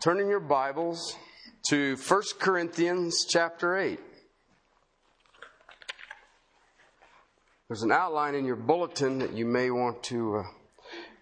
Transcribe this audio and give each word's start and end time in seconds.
Turn 0.00 0.20
in 0.20 0.28
your 0.28 0.38
Bibles 0.38 1.16
to 1.70 1.96
1 1.96 2.22
Corinthians 2.38 3.26
chapter 3.28 3.76
8. 3.76 3.98
There's 7.66 7.82
an 7.82 7.90
outline 7.90 8.36
in 8.36 8.44
your 8.44 8.54
bulletin 8.54 9.18
that 9.18 9.32
you 9.32 9.44
may 9.44 9.72
want 9.72 10.04
to 10.04 10.36
uh, 10.36 10.42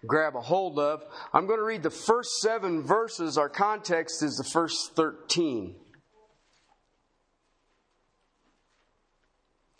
grab 0.05 0.35
a 0.35 0.41
hold 0.41 0.77
of. 0.77 1.01
I'm 1.33 1.47
going 1.47 1.57
to 1.57 1.65
read 1.65 1.81
the 1.81 1.89
first 1.89 2.39
seven 2.39 2.83
verses. 2.83 3.35
Our 3.35 3.49
context 3.49 4.21
is 4.21 4.35
the 4.35 4.47
first 4.47 4.95
13. 4.95 5.75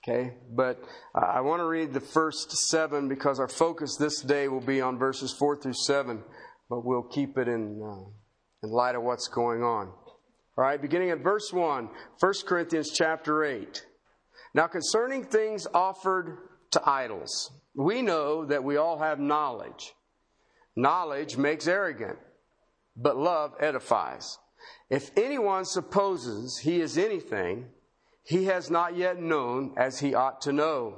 Okay, 0.04 0.38
but 0.50 0.82
uh, 1.14 1.24
I 1.24 1.42
want 1.42 1.60
to 1.60 1.68
read 1.68 1.94
the 1.94 2.00
first 2.00 2.52
seven 2.52 3.08
because 3.08 3.40
our 3.40 3.48
focus 3.48 3.96
this 3.96 4.22
day 4.22 4.48
will 4.48 4.60
be 4.60 4.82
on 4.82 4.98
verses 4.98 5.32
four 5.32 5.56
through 5.56 5.76
seven, 5.86 6.24
but 6.68 6.84
we'll 6.84 7.04
keep 7.04 7.38
it 7.38 7.48
in, 7.48 7.80
uh, 7.80 8.10
in 8.64 8.70
light 8.70 8.96
of 8.96 9.04
what's 9.04 9.28
going 9.28 9.64
on. 9.64 9.88
All 10.58 10.64
right, 10.64 10.82
beginning 10.82 11.12
at 11.12 11.24
verse 11.24 11.54
1, 11.54 11.90
1 12.20 12.34
Corinthians 12.46 12.92
chapter 12.92 13.44
8. 13.44 13.86
Now, 14.54 14.68
concerning 14.68 15.24
things 15.24 15.68
offered 15.74 16.38
to 16.72 16.90
idols, 16.90 17.52
we 17.76 18.02
know 18.02 18.46
that 18.46 18.64
we 18.64 18.78
all 18.78 18.98
have 18.98 19.20
knowledge. 19.20 19.94
Knowledge 20.76 21.38
makes 21.38 21.68
arrogant, 21.68 22.18
but 22.96 23.18
love 23.18 23.54
edifies. 23.60 24.40
If 24.90 25.12
anyone 25.16 25.66
supposes 25.66 26.60
he 26.60 26.82
is 26.82 26.98
anything, 26.98 27.66
he 28.24 28.46
has 28.46 28.72
not 28.72 28.98
yet 28.98 29.22
known 29.22 29.74
as 29.78 30.00
he 30.00 30.16
ought 30.16 30.42
to 30.42 30.54
know. 30.54 30.96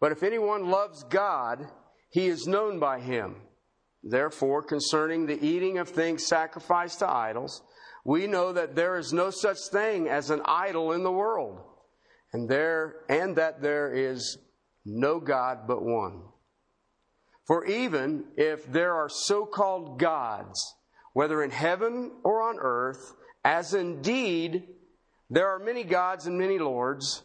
But 0.00 0.12
if 0.12 0.22
anyone 0.22 0.68
loves 0.68 1.04
God, 1.04 1.66
he 2.10 2.26
is 2.26 2.46
known 2.46 2.80
by 2.80 3.00
him. 3.00 3.36
Therefore, 4.02 4.62
concerning 4.62 5.26
the 5.26 5.44
eating 5.44 5.78
of 5.78 5.88
things 5.88 6.26
sacrificed 6.26 7.00
to 7.00 7.10
idols, 7.10 7.62
we 8.04 8.26
know 8.26 8.52
that 8.52 8.74
there 8.74 8.96
is 8.96 9.12
no 9.12 9.30
such 9.30 9.58
thing 9.70 10.08
as 10.08 10.30
an 10.30 10.40
idol 10.44 10.92
in 10.92 11.02
the 11.02 11.12
world, 11.12 11.60
and 12.32 12.48
there 12.48 12.96
and 13.08 13.36
that 13.36 13.60
there 13.60 13.92
is 13.92 14.38
no 14.84 15.20
God 15.20 15.66
but 15.66 15.82
one. 15.82 16.22
For 17.46 17.66
even 17.66 18.26
if 18.36 18.70
there 18.70 18.94
are 18.94 19.08
so-called 19.08 19.98
gods, 19.98 20.76
whether 21.12 21.42
in 21.42 21.50
heaven 21.50 22.12
or 22.22 22.42
on 22.42 22.58
earth, 22.58 23.14
as 23.44 23.74
indeed 23.74 24.68
there 25.28 25.48
are 25.48 25.58
many 25.58 25.84
gods 25.84 26.26
and 26.26 26.38
many 26.38 26.58
lords, 26.58 27.22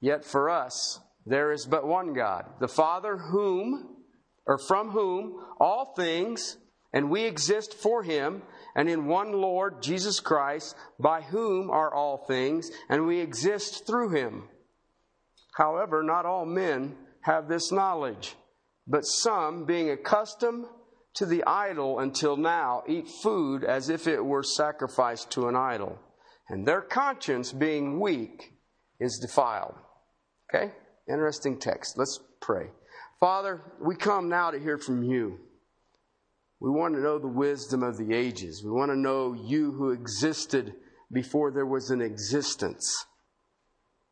yet 0.00 0.24
for 0.24 0.50
us 0.50 1.00
there 1.26 1.52
is 1.52 1.66
but 1.66 1.86
one 1.86 2.12
God, 2.12 2.46
the 2.60 2.68
Father 2.68 3.18
whom 3.18 4.01
or 4.46 4.58
from 4.58 4.90
whom 4.90 5.44
all 5.60 5.94
things 5.94 6.56
and 6.92 7.10
we 7.10 7.24
exist 7.24 7.74
for 7.74 8.02
him 8.02 8.42
and 8.74 8.88
in 8.88 9.06
one 9.06 9.32
Lord 9.32 9.82
Jesus 9.82 10.20
Christ 10.20 10.76
by 10.98 11.22
whom 11.22 11.70
are 11.70 11.92
all 11.92 12.24
things 12.26 12.70
and 12.88 13.06
we 13.06 13.20
exist 13.20 13.86
through 13.86 14.10
him. 14.10 14.44
However, 15.56 16.02
not 16.02 16.26
all 16.26 16.46
men 16.46 16.96
have 17.22 17.48
this 17.48 17.70
knowledge, 17.70 18.34
but 18.86 19.02
some 19.02 19.64
being 19.64 19.90
accustomed 19.90 20.66
to 21.14 21.26
the 21.26 21.44
idol 21.44 21.98
until 21.98 22.36
now 22.36 22.82
eat 22.88 23.06
food 23.22 23.64
as 23.64 23.88
if 23.90 24.06
it 24.06 24.24
were 24.24 24.42
sacrificed 24.42 25.30
to 25.30 25.48
an 25.48 25.56
idol 25.56 25.98
and 26.48 26.66
their 26.66 26.82
conscience 26.82 27.52
being 27.52 27.98
weak 28.00 28.52
is 29.00 29.18
defiled. 29.18 29.74
Okay? 30.48 30.72
Interesting 31.08 31.58
text. 31.58 31.96
Let's 31.96 32.20
pray. 32.40 32.68
Father, 33.22 33.62
we 33.80 33.94
come 33.94 34.28
now 34.28 34.50
to 34.50 34.58
hear 34.58 34.76
from 34.76 35.04
you. 35.04 35.38
We 36.58 36.70
want 36.70 36.96
to 36.96 37.00
know 37.00 37.20
the 37.20 37.28
wisdom 37.28 37.84
of 37.84 37.96
the 37.96 38.12
ages. 38.12 38.64
We 38.64 38.72
want 38.72 38.90
to 38.90 38.98
know 38.98 39.32
you 39.32 39.70
who 39.70 39.92
existed 39.92 40.74
before 41.12 41.52
there 41.52 41.64
was 41.64 41.90
an 41.90 42.02
existence. 42.02 43.06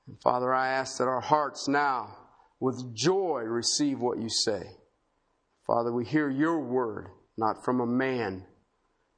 And 0.07 0.17
Father, 0.23 0.55
I 0.55 0.69
ask 0.69 0.99
that 0.99 1.09
our 1.09 1.21
hearts 1.21 1.67
now, 1.67 2.19
with 2.61 2.95
joy, 2.95 3.41
receive 3.41 3.99
what 3.99 4.19
you 4.19 4.29
say. 4.29 4.63
Father, 5.67 5.93
we 5.93 6.05
hear 6.05 6.31
your 6.31 6.61
word, 6.61 7.09
not 7.37 7.65
from 7.65 7.81
a 7.81 7.87
man, 7.87 8.47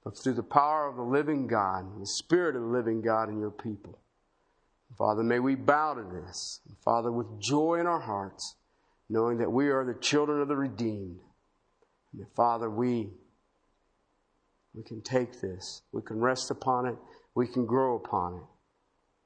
but 0.04 0.14
through 0.16 0.36
the 0.36 0.42
power 0.42 0.88
of 0.88 0.96
the 0.96 1.02
living 1.02 1.46
God, 1.46 2.00
the 2.00 2.06
Spirit 2.06 2.56
of 2.56 2.62
the 2.62 2.68
living 2.68 3.02
God 3.02 3.28
in 3.28 3.38
your 3.38 3.50
people. 3.50 3.98
Father, 4.96 5.22
may 5.22 5.38
we 5.38 5.54
bow 5.54 5.92
to 5.92 6.02
this. 6.02 6.62
Father, 6.82 7.12
with 7.12 7.38
joy 7.38 7.74
in 7.74 7.86
our 7.86 8.00
hearts, 8.00 8.56
knowing 9.12 9.36
that 9.36 9.52
we 9.52 9.68
are 9.68 9.84
the 9.84 10.00
children 10.00 10.40
of 10.40 10.48
the 10.48 10.56
redeemed. 10.56 11.20
And 12.12 12.22
that, 12.22 12.34
Father, 12.34 12.70
we, 12.70 13.10
we 14.74 14.82
can 14.82 15.02
take 15.02 15.42
this. 15.42 15.82
We 15.92 16.00
can 16.00 16.18
rest 16.18 16.50
upon 16.50 16.86
it. 16.86 16.96
We 17.34 17.46
can 17.46 17.66
grow 17.66 17.96
upon 17.96 18.36
it. 18.36 18.42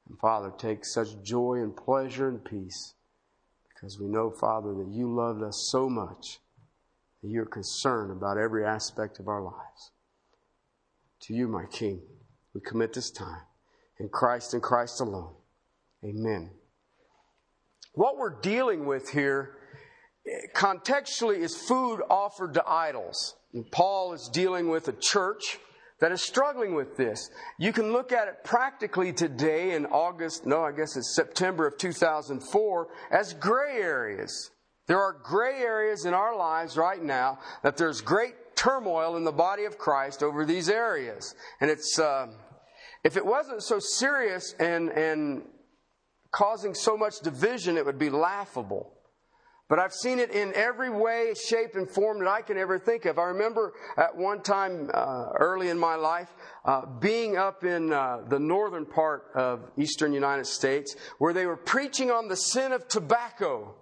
And 0.09 0.19
Father, 0.19 0.51
take 0.57 0.83
such 0.83 1.23
joy 1.23 1.59
and 1.61 1.75
pleasure 1.75 2.27
and 2.27 2.43
peace 2.43 2.95
because 3.73 3.97
we 3.97 4.07
know, 4.07 4.29
Father, 4.29 4.73
that 4.73 4.89
you 4.91 5.13
loved 5.13 5.41
us 5.41 5.69
so 5.71 5.89
much 5.89 6.39
that 7.23 7.29
you're 7.29 7.45
concerned 7.45 8.11
about 8.11 8.37
every 8.37 8.65
aspect 8.65 9.19
of 9.19 9.29
our 9.29 9.41
lives. 9.41 9.91
To 11.21 11.33
you, 11.33 11.47
my 11.47 11.65
King, 11.71 12.01
we 12.53 12.59
commit 12.59 12.91
this 12.91 13.09
time. 13.09 13.41
In 13.99 14.09
Christ 14.09 14.53
and 14.53 14.61
Christ 14.61 14.99
alone. 14.99 15.33
Amen. 16.03 16.51
What 17.93 18.17
we're 18.17 18.39
dealing 18.41 18.85
with 18.85 19.09
here, 19.09 19.56
contextually, 20.55 21.37
is 21.37 21.55
food 21.55 22.01
offered 22.09 22.53
to 22.55 22.67
idols. 22.67 23.35
And 23.53 23.69
Paul 23.71 24.13
is 24.13 24.29
dealing 24.29 24.69
with 24.69 24.87
a 24.87 24.93
church 24.93 25.59
that 25.99 26.11
is 26.11 26.21
struggling 26.21 26.75
with 26.75 26.95
this. 26.95 27.29
You 27.57 27.73
can 27.73 27.91
look 27.91 28.11
at 28.11 28.27
it 28.27 28.43
practically 28.43 29.13
today 29.13 29.73
in 29.75 29.85
August, 29.87 30.45
no, 30.45 30.63
I 30.63 30.71
guess 30.71 30.95
it's 30.95 31.15
September 31.15 31.65
of 31.65 31.77
2004, 31.77 32.87
as 33.11 33.33
gray 33.33 33.77
areas. 33.77 34.51
There 34.87 35.01
are 35.01 35.13
gray 35.23 35.59
areas 35.59 36.05
in 36.05 36.13
our 36.13 36.35
lives 36.35 36.77
right 36.77 37.01
now 37.01 37.39
that 37.63 37.77
there's 37.77 38.01
great 38.01 38.55
turmoil 38.55 39.17
in 39.17 39.23
the 39.23 39.31
body 39.31 39.65
of 39.65 39.77
Christ 39.77 40.23
over 40.23 40.45
these 40.45 40.69
areas. 40.69 41.35
And 41.61 41.69
it's, 41.69 41.99
uh, 41.99 42.27
if 43.03 43.17
it 43.17 43.25
wasn't 43.25 43.63
so 43.63 43.79
serious 43.79 44.53
and, 44.59 44.89
and 44.89 45.43
causing 46.31 46.73
so 46.73 46.95
much 46.95 47.19
division, 47.19 47.77
it 47.77 47.85
would 47.85 47.99
be 47.99 48.09
laughable. 48.09 48.93
But 49.69 49.79
I've 49.79 49.93
seen 49.93 50.19
it 50.19 50.31
in 50.31 50.53
every 50.53 50.89
way, 50.89 51.33
shape, 51.33 51.75
and 51.75 51.89
form 51.89 52.19
that 52.19 52.29
I 52.29 52.41
can 52.41 52.57
ever 52.57 52.79
think 52.79 53.05
of. 53.05 53.19
I 53.19 53.25
remember 53.25 53.73
at 53.97 54.15
one 54.15 54.41
time 54.41 54.89
uh, 54.93 55.29
early 55.37 55.69
in 55.69 55.77
my 55.77 55.95
life 55.95 56.29
uh, 56.63 56.85
being 56.85 57.35
up 57.35 57.65
in 57.65 57.91
uh, 57.91 58.21
the 58.29 58.39
northern 58.39 58.85
part 58.85 59.25
of 59.35 59.69
eastern 59.77 60.13
United 60.13 60.47
States 60.47 60.95
where 61.17 61.33
they 61.33 61.45
were 61.45 61.57
preaching 61.57 62.11
on 62.11 62.29
the 62.29 62.37
sin 62.37 62.71
of 62.71 62.87
tobacco 62.87 63.75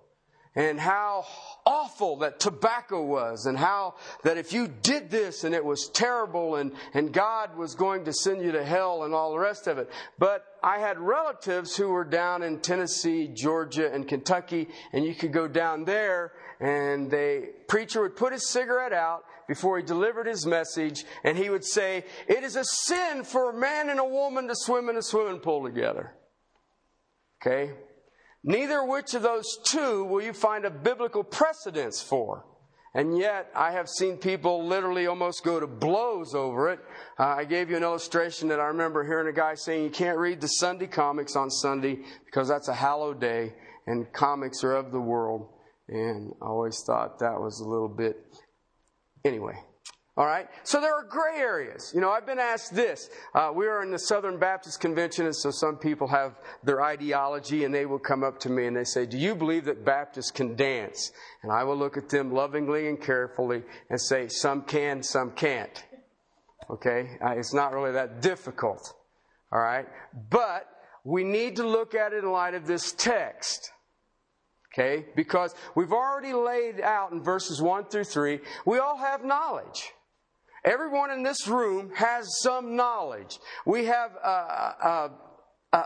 and 0.56 0.80
how 0.80 1.26
awful 1.66 2.18
that 2.18 2.40
tobacco 2.40 3.04
was 3.04 3.46
and 3.46 3.58
how 3.58 3.96
that 4.24 4.38
if 4.38 4.54
you 4.54 4.68
did 4.68 5.10
this 5.10 5.44
and 5.44 5.54
it 5.54 5.64
was 5.64 5.90
terrible 5.90 6.56
and, 6.56 6.72
and 6.94 7.12
God 7.12 7.58
was 7.58 7.76
going 7.76 8.06
to 8.06 8.14
send 8.14 8.42
you 8.42 8.54
to 8.54 8.64
hell 8.64 9.04
and 9.04 9.14
all 9.14 9.32
the 9.32 9.40
rest 9.40 9.68
of 9.68 9.78
it. 9.78 9.90
But 10.18 10.46
I 10.64 10.80
had 10.80 10.98
relatives 10.98 11.76
who 11.76 11.90
were 11.90 12.06
down 12.06 12.42
in 12.42 12.60
Tennessee, 12.60 13.28
Georgia, 13.28 13.94
and 13.94 14.08
Kentucky, 14.08 14.70
and 14.94 15.06
you 15.06 15.14
could 15.14 15.34
go 15.34 15.48
down 15.48 15.84
there 15.84 16.32
and 16.60 17.12
the 17.12 17.50
preacher 17.68 18.02
would 18.02 18.16
put 18.16 18.32
his 18.32 18.48
cigarette 18.48 18.94
out 18.94 19.26
before 19.48 19.78
he 19.78 19.84
delivered 19.84 20.26
his 20.26 20.46
message 20.46 21.04
and 21.24 21.38
he 21.38 21.50
would 21.50 21.66
say, 21.66 22.06
It 22.28 22.44
is 22.44 22.56
a 22.56 22.64
sin 22.64 23.24
for 23.26 23.50
a 23.50 23.54
man 23.54 23.90
and 23.90 24.00
a 24.00 24.06
woman 24.06 24.48
to 24.48 24.56
swim 24.56 24.88
in 24.88 24.96
a 24.96 25.02
swimming 25.02 25.42
pool 25.42 25.64
together. 25.64 26.14
Okay? 27.42 27.74
Neither 28.48 28.86
which 28.86 29.16
of 29.16 29.24
those 29.24 29.58
two 29.64 30.06
will 30.06 30.22
you 30.22 30.32
find 30.32 30.66
a 30.66 30.70
biblical 30.70 31.24
precedence 31.24 32.00
for. 32.00 32.46
And 32.94 33.18
yet, 33.18 33.52
I 33.56 33.72
have 33.72 33.90
seen 33.90 34.18
people 34.18 34.66
literally 34.66 35.08
almost 35.08 35.44
go 35.44 35.60
to 35.60 35.66
blows 35.66 36.36
over 36.36 36.70
it. 36.70 36.80
Uh, 37.20 37.24
I 37.24 37.44
gave 37.44 37.72
you 37.72 37.76
an 37.76 37.84
illustration 37.84 38.48
that 38.50 38.60
I 38.60 38.68
remember 38.68 39.04
hearing 39.04 39.28
a 39.28 39.36
guy 39.36 39.56
saying 39.56 39.84
you 39.84 39.90
can't 39.90 40.20
read 40.20 40.42
the 40.42 40.48
Sunday 40.48 40.86
comics 40.86 41.36
on 41.36 41.50
Sunday 41.50 41.98
because 42.24 42.48
that's 42.48 42.68
a 42.68 42.74
hallowed 42.74 43.20
day 43.20 43.54
and 43.88 44.14
comics 44.14 44.64
are 44.64 44.76
of 44.76 44.92
the 44.92 45.02
world. 45.02 45.50
And 45.90 46.32
I 46.40 46.46
always 46.46 46.84
thought 46.86 47.20
that 47.20 47.42
was 47.42 47.60
a 47.60 47.68
little 47.68 47.90
bit. 47.90 48.16
Anyway, 49.26 49.56
all 50.18 50.26
right? 50.26 50.48
So 50.64 50.80
there 50.80 50.94
are 50.94 51.04
gray 51.04 51.38
areas. 51.40 51.92
You 51.94 52.00
know, 52.00 52.10
I've 52.10 52.26
been 52.26 52.40
asked 52.40 52.74
this. 52.74 53.10
Uh, 53.34 53.52
we 53.54 53.68
are 53.68 53.84
in 53.84 53.92
the 53.92 54.00
Southern 54.00 54.40
Baptist 54.40 54.80
Convention, 54.80 55.26
and 55.26 55.36
so 55.36 55.52
some 55.52 55.78
people 55.78 56.08
have 56.08 56.40
their 56.64 56.82
ideology, 56.82 57.66
and 57.66 57.74
they 57.74 57.86
will 57.86 58.00
come 58.00 58.24
up 58.24 58.40
to 58.40 58.50
me 58.50 58.66
and 58.66 58.78
they 58.78 58.86
say, 58.86 59.06
Do 59.06 59.18
you 59.18 59.36
believe 59.36 59.66
that 59.66 59.84
Baptists 59.84 60.32
can 60.32 60.56
dance? 60.56 61.12
And 61.44 61.52
I 61.52 61.66
will 61.66 61.76
look 61.76 61.98
at 61.98 62.08
them 62.08 62.34
lovingly 62.34 62.88
and 62.88 63.02
carefully 63.02 63.64
and 63.90 64.00
say, 64.00 64.30
Some 64.30 64.62
can, 64.62 65.04
some 65.04 65.32
can't. 65.32 65.84
Okay? 66.70 67.18
Uh, 67.22 67.32
it's 67.32 67.54
not 67.54 67.74
really 67.74 67.92
that 67.92 68.22
difficult. 68.22 68.94
All 69.52 69.60
right? 69.60 69.86
But 70.30 70.66
we 71.04 71.26
need 71.26 71.58
to 71.58 71.68
look 71.68 71.94
at 71.94 72.14
it 72.14 72.24
in 72.24 72.32
light 72.32 72.54
of 72.54 72.66
this 72.66 72.94
text. 72.94 73.70
Okay? 74.74 75.06
Because 75.14 75.54
we've 75.76 75.92
already 75.92 76.34
laid 76.34 76.80
out 76.80 77.12
in 77.12 77.22
verses 77.22 77.62
1 77.62 77.86
through 77.86 78.06
3, 78.06 78.40
we 78.66 78.80
all 78.80 78.98
have 78.98 79.26
knowledge. 79.26 79.92
Everyone 80.66 81.12
in 81.12 81.22
this 81.22 81.48
room 81.48 81.92
has 81.94 82.40
some 82.42 82.76
knowledge. 82.76 83.38
We 83.68 83.86
have 83.86 84.12
a, 84.16 84.28
a, 84.28 85.12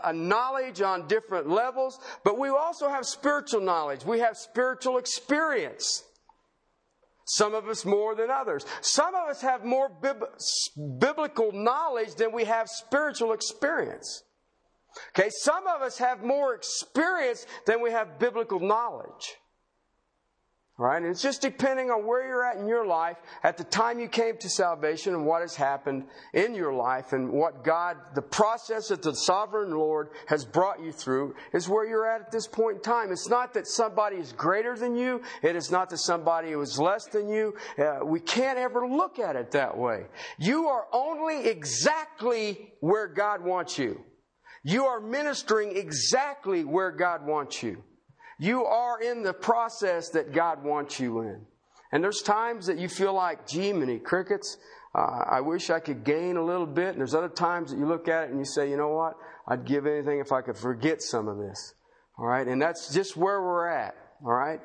a, 0.04 0.12
knowledge 0.12 0.80
on 0.80 1.06
different 1.06 1.50
levels, 1.50 1.98
but 2.24 2.38
we 2.38 2.48
also 2.48 2.88
have 2.88 3.04
spiritual 3.04 3.60
knowledge. 3.60 4.06
We 4.06 4.20
have 4.20 4.38
spiritual 4.38 4.96
experience. 4.96 6.02
Some 7.26 7.54
of 7.54 7.68
us 7.68 7.84
more 7.84 8.14
than 8.14 8.30
others. 8.30 8.64
Some 8.80 9.14
of 9.14 9.28
us 9.28 9.42
have 9.42 9.64
more 9.64 9.90
bib- 9.90 10.24
biblical 10.98 11.52
knowledge 11.52 12.14
than 12.14 12.32
we 12.32 12.44
have 12.44 12.68
spiritual 12.68 13.34
experience. 13.34 14.22
Okay, 15.16 15.28
some 15.30 15.66
of 15.66 15.82
us 15.82 15.98
have 15.98 16.24
more 16.24 16.54
experience 16.54 17.46
than 17.66 17.82
we 17.82 17.90
have 17.90 18.18
biblical 18.18 18.60
knowledge. 18.60 19.36
Right? 20.80 20.96
And 20.96 21.10
it's 21.10 21.20
just 21.20 21.42
depending 21.42 21.90
on 21.90 22.06
where 22.06 22.26
you're 22.26 22.42
at 22.42 22.56
in 22.56 22.66
your 22.66 22.86
life 22.86 23.18
at 23.42 23.58
the 23.58 23.64
time 23.64 24.00
you 24.00 24.08
came 24.08 24.38
to 24.38 24.48
salvation 24.48 25.12
and 25.12 25.26
what 25.26 25.42
has 25.42 25.54
happened 25.54 26.06
in 26.32 26.54
your 26.54 26.72
life 26.72 27.12
and 27.12 27.30
what 27.30 27.62
God, 27.62 27.98
the 28.14 28.22
process 28.22 28.88
that 28.88 29.02
the 29.02 29.14
sovereign 29.14 29.72
Lord 29.72 30.08
has 30.26 30.42
brought 30.42 30.82
you 30.82 30.90
through 30.90 31.34
is 31.52 31.68
where 31.68 31.86
you're 31.86 32.06
at 32.06 32.22
at 32.22 32.32
this 32.32 32.46
point 32.46 32.76
in 32.76 32.82
time. 32.82 33.12
It's 33.12 33.28
not 33.28 33.52
that 33.52 33.66
somebody 33.66 34.16
is 34.16 34.32
greater 34.32 34.74
than 34.74 34.96
you. 34.96 35.20
It 35.42 35.54
is 35.54 35.70
not 35.70 35.90
that 35.90 35.98
somebody 35.98 36.52
is 36.52 36.78
less 36.78 37.04
than 37.04 37.28
you. 37.28 37.54
Uh, 37.78 37.98
we 38.02 38.18
can't 38.18 38.58
ever 38.58 38.88
look 38.88 39.18
at 39.18 39.36
it 39.36 39.50
that 39.50 39.76
way. 39.76 40.06
You 40.38 40.68
are 40.68 40.86
only 40.94 41.46
exactly 41.46 42.72
where 42.80 43.06
God 43.06 43.44
wants 43.44 43.76
you. 43.76 44.00
You 44.64 44.86
are 44.86 44.98
ministering 44.98 45.76
exactly 45.76 46.64
where 46.64 46.90
God 46.90 47.26
wants 47.26 47.62
you. 47.62 47.84
You 48.40 48.64
are 48.64 49.02
in 49.02 49.22
the 49.22 49.34
process 49.34 50.08
that 50.10 50.32
God 50.32 50.64
wants 50.64 50.98
you 50.98 51.20
in. 51.20 51.42
And 51.92 52.02
there's 52.02 52.22
times 52.22 52.66
that 52.66 52.78
you 52.78 52.88
feel 52.88 53.12
like, 53.12 53.46
Jiminy 53.46 53.98
Crickets, 53.98 54.56
uh, 54.94 55.24
I 55.30 55.42
wish 55.42 55.68
I 55.68 55.78
could 55.78 56.04
gain 56.04 56.38
a 56.38 56.42
little 56.42 56.66
bit. 56.66 56.88
And 56.88 56.98
there's 56.98 57.14
other 57.14 57.28
times 57.28 57.70
that 57.70 57.78
you 57.78 57.84
look 57.84 58.08
at 58.08 58.24
it 58.24 58.30
and 58.30 58.38
you 58.38 58.46
say, 58.46 58.70
you 58.70 58.78
know 58.78 58.88
what? 58.88 59.16
I'd 59.46 59.66
give 59.66 59.86
anything 59.86 60.20
if 60.20 60.32
I 60.32 60.40
could 60.40 60.56
forget 60.56 61.02
some 61.02 61.28
of 61.28 61.36
this. 61.36 61.74
All 62.18 62.24
right. 62.24 62.46
And 62.46 62.62
that's 62.62 62.94
just 62.94 63.14
where 63.14 63.42
we're 63.42 63.68
at. 63.68 63.94
All 64.24 64.32
right. 64.32 64.60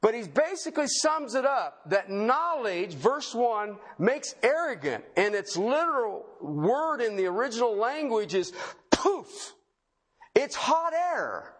But 0.00 0.14
he 0.14 0.22
basically 0.22 0.86
sums 0.86 1.34
it 1.34 1.44
up 1.44 1.82
that 1.90 2.08
knowledge, 2.08 2.94
verse 2.94 3.34
1, 3.34 3.76
makes 3.98 4.34
arrogant. 4.42 5.04
And 5.18 5.34
its 5.34 5.54
literal 5.54 6.24
word 6.40 7.02
in 7.02 7.16
the 7.16 7.26
original 7.26 7.76
language 7.76 8.34
is 8.34 8.54
poof. 8.90 9.52
It's 10.34 10.54
hot 10.54 10.94
air. 10.94 11.57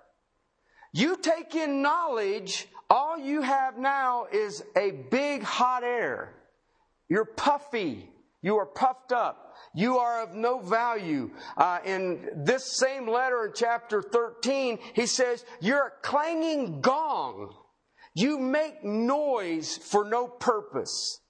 You 0.92 1.16
take 1.16 1.54
in 1.54 1.82
knowledge, 1.82 2.66
all 2.88 3.18
you 3.18 3.42
have 3.42 3.78
now 3.78 4.26
is 4.32 4.62
a 4.76 4.90
big 5.10 5.42
hot 5.42 5.84
air. 5.84 6.34
You're 7.08 7.24
puffy. 7.24 8.10
You 8.42 8.56
are 8.56 8.66
puffed 8.66 9.12
up. 9.12 9.56
You 9.74 9.98
are 9.98 10.22
of 10.22 10.34
no 10.34 10.60
value. 10.60 11.30
Uh, 11.56 11.78
in 11.84 12.28
this 12.44 12.78
same 12.78 13.08
letter 13.08 13.46
in 13.46 13.52
chapter 13.54 14.00
13, 14.00 14.78
he 14.94 15.06
says, 15.06 15.44
You're 15.60 15.86
a 15.88 15.92
clanging 16.02 16.80
gong. 16.80 17.54
You 18.14 18.38
make 18.38 18.82
noise 18.84 19.76
for 19.76 20.04
no 20.04 20.26
purpose. 20.26 21.20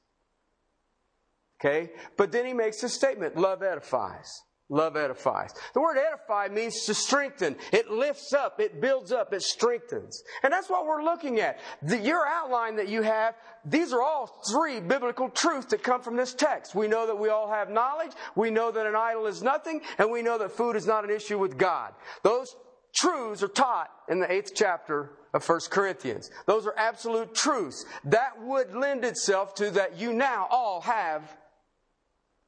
Okay? 1.60 1.90
But 2.16 2.30
then 2.32 2.46
he 2.46 2.52
makes 2.52 2.82
a 2.82 2.88
statement 2.88 3.36
love 3.36 3.62
edifies. 3.62 4.42
Love 4.70 4.96
edifies. 4.96 5.54
The 5.72 5.80
word 5.80 5.96
edify 5.96 6.48
means 6.48 6.84
to 6.84 6.92
strengthen. 6.92 7.56
It 7.72 7.90
lifts 7.90 8.34
up, 8.34 8.60
it 8.60 8.82
builds 8.82 9.12
up, 9.12 9.32
it 9.32 9.42
strengthens. 9.42 10.22
And 10.42 10.52
that's 10.52 10.68
what 10.68 10.86
we're 10.86 11.02
looking 11.02 11.40
at. 11.40 11.58
The, 11.82 11.96
your 11.96 12.26
outline 12.26 12.76
that 12.76 12.88
you 12.88 13.00
have, 13.00 13.34
these 13.64 13.94
are 13.94 14.02
all 14.02 14.42
three 14.52 14.80
biblical 14.80 15.30
truths 15.30 15.68
that 15.68 15.82
come 15.82 16.02
from 16.02 16.16
this 16.16 16.34
text. 16.34 16.74
We 16.74 16.86
know 16.86 17.06
that 17.06 17.18
we 17.18 17.30
all 17.30 17.50
have 17.50 17.70
knowledge, 17.70 18.12
we 18.36 18.50
know 18.50 18.70
that 18.70 18.84
an 18.84 18.94
idol 18.94 19.26
is 19.26 19.42
nothing, 19.42 19.80
and 19.96 20.10
we 20.10 20.20
know 20.20 20.36
that 20.36 20.52
food 20.52 20.76
is 20.76 20.86
not 20.86 21.02
an 21.02 21.10
issue 21.10 21.38
with 21.38 21.56
God. 21.56 21.94
Those 22.22 22.54
truths 22.94 23.42
are 23.42 23.48
taught 23.48 23.88
in 24.10 24.20
the 24.20 24.30
eighth 24.30 24.52
chapter 24.54 25.12
of 25.32 25.48
1 25.48 25.60
Corinthians. 25.70 26.30
Those 26.44 26.66
are 26.66 26.74
absolute 26.76 27.34
truths. 27.34 27.86
That 28.04 28.32
would 28.42 28.74
lend 28.74 29.06
itself 29.06 29.54
to 29.56 29.70
that 29.70 29.98
you 29.98 30.12
now 30.12 30.46
all 30.50 30.82
have 30.82 31.34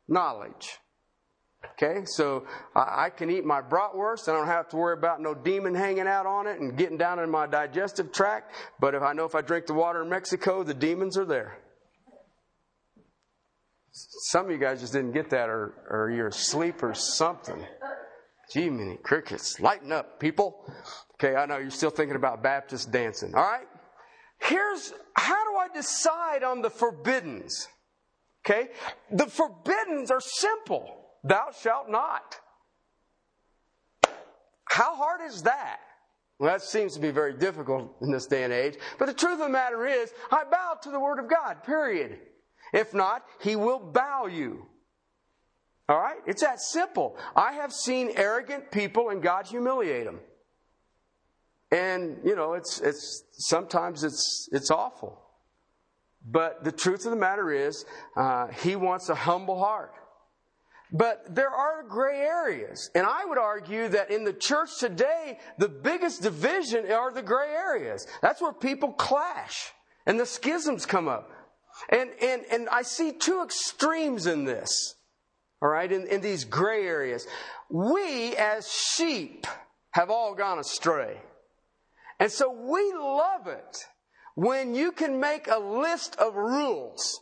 knowledge. 0.07 0.79
Okay, 1.83 2.05
so 2.05 2.47
I 2.75 3.11
can 3.11 3.31
eat 3.31 3.45
my 3.45 3.61
bratwurst. 3.61 4.29
I 4.29 4.33
don't 4.33 4.47
have 4.47 4.69
to 4.71 4.77
worry 4.77 4.97
about 4.97 5.21
no 5.21 5.35
demon 5.35 5.75
hanging 5.75 6.07
out 6.07 6.27
on 6.27 6.47
it 6.47 6.61
and 6.61 6.77
getting 6.77 6.97
down 6.97 7.19
in 7.19 7.31
my 7.31 7.47
digestive 7.47 8.13
tract. 8.13 8.55
But 8.79 8.95
if 8.95 9.03
I 9.03 9.13
know 9.13 9.25
if 9.25 9.35
I 9.35 9.43
drink 9.43 9.67
the 9.67 9.75
water 9.75 10.03
in 10.03 10.09
Mexico, 10.09 10.63
the 10.63 10.75
demons 10.75 11.19
are 11.19 11.25
there. 11.25 11.59
Some 13.93 14.47
of 14.47 14.51
you 14.53 14.59
guys 14.59 14.81
just 14.81 14.93
didn't 14.93 15.13
get 15.13 15.31
that, 15.31 15.49
or, 15.49 15.75
or 15.91 16.11
you're 16.11 16.29
asleep 16.29 16.83
or 16.83 16.95
something. 16.95 17.67
Jiminy 18.53 18.99
Crickets. 19.03 19.61
Lighten 19.61 19.93
up, 19.93 20.19
people. 20.19 20.65
Okay, 21.15 21.37
I 21.37 21.47
know 21.47 21.59
you're 21.59 21.71
still 21.71 21.91
thinking 21.91 22.17
about 22.17 22.43
Baptist 22.43 22.91
dancing. 22.91 23.35
All 23.35 23.43
right? 23.43 23.67
Here's 24.39 24.93
how 25.15 25.45
do 25.45 25.57
I 25.57 25.69
decide 25.75 26.43
on 26.43 26.63
the 26.63 26.71
forbiddens? 26.71 27.69
Okay? 28.45 28.69
The 29.11 29.27
forbiddens 29.27 30.11
are 30.11 30.21
simple. 30.21 31.00
Thou 31.25 31.49
shalt 31.63 31.89
not. 31.89 32.37
How 34.65 34.95
hard 34.95 35.21
is 35.27 35.43
that? 35.43 35.81
Well, 36.39 36.51
that 36.51 36.63
seems 36.63 36.95
to 36.95 37.01
be 37.01 37.11
very 37.11 37.35
difficult 37.35 37.95
in 38.01 38.11
this 38.11 38.27
day 38.27 38.45
and 38.45 38.53
age. 38.53 38.77
But 38.99 39.07
the 39.07 39.13
truth 39.13 39.35
of 39.35 39.41
the 39.41 39.49
matter 39.51 39.87
is, 39.87 40.13
I 40.31 40.45
bow 40.45 40.79
to 40.83 40.91
the 40.91 40.99
Word 40.99 41.19
of 41.19 41.29
God, 41.29 41.65
period. 41.65 42.19
If 42.73 42.95
not, 42.95 43.25
He 43.41 43.57
will 43.57 43.79
bow 43.79 44.27
you. 44.27 44.67
All 45.89 45.99
right? 45.99 46.17
It's 46.27 46.41
that 46.43 46.61
simple. 46.61 47.19
I 47.37 47.53
have 47.53 47.73
seen 47.73 48.13
arrogant 48.15 48.71
people 48.71 49.11
and 49.11 49.23
God 49.23 49.49
humiliate 49.49 50.07
them. 50.07 50.21
And, 51.71 52.19
you 52.25 52.35
know, 52.35 52.55
it's, 52.55 52.81
it's, 52.81 53.25
sometimes 53.33 54.03
it's, 54.03 54.49
it's 54.53 54.71
awful. 54.71 55.21
But 56.25 56.65
the 56.65 56.73
truth 56.73 57.05
of 57.05 57.11
the 57.11 57.19
matter 57.19 57.53
is, 57.53 57.85
uh, 58.17 58.47
He 58.49 58.77
wants 58.77 59.11
a 59.11 59.15
humble 59.15 59.59
heart. 59.59 59.93
But 60.93 61.35
there 61.35 61.51
are 61.51 61.85
gray 61.85 62.21
areas. 62.21 62.91
And 62.95 63.07
I 63.07 63.25
would 63.25 63.39
argue 63.39 63.89
that 63.89 64.11
in 64.11 64.25
the 64.25 64.33
church 64.33 64.79
today, 64.79 65.39
the 65.59 65.69
biggest 65.69 66.23
division 66.23 66.91
are 66.91 67.13
the 67.13 67.23
gray 67.23 67.51
areas. 67.51 68.07
That's 68.23 68.41
where 68.41 68.53
people 68.53 68.93
clash 68.93 69.73
and 70.07 70.19
the 70.19 70.27
schisms 70.27 70.87
come 70.87 71.09
up. 71.09 71.31
And, 71.89 72.11
and, 72.21 72.43
and 72.51 72.69
I 72.69 72.83
see 72.83 73.13
two 73.13 73.43
extremes 73.43 74.27
in 74.27 74.45
this. 74.45 74.97
All 75.63 75.69
right, 75.69 75.91
in, 75.91 76.07
in 76.07 76.21
these 76.21 76.45
gray 76.45 76.87
areas. 76.87 77.27
We 77.69 78.35
as 78.37 78.73
sheep 78.73 79.47
have 79.91 80.11
all 80.11 80.35
gone 80.35 80.59
astray. 80.59 81.19
And 82.19 82.33
so 82.33 82.51
we 82.51 82.93
love 82.93 83.47
it 83.47 83.85
when 84.35 84.75
you 84.75 84.93
can 84.93 85.21
make 85.21 85.49
a 85.49 85.59
list 85.59 86.17
of 86.17 86.35
rules. 86.35 87.21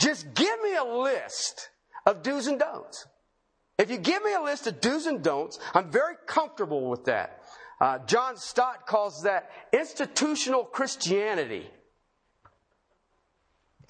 Just 0.00 0.32
give 0.34 0.62
me 0.62 0.76
a 0.76 0.84
list 0.84 1.69
of 2.06 2.22
do's 2.22 2.46
and 2.46 2.58
don'ts. 2.58 3.06
If 3.78 3.90
you 3.90 3.96
give 3.96 4.22
me 4.22 4.34
a 4.34 4.40
list 4.42 4.66
of 4.66 4.80
do's 4.80 5.06
and 5.06 5.22
don'ts, 5.22 5.58
I'm 5.74 5.90
very 5.90 6.14
comfortable 6.26 6.90
with 6.90 7.04
that. 7.06 7.42
Uh, 7.80 7.98
John 8.00 8.36
Stott 8.36 8.86
calls 8.86 9.22
that 9.22 9.50
institutional 9.72 10.64
Christianity. 10.64 11.70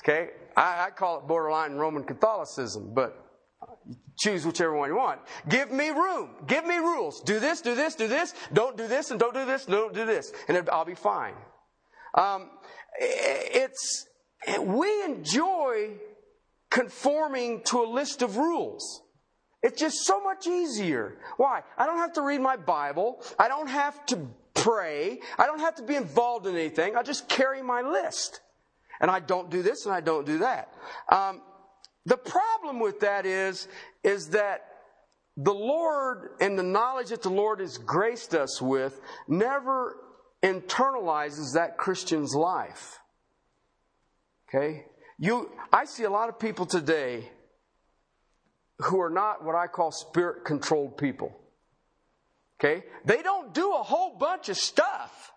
Okay, 0.02 0.31
I, 0.57 0.87
I 0.87 0.90
call 0.90 1.19
it 1.19 1.26
borderline 1.26 1.75
Roman 1.75 2.05
Catholicism, 2.05 2.93
but 2.95 3.26
choose 4.17 4.47
whichever 4.47 4.76
one 4.76 4.88
you 4.88 4.97
want. 4.97 5.21
Give 5.49 5.73
me 5.73 5.90
room. 5.90 6.31
Give 6.47 6.64
me 6.64 6.76
rules. 6.76 7.21
Do 7.23 7.40
this, 7.40 7.61
do 7.61 7.75
this, 7.75 7.97
do 7.97 8.07
this. 8.07 8.33
Don't 8.52 8.76
do 8.76 8.87
this, 8.87 9.11
and 9.11 9.19
don't 9.19 9.35
do 9.35 9.45
this, 9.45 9.67
don't 9.67 9.93
do 9.93 10.07
this, 10.07 10.33
and 10.49 10.69
I'll 10.71 10.85
be 10.85 10.95
fine. 10.95 11.35
Um, 12.14 12.50
it's 12.99 14.07
we 14.61 15.05
enjoy 15.05 15.90
conforming 16.71 17.62
to 17.65 17.83
a 17.83 17.87
list 17.87 18.23
of 18.23 18.37
rules. 18.37 19.03
It's 19.62 19.79
just 19.79 20.07
so 20.07 20.23
much 20.23 20.47
easier. 20.47 21.19
Why? 21.37 21.62
I 21.77 21.87
don't 21.87 21.99
have 21.99 22.15
to 22.15 22.23
read 22.23 22.41
my 22.41 22.57
Bible. 22.57 23.23
I 23.39 23.49
don't 23.49 23.69
have 23.69 24.07
to 24.07 24.29
pray. 24.55 25.21
I 25.39 25.47
don't 25.47 25.61
have 25.61 25.75
to 25.77 25.83
be 25.83 25.97
involved 25.97 26.47
in 26.47 26.55
anything. 26.55 26.97
I 26.97 27.03
just 27.03 27.29
carry 27.29 27.62
my 27.62 27.83
list. 27.83 28.41
And 29.00 29.11
I 29.11 29.21
don't 29.21 29.50
do 29.50 29.62
this 29.62 29.87
and 29.87 29.95
I 29.95 30.00
don't 30.00 30.27
do 30.27 30.39
that. 30.39 30.73
Um, 31.11 31.43
the 32.07 32.17
problem 32.17 32.81
with 32.81 33.00
that 33.00 33.27
is, 33.27 33.69
is 34.03 34.31
that 34.31 34.67
the 35.37 35.55
Lord 35.55 36.31
and 36.41 36.59
the 36.59 36.62
knowledge 36.62 37.09
that 37.09 37.23
the 37.23 37.31
Lord 37.31 37.61
has 37.61 37.79
graced 37.79 38.35
us 38.35 38.61
with 38.61 39.00
never 39.29 39.97
internalizes 40.43 41.55
that 41.55 41.77
Christian's 41.77 42.35
life. 42.35 42.99
Okay? 44.49 44.87
You, 45.21 45.50
I 45.71 45.85
see 45.85 46.05
a 46.05 46.11
lot 46.11 46.31
of 46.31 46.39
people 46.39 46.65
today 46.65 47.29
who 48.79 49.00
are 49.03 49.11
not 49.11 49.45
what 49.45 49.55
I 49.55 49.67
call 49.67 49.93
spirit 49.93 50.47
controlled 50.47 50.97
people. 50.97 51.37
Okay? 52.59 52.85
They 53.05 53.21
don't 53.21 53.53
do 53.53 53.75
a 53.75 53.83
whole 53.83 54.17
bunch 54.17 54.49
of 54.49 54.57
stuff, 54.57 55.33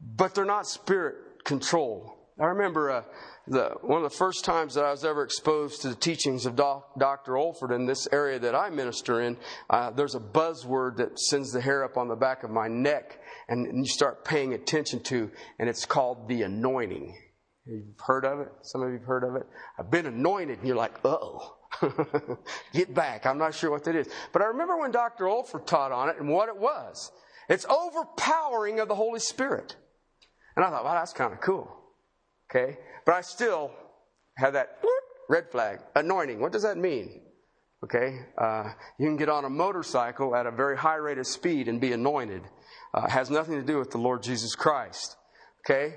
but 0.00 0.36
they're 0.36 0.44
not 0.44 0.68
spirit 0.68 1.16
controlled. 1.44 2.10
I 2.40 2.46
remember 2.46 2.90
uh, 2.92 3.02
the, 3.48 3.74
one 3.82 4.04
of 4.04 4.08
the 4.08 4.16
first 4.16 4.44
times 4.44 4.74
that 4.74 4.84
I 4.84 4.92
was 4.92 5.04
ever 5.04 5.24
exposed 5.24 5.82
to 5.82 5.88
the 5.88 5.96
teachings 5.96 6.46
of 6.46 6.54
doc, 6.54 6.96
Dr. 7.00 7.32
Olford 7.32 7.74
in 7.74 7.86
this 7.86 8.06
area 8.12 8.38
that 8.38 8.54
I 8.54 8.70
minister 8.70 9.20
in. 9.20 9.36
Uh, 9.68 9.90
there's 9.90 10.14
a 10.14 10.20
buzzword 10.20 10.98
that 10.98 11.18
sends 11.18 11.50
the 11.50 11.60
hair 11.60 11.82
up 11.82 11.96
on 11.96 12.06
the 12.06 12.14
back 12.14 12.44
of 12.44 12.50
my 12.50 12.68
neck, 12.68 13.18
and, 13.48 13.66
and 13.66 13.78
you 13.78 13.92
start 13.92 14.24
paying 14.24 14.54
attention 14.54 15.00
to, 15.04 15.28
and 15.58 15.68
it's 15.68 15.84
called 15.84 16.28
the 16.28 16.42
anointing. 16.42 17.16
You've 17.66 18.00
heard 18.04 18.24
of 18.24 18.40
it? 18.40 18.48
Some 18.62 18.82
of 18.82 18.88
you 18.90 18.98
have 18.98 19.06
heard 19.06 19.24
of 19.24 19.36
it? 19.36 19.46
I've 19.78 19.90
been 19.90 20.06
anointed, 20.06 20.58
and 20.58 20.66
you're 20.66 20.76
like, 20.76 21.04
"Uh 21.04 21.16
oh. 21.20 21.56
Get 22.72 22.94
back. 22.94 23.26
I'm 23.26 23.38
not 23.38 23.54
sure 23.54 23.70
what 23.70 23.84
that 23.84 23.94
is. 23.94 24.08
But 24.32 24.42
I 24.42 24.46
remember 24.46 24.78
when 24.78 24.90
Dr. 24.90 25.24
Olford 25.24 25.66
taught 25.66 25.92
on 25.92 26.08
it 26.08 26.16
and 26.18 26.28
what 26.28 26.48
it 26.48 26.56
was. 26.56 27.10
It's 27.48 27.64
overpowering 27.66 28.80
of 28.80 28.88
the 28.88 28.94
Holy 28.94 29.20
Spirit. 29.20 29.76
And 30.56 30.64
I 30.64 30.70
thought, 30.70 30.84
wow, 30.84 30.94
that's 30.94 31.12
kind 31.12 31.32
of 31.32 31.40
cool. 31.40 31.68
Okay? 32.50 32.76
But 33.06 33.14
I 33.14 33.20
still 33.22 33.70
have 34.36 34.52
that 34.52 34.80
red 35.28 35.50
flag. 35.50 35.80
Anointing. 35.94 36.40
What 36.40 36.52
does 36.52 36.62
that 36.62 36.76
mean? 36.76 37.22
Okay? 37.84 38.20
Uh, 38.38 38.70
you 38.98 39.06
can 39.06 39.16
get 39.16 39.28
on 39.28 39.44
a 39.44 39.50
motorcycle 39.50 40.36
at 40.36 40.46
a 40.46 40.50
very 40.50 40.76
high 40.76 40.96
rate 40.96 41.18
of 41.18 41.26
speed 41.26 41.68
and 41.68 41.80
be 41.80 41.92
anointed. 41.92 42.42
Uh, 42.94 43.08
has 43.08 43.30
nothing 43.30 43.54
to 43.54 43.66
do 43.66 43.78
with 43.78 43.90
the 43.90 43.98
Lord 43.98 44.22
Jesus 44.22 44.54
Christ. 44.54 45.16
Okay? 45.64 45.94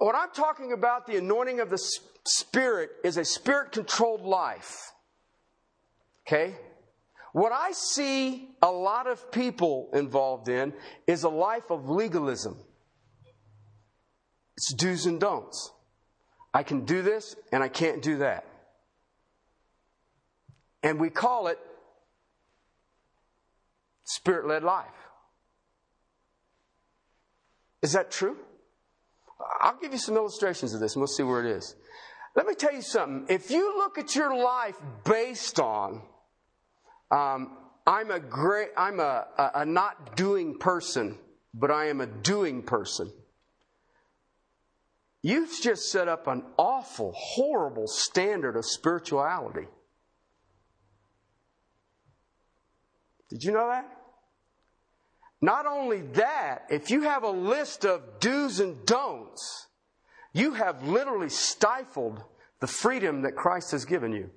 What 0.00 0.14
I'm 0.14 0.30
talking 0.30 0.72
about, 0.72 1.06
the 1.06 1.18
anointing 1.18 1.60
of 1.60 1.68
the 1.68 1.78
Spirit, 2.24 2.90
is 3.04 3.18
a 3.18 3.24
spirit 3.24 3.72
controlled 3.72 4.22
life. 4.22 4.92
Okay? 6.26 6.54
What 7.34 7.52
I 7.52 7.72
see 7.72 8.48
a 8.62 8.70
lot 8.70 9.06
of 9.06 9.30
people 9.30 9.90
involved 9.92 10.48
in 10.48 10.72
is 11.06 11.24
a 11.24 11.28
life 11.28 11.70
of 11.70 11.90
legalism. 11.90 12.56
It's 14.56 14.72
do's 14.72 15.04
and 15.04 15.20
don'ts. 15.20 15.70
I 16.54 16.62
can 16.62 16.86
do 16.86 17.02
this 17.02 17.36
and 17.52 17.62
I 17.62 17.68
can't 17.68 18.00
do 18.00 18.18
that. 18.18 18.46
And 20.82 20.98
we 20.98 21.10
call 21.10 21.48
it 21.48 21.58
spirit 24.04 24.46
led 24.46 24.64
life. 24.64 24.86
Is 27.82 27.92
that 27.92 28.10
true? 28.10 28.38
I'll 29.60 29.78
give 29.80 29.92
you 29.92 29.98
some 29.98 30.16
illustrations 30.16 30.74
of 30.74 30.80
this 30.80 30.94
and 30.94 31.00
we'll 31.00 31.08
see 31.08 31.22
where 31.22 31.44
it 31.44 31.56
is. 31.56 31.76
Let 32.36 32.46
me 32.46 32.54
tell 32.54 32.72
you 32.72 32.82
something. 32.82 33.26
If 33.28 33.50
you 33.50 33.76
look 33.76 33.98
at 33.98 34.14
your 34.14 34.36
life 34.36 34.76
based 35.04 35.58
on, 35.58 36.02
um, 37.10 37.56
I'm 37.86 38.10
a 38.10 38.20
great, 38.20 38.68
I'm 38.76 39.00
a, 39.00 39.26
a, 39.36 39.50
a 39.56 39.64
not 39.64 40.16
doing 40.16 40.58
person, 40.58 41.18
but 41.52 41.70
I 41.70 41.86
am 41.86 42.00
a 42.00 42.06
doing 42.06 42.62
person. 42.62 43.12
You've 45.22 45.60
just 45.60 45.90
set 45.90 46.08
up 46.08 46.26
an 46.28 46.44
awful, 46.56 47.12
horrible 47.14 47.86
standard 47.86 48.56
of 48.56 48.64
spirituality. 48.64 49.66
Did 53.28 53.44
you 53.44 53.52
know 53.52 53.68
that? 53.68 53.99
Not 55.40 55.66
only 55.66 56.02
that, 56.02 56.66
if 56.70 56.90
you 56.90 57.02
have 57.02 57.22
a 57.22 57.30
list 57.30 57.84
of 57.84 58.20
do's 58.20 58.60
and 58.60 58.84
don'ts, 58.84 59.66
you 60.32 60.54
have 60.54 60.86
literally 60.86 61.30
stifled 61.30 62.22
the 62.60 62.66
freedom 62.66 63.22
that 63.22 63.36
Christ 63.36 63.72
has 63.72 63.84
given 63.84 64.12
you. 64.12 64.30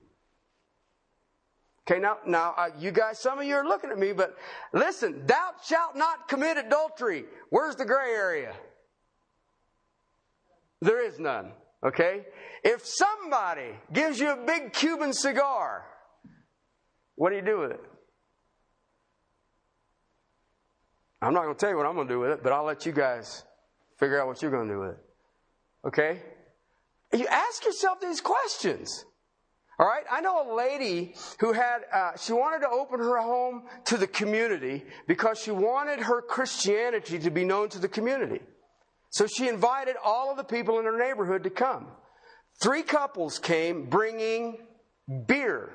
Okay, 1.86 2.00
now, 2.00 2.18
now, 2.26 2.54
uh, 2.58 2.70
you 2.80 2.92
guys, 2.92 3.20
some 3.20 3.40
of 3.40 3.46
you 3.46 3.56
are 3.56 3.66
looking 3.66 3.90
at 3.92 4.00
me, 4.00 4.14
but 4.14 4.38
listen, 4.72 5.26
thou 5.26 5.52
shalt 5.66 5.98
not 5.98 6.30
commit 6.30 6.58
adultery. 6.58 7.26
Where's 7.50 7.76
the 7.76 7.84
gray 7.84 8.12
area? 8.12 8.56
There 10.80 11.06
is 11.06 11.20
none. 11.20 11.52
Okay? 11.86 12.22
If 12.64 12.86
somebody 12.86 13.76
gives 13.92 14.18
you 14.20 14.32
a 14.32 14.38
big 14.38 14.72
Cuban 14.72 15.12
cigar, 15.12 15.86
what 17.16 17.32
do 17.32 17.36
you 17.36 17.42
do 17.42 17.60
with 17.60 17.72
it? 17.72 17.82
I'm 21.24 21.34
not 21.34 21.44
going 21.44 21.56
to 21.56 21.60
tell 21.60 21.70
you 21.70 21.78
what 21.78 21.86
I'm 21.86 21.96
going 21.96 22.08
to 22.08 22.14
do 22.14 22.20
with 22.20 22.32
it, 22.32 22.44
but 22.44 22.52
I'll 22.52 22.66
let 22.66 22.86
you 22.86 22.92
guys 22.92 23.44
figure 23.98 24.22
out 24.22 24.28
what 24.28 24.42
you're 24.42 24.52
going 24.52 24.68
to 24.68 24.74
do 24.74 24.80
with 24.80 24.90
it. 24.90 25.00
Okay? 25.88 26.22
You 27.14 27.28
ask 27.28 27.64
yourself 27.66 28.02
these 28.02 28.20
questions. 28.20 29.06
All 29.80 29.88
right? 29.88 30.04
I 30.12 30.22
know 30.22 30.52
a 30.52 30.56
lady 30.56 31.16
who 31.40 31.54
had, 31.54 31.80
uh, 31.94 32.12
she 32.18 32.34
wanted 32.34 32.60
to 32.60 32.70
open 32.70 33.00
her 33.00 33.18
home 33.22 33.64
to 33.86 33.98
the 33.98 34.08
community 34.08 34.84
because 35.08 35.40
she 35.40 35.52
wanted 35.52 36.00
her 36.00 36.22
Christianity 36.22 37.20
to 37.20 37.30
be 37.30 37.44
known 37.44 37.70
to 37.70 37.80
the 37.80 37.88
community. 37.88 38.42
So 39.10 39.28
she 39.28 39.48
invited 39.48 39.96
all 40.04 40.32
of 40.32 40.38
the 40.38 40.44
people 40.44 40.80
in 40.80 40.86
her 40.86 40.98
neighborhood 40.98 41.44
to 41.44 41.50
come. 41.50 41.88
Three 42.62 42.84
couples 42.84 43.40
came 43.40 43.90
bringing 43.90 44.58
beer. 45.28 45.72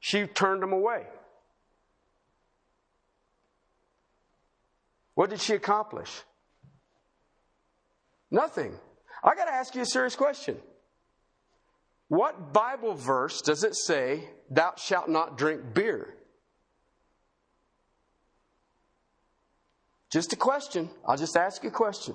She 0.00 0.26
turned 0.26 0.62
them 0.62 0.72
away. 0.72 1.06
What 5.14 5.30
did 5.30 5.40
she 5.40 5.54
accomplish? 5.54 6.22
Nothing. 8.30 8.74
I 9.22 9.34
got 9.34 9.44
to 9.44 9.52
ask 9.52 9.74
you 9.74 9.82
a 9.82 9.86
serious 9.86 10.16
question. 10.16 10.56
What 12.08 12.52
Bible 12.52 12.94
verse 12.94 13.40
does 13.40 13.64
it 13.64 13.74
say, 13.74 14.28
Thou 14.50 14.72
shalt 14.76 15.08
not 15.08 15.38
drink 15.38 15.74
beer? 15.74 16.14
Just 20.10 20.32
a 20.32 20.36
question. 20.36 20.90
I'll 21.06 21.16
just 21.16 21.36
ask 21.36 21.62
you 21.62 21.70
a 21.70 21.72
question. 21.72 22.14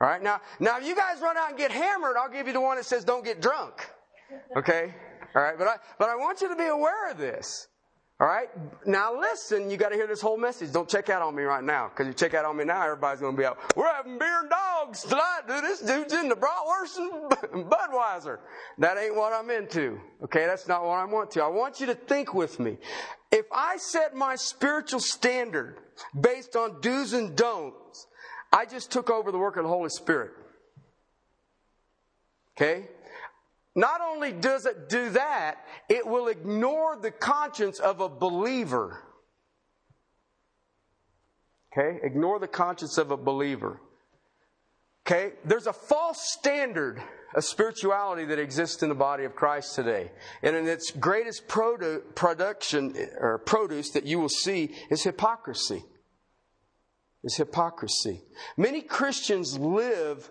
All 0.00 0.08
right, 0.08 0.20
now, 0.20 0.40
now 0.58 0.78
if 0.78 0.86
you 0.86 0.96
guys 0.96 1.20
run 1.20 1.36
out 1.36 1.50
and 1.50 1.58
get 1.58 1.70
hammered, 1.70 2.16
I'll 2.16 2.28
give 2.28 2.48
you 2.48 2.52
the 2.52 2.60
one 2.60 2.76
that 2.76 2.84
says 2.84 3.04
don't 3.04 3.24
get 3.24 3.40
drunk. 3.40 3.88
Okay? 4.56 4.92
All 5.34 5.42
right, 5.42 5.56
but 5.56 5.68
I, 5.68 5.76
but 5.98 6.08
I 6.08 6.16
want 6.16 6.40
you 6.40 6.48
to 6.48 6.56
be 6.56 6.66
aware 6.66 7.10
of 7.10 7.18
this. 7.18 7.68
All 8.24 8.30
right? 8.30 8.48
Now 8.86 9.20
listen, 9.20 9.70
you 9.70 9.76
got 9.76 9.90
to 9.90 9.96
hear 9.96 10.06
this 10.06 10.22
whole 10.22 10.38
message. 10.38 10.72
Don't 10.72 10.88
check 10.88 11.10
out 11.10 11.20
on 11.20 11.34
me 11.34 11.42
right 11.42 11.62
now. 11.62 11.90
Because 11.90 12.06
you 12.06 12.14
check 12.14 12.32
out 12.32 12.46
on 12.46 12.56
me 12.56 12.64
now, 12.64 12.82
everybody's 12.82 13.20
going 13.20 13.36
to 13.36 13.38
be 13.38 13.44
out. 13.44 13.58
We're 13.76 13.92
having 13.92 14.18
beer 14.18 14.40
and 14.40 14.48
dogs 14.48 15.02
tonight, 15.02 15.42
dude. 15.46 15.62
This 15.62 15.80
dude's 15.80 16.14
in 16.14 16.30
the 16.30 16.34
bratwurst 16.34 16.96
and 17.52 17.66
Budweiser. 17.66 18.38
That 18.78 18.96
ain't 18.96 19.14
what 19.14 19.34
I'm 19.34 19.50
into. 19.50 20.00
Okay? 20.22 20.46
That's 20.46 20.66
not 20.66 20.86
what 20.86 20.92
I 20.92 21.04
want 21.04 21.32
to. 21.32 21.42
I 21.42 21.48
want 21.48 21.80
you 21.80 21.86
to 21.88 21.94
think 21.94 22.32
with 22.32 22.58
me. 22.58 22.78
If 23.30 23.44
I 23.52 23.76
set 23.76 24.14
my 24.14 24.36
spiritual 24.36 25.00
standard 25.00 25.76
based 26.18 26.56
on 26.56 26.80
do's 26.80 27.12
and 27.12 27.36
don'ts, 27.36 28.06
I 28.50 28.64
just 28.64 28.90
took 28.90 29.10
over 29.10 29.32
the 29.32 29.38
work 29.38 29.58
of 29.58 29.64
the 29.64 29.68
Holy 29.68 29.90
Spirit. 29.90 30.30
Okay? 32.56 32.88
Not 33.74 34.00
only 34.00 34.32
does 34.32 34.66
it 34.66 34.88
do 34.88 35.10
that, 35.10 35.56
it 35.88 36.06
will 36.06 36.28
ignore 36.28 36.96
the 36.96 37.10
conscience 37.10 37.80
of 37.80 38.00
a 38.00 38.08
believer. 38.08 39.02
Okay? 41.72 41.98
Ignore 42.02 42.38
the 42.38 42.48
conscience 42.48 42.98
of 42.98 43.10
a 43.10 43.16
believer. 43.16 43.80
Okay? 45.06 45.32
There's 45.44 45.66
a 45.66 45.72
false 45.72 46.30
standard 46.30 47.02
of 47.34 47.44
spirituality 47.44 48.24
that 48.26 48.38
exists 48.38 48.82
in 48.82 48.88
the 48.88 48.94
body 48.94 49.24
of 49.24 49.34
Christ 49.34 49.74
today. 49.74 50.12
And 50.42 50.54
in 50.54 50.68
its 50.68 50.92
greatest 50.92 51.48
produ- 51.48 52.02
production 52.14 52.94
or 53.18 53.38
produce 53.38 53.90
that 53.90 54.06
you 54.06 54.20
will 54.20 54.28
see 54.28 54.70
is 54.88 55.02
hypocrisy. 55.02 55.82
Is 57.24 57.36
hypocrisy. 57.36 58.22
Many 58.56 58.82
Christians 58.82 59.58
live 59.58 60.30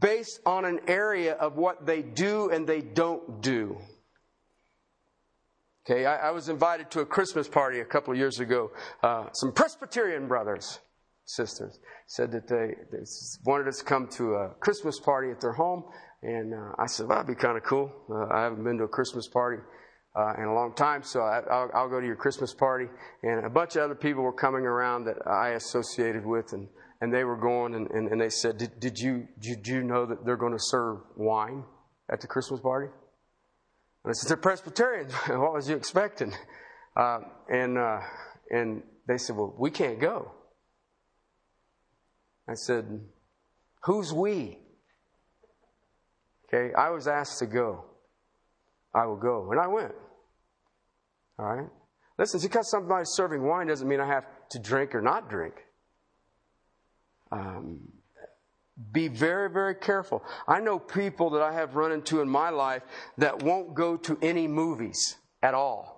based 0.00 0.40
on 0.44 0.64
an 0.64 0.80
area 0.86 1.34
of 1.34 1.56
what 1.56 1.86
they 1.86 2.02
do 2.02 2.50
and 2.50 2.66
they 2.66 2.80
don't 2.80 3.42
do. 3.42 3.78
Okay, 5.88 6.04
I, 6.04 6.28
I 6.28 6.30
was 6.32 6.50
invited 6.50 6.90
to 6.90 7.00
a 7.00 7.06
Christmas 7.06 7.48
party 7.48 7.80
a 7.80 7.84
couple 7.84 8.12
of 8.12 8.18
years 8.18 8.40
ago. 8.40 8.70
Uh, 9.02 9.32
some 9.32 9.52
Presbyterian 9.52 10.28
brothers, 10.28 10.80
sisters, 11.24 11.78
said 12.06 12.30
that 12.32 12.46
they, 12.46 12.74
they, 12.92 13.04
wanted 13.46 13.68
us 13.68 13.78
to 13.78 13.84
come 13.84 14.06
to 14.08 14.34
a 14.34 14.50
Christmas 14.60 15.00
party 15.00 15.30
at 15.30 15.40
their 15.40 15.52
home. 15.52 15.84
And 16.22 16.52
uh, 16.52 16.72
I 16.78 16.86
said, 16.86 17.06
well, 17.06 17.18
that'd 17.18 17.34
be 17.34 17.40
kind 17.40 17.56
of 17.56 17.64
cool. 17.64 17.90
Uh, 18.10 18.26
I 18.34 18.42
haven't 18.42 18.64
been 18.64 18.76
to 18.78 18.84
a 18.84 18.88
Christmas 18.88 19.28
party 19.28 19.62
uh, 20.14 20.34
in 20.36 20.44
a 20.44 20.54
long 20.54 20.74
time, 20.74 21.02
so 21.02 21.20
I, 21.20 21.40
will 21.82 21.88
go 21.88 22.00
to 22.00 22.06
your 22.06 22.16
Christmas 22.16 22.52
party. 22.52 22.86
And 23.22 23.46
a 23.46 23.50
bunch 23.50 23.76
of 23.76 23.82
other 23.82 23.94
people 23.94 24.22
were 24.22 24.32
coming 24.32 24.64
around 24.64 25.04
that 25.04 25.26
I 25.26 25.50
associated 25.50 26.26
with. 26.26 26.52
And 26.52 26.68
and 27.00 27.12
they 27.12 27.24
were 27.24 27.36
going 27.36 27.74
and, 27.74 27.90
and, 27.90 28.08
and 28.08 28.20
they 28.20 28.30
said, 28.30 28.58
did, 28.58 28.80
did, 28.80 28.98
you, 28.98 29.28
did 29.38 29.66
you 29.66 29.82
know 29.82 30.06
that 30.06 30.24
they're 30.24 30.36
going 30.36 30.52
to 30.52 30.58
serve 30.60 30.98
wine 31.16 31.64
at 32.10 32.20
the 32.20 32.26
Christmas 32.26 32.60
party? 32.60 32.88
And 34.04 34.10
I 34.10 34.12
said, 34.12 34.28
they're 34.28 34.36
Presbyterians. 34.36 35.12
what 35.28 35.52
was 35.52 35.68
you 35.68 35.76
expecting? 35.76 36.32
Uh, 36.96 37.20
and, 37.48 37.78
uh, 37.78 38.00
and 38.50 38.82
they 39.06 39.18
said, 39.18 39.36
well, 39.36 39.54
we 39.58 39.70
can't 39.70 40.00
go. 40.00 40.32
I 42.48 42.54
said, 42.54 43.00
who's 43.84 44.12
we? 44.12 44.58
Okay, 46.46 46.72
I 46.74 46.90
was 46.90 47.06
asked 47.06 47.38
to 47.40 47.46
go. 47.46 47.84
I 48.94 49.04
will 49.04 49.16
go. 49.16 49.52
And 49.52 49.60
I 49.60 49.66
went. 49.66 49.92
All 51.38 51.46
right? 51.46 51.68
Listen, 52.18 52.40
because 52.42 52.70
somebody's 52.70 53.10
serving 53.10 53.42
wine 53.42 53.68
doesn't 53.68 53.86
mean 53.86 54.00
I 54.00 54.06
have 54.06 54.26
to 54.50 54.58
drink 54.58 54.94
or 54.94 55.02
not 55.02 55.28
drink. 55.28 55.54
Um, 57.30 57.92
Be 58.92 59.08
very, 59.08 59.50
very 59.50 59.74
careful. 59.74 60.22
I 60.46 60.60
know 60.60 60.78
people 60.78 61.30
that 61.30 61.42
I 61.42 61.52
have 61.52 61.74
run 61.74 61.90
into 61.90 62.20
in 62.20 62.28
my 62.28 62.50
life 62.50 62.82
that 63.16 63.42
won't 63.42 63.74
go 63.74 63.96
to 63.96 64.16
any 64.22 64.46
movies 64.46 65.16
at 65.42 65.52
all. 65.52 65.96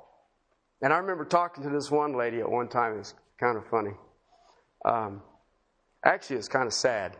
And 0.80 0.92
I 0.92 0.96
remember 0.96 1.26
talking 1.26 1.62
to 1.64 1.70
this 1.70 1.90
one 1.90 2.16
lady 2.16 2.40
at 2.40 2.50
one 2.50 2.68
time. 2.68 2.94
It 2.94 2.98
was 2.98 3.14
kind 3.38 3.58
of 3.58 3.66
funny. 3.66 3.92
Um, 4.84 5.22
actually, 6.02 6.36
it's 6.36 6.48
kind 6.48 6.66
of 6.66 6.72
sad. 6.72 7.18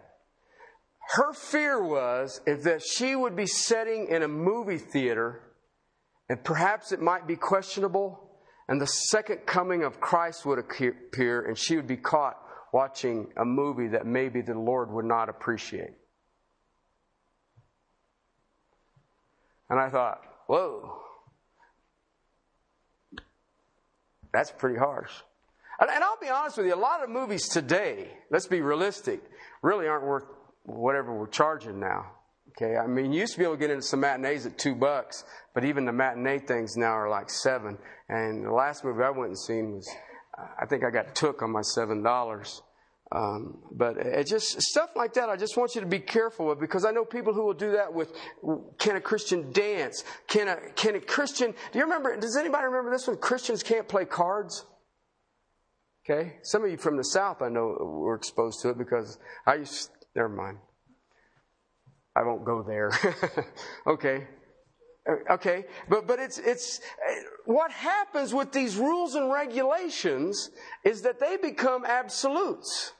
Her 1.15 1.35
fear 1.35 1.83
was 1.83 2.41
if 2.47 2.63
that 2.63 2.83
she 2.83 3.15
would 3.15 3.37
be 3.37 3.47
sitting 3.47 4.07
in 4.09 4.23
a 4.23 4.29
movie 4.29 4.79
theater, 4.79 5.43
and 6.31 6.43
perhaps 6.43 6.91
it 6.91 7.03
might 7.03 7.27
be 7.27 7.37
questionable, 7.37 8.31
and 8.67 8.81
the 8.81 8.87
second 8.87 9.45
coming 9.45 9.83
of 9.83 10.01
Christ 10.01 10.47
would 10.47 10.59
appear, 10.59 11.43
and 11.43 11.59
she 11.59 11.77
would 11.77 11.89
be 11.89 11.99
caught 11.99 12.39
watching 12.73 13.33
a 13.37 13.45
movie 13.45 13.89
that 13.89 14.07
maybe 14.07 14.41
the 14.41 14.55
Lord 14.55 14.91
would 14.91 15.05
not 15.05 15.29
appreciate. 15.29 15.95
And 19.69 19.79
I 19.79 19.89
thought, 19.89 20.21
whoa, 20.47 21.01
that's 24.33 24.51
pretty 24.51 24.79
harsh. 24.79 25.13
And, 25.79 26.05
I'll 26.05 26.19
be 26.21 26.29
honest 26.29 26.59
with 26.59 26.67
you, 26.67 26.75
a 26.75 26.77
lot 26.77 27.03
of 27.03 27.09
movies 27.09 27.49
today, 27.49 28.09
let's 28.31 28.47
be 28.47 28.61
realistic, 28.61 29.23
really 29.63 29.89
aren't 29.89 30.05
worth 30.05 30.25
whatever 30.65 31.17
we're 31.17 31.27
charging 31.27 31.81
now. 31.81 32.13
Okay, 32.51 32.77
I 32.77 32.87
mean, 32.87 33.13
you 33.13 33.21
used 33.21 33.33
to 33.35 33.39
be 33.39 33.45
able 33.45 33.55
to 33.55 33.61
get 33.61 33.71
into 33.71 33.83
some 33.83 34.01
matinees 34.01 34.45
at 34.45 34.59
two 34.59 34.75
bucks, 34.75 35.25
but 35.55 35.65
even 35.65 35.87
the 35.87 35.93
matinee 35.93 36.41
things 36.41 36.77
now 36.77 36.91
are 36.91 37.09
like 37.09 37.31
seven. 37.31 37.79
And 38.09 38.45
the 38.45 38.53
last 38.53 38.85
movie 38.85 39.03
I 39.03 39.11
went 39.11 39.29
and 39.29 39.39
seen 39.39 39.77
was 39.77 39.89
I 40.61 40.67
think 40.67 40.85
I 40.85 40.91
got 40.91 41.15
took 41.15 41.43
on 41.43 41.53
my 41.53 41.63
seven 41.63 42.03
dollars. 42.03 42.63
Um, 43.13 43.59
but 43.73 43.97
it 43.97 44.29
just 44.29 44.63
stuff 44.63 44.91
like 44.95 45.15
that. 45.15 45.29
I 45.29 45.37
just 45.37 45.57
want 45.57 45.75
you 45.75 45.81
to 45.81 45.87
be 45.87 45.99
careful 45.99 46.47
with 46.47 46.61
because 46.61 46.85
I 46.85 46.93
know 46.93 47.05
people 47.05 47.35
who 47.35 47.45
will 47.45 47.55
do 47.55 47.73
that 47.73 47.93
with 47.93 48.13
can 48.79 48.95
a 48.95 49.01
Christian 49.01 49.51
dance? 49.51 50.05
Can 50.29 50.47
a 50.47 50.57
can 50.77 50.95
a 50.95 51.01
Christian? 51.01 51.53
Do 51.73 51.79
you 51.79 51.85
remember? 51.85 52.17
Does 52.17 52.37
anybody 52.37 52.67
remember 52.67 52.93
this 52.93 53.09
one? 53.09 53.17
Christians 53.17 53.65
can't 53.65 53.89
play 53.89 54.05
cards. 54.05 54.65
Okay, 56.09 56.37
some 56.43 56.65
of 56.65 56.71
you 56.71 56.77
from 56.77 56.97
the 56.97 57.05
South 57.05 57.43
I 57.43 57.49
know 57.49 57.77
were 57.81 58.15
exposed 58.15 58.61
to 58.63 58.71
it 58.71 58.79
because 58.79 59.19
I 59.45 59.57
used. 59.57 59.91
Never 60.15 60.29
mind. 60.29 60.59
I 62.17 62.23
won't 62.23 62.45
go 62.45 62.63
there. 62.63 62.91
okay, 63.87 64.27
Uh, 65.09 65.33
okay, 65.35 65.65
but 65.89 66.07
but 66.07 66.19
it's 66.19 66.39
it's 66.39 66.79
uh, 66.79 67.15
what 67.47 67.71
happens 67.71 68.35
with 68.35 68.53
these 68.53 68.77
rules 68.77 69.15
and 69.15 69.33
regulations 69.33 70.51
is 70.85 71.03
that 71.03 71.19
they 71.19 71.37
become 71.37 71.85
absolutes. 71.85 72.93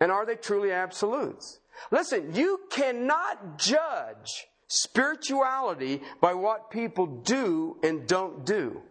And 0.00 0.12
are 0.12 0.26
they 0.26 0.36
truly 0.36 0.70
absolutes? 0.70 1.60
Listen, 1.90 2.34
you 2.34 2.60
cannot 2.70 3.58
judge 3.58 4.46
spirituality 4.68 6.02
by 6.20 6.34
what 6.34 6.70
people 6.70 7.06
do 7.06 7.78
and 7.82 8.06
don't 8.06 8.44
do. 8.44 8.82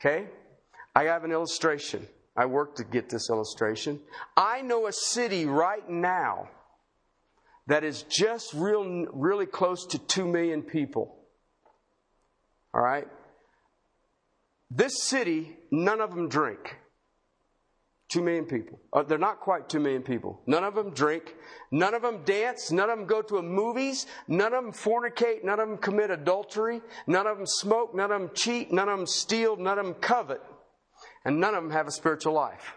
Okay? 0.00 0.26
I 0.94 1.04
have 1.04 1.24
an 1.24 1.32
illustration. 1.32 2.06
I 2.36 2.46
worked 2.46 2.76
to 2.78 2.84
get 2.84 3.08
this 3.08 3.30
illustration. 3.30 4.00
I 4.36 4.62
know 4.62 4.86
a 4.86 4.92
city 4.92 5.46
right 5.46 5.88
now 5.88 6.48
that 7.68 7.84
is 7.84 8.02
just 8.04 8.54
real, 8.54 9.06
really 9.12 9.44
close 9.44 9.86
to 9.88 9.98
2 9.98 10.26
million 10.26 10.62
people. 10.62 11.14
All 12.74 12.80
right? 12.80 13.06
This 14.70 15.04
city, 15.04 15.56
none 15.70 16.00
of 16.00 16.14
them 16.14 16.28
drink. 16.30 16.78
2 18.10 18.22
million 18.22 18.46
people. 18.46 18.80
Uh, 18.90 19.02
they're 19.02 19.18
not 19.18 19.40
quite 19.40 19.68
2 19.68 19.80
million 19.80 20.02
people. 20.02 20.40
None 20.46 20.64
of 20.64 20.74
them 20.74 20.94
drink. 20.94 21.34
None 21.70 21.92
of 21.92 22.00
them 22.00 22.22
dance. 22.24 22.72
None 22.72 22.88
of 22.88 22.98
them 22.98 23.06
go 23.06 23.20
to 23.20 23.36
a 23.36 23.42
movies. 23.42 24.06
None 24.28 24.54
of 24.54 24.64
them 24.64 24.72
fornicate. 24.72 25.44
None 25.44 25.60
of 25.60 25.68
them 25.68 25.76
commit 25.76 26.10
adultery. 26.10 26.80
None 27.06 27.26
of 27.26 27.36
them 27.36 27.46
smoke. 27.46 27.94
None 27.94 28.10
of 28.10 28.18
them 28.18 28.30
cheat. 28.34 28.72
None 28.72 28.88
of 28.88 28.96
them 28.96 29.06
steal. 29.06 29.56
None 29.56 29.78
of 29.78 29.84
them 29.84 29.94
covet. 29.94 30.40
And 31.26 31.38
none 31.38 31.54
of 31.54 31.62
them 31.62 31.72
have 31.72 31.86
a 31.86 31.90
spiritual 31.90 32.32
life. 32.32 32.72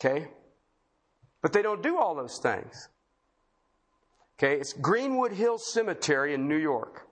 Okay? 0.00 0.28
But 1.46 1.52
they 1.52 1.62
don't 1.62 1.80
do 1.80 1.96
all 1.96 2.16
those 2.16 2.38
things. 2.38 2.88
Okay, 4.36 4.58
it's 4.58 4.72
Greenwood 4.72 5.30
Hill 5.30 5.58
Cemetery 5.58 6.34
in 6.34 6.48
New 6.48 6.56
York. 6.56 7.06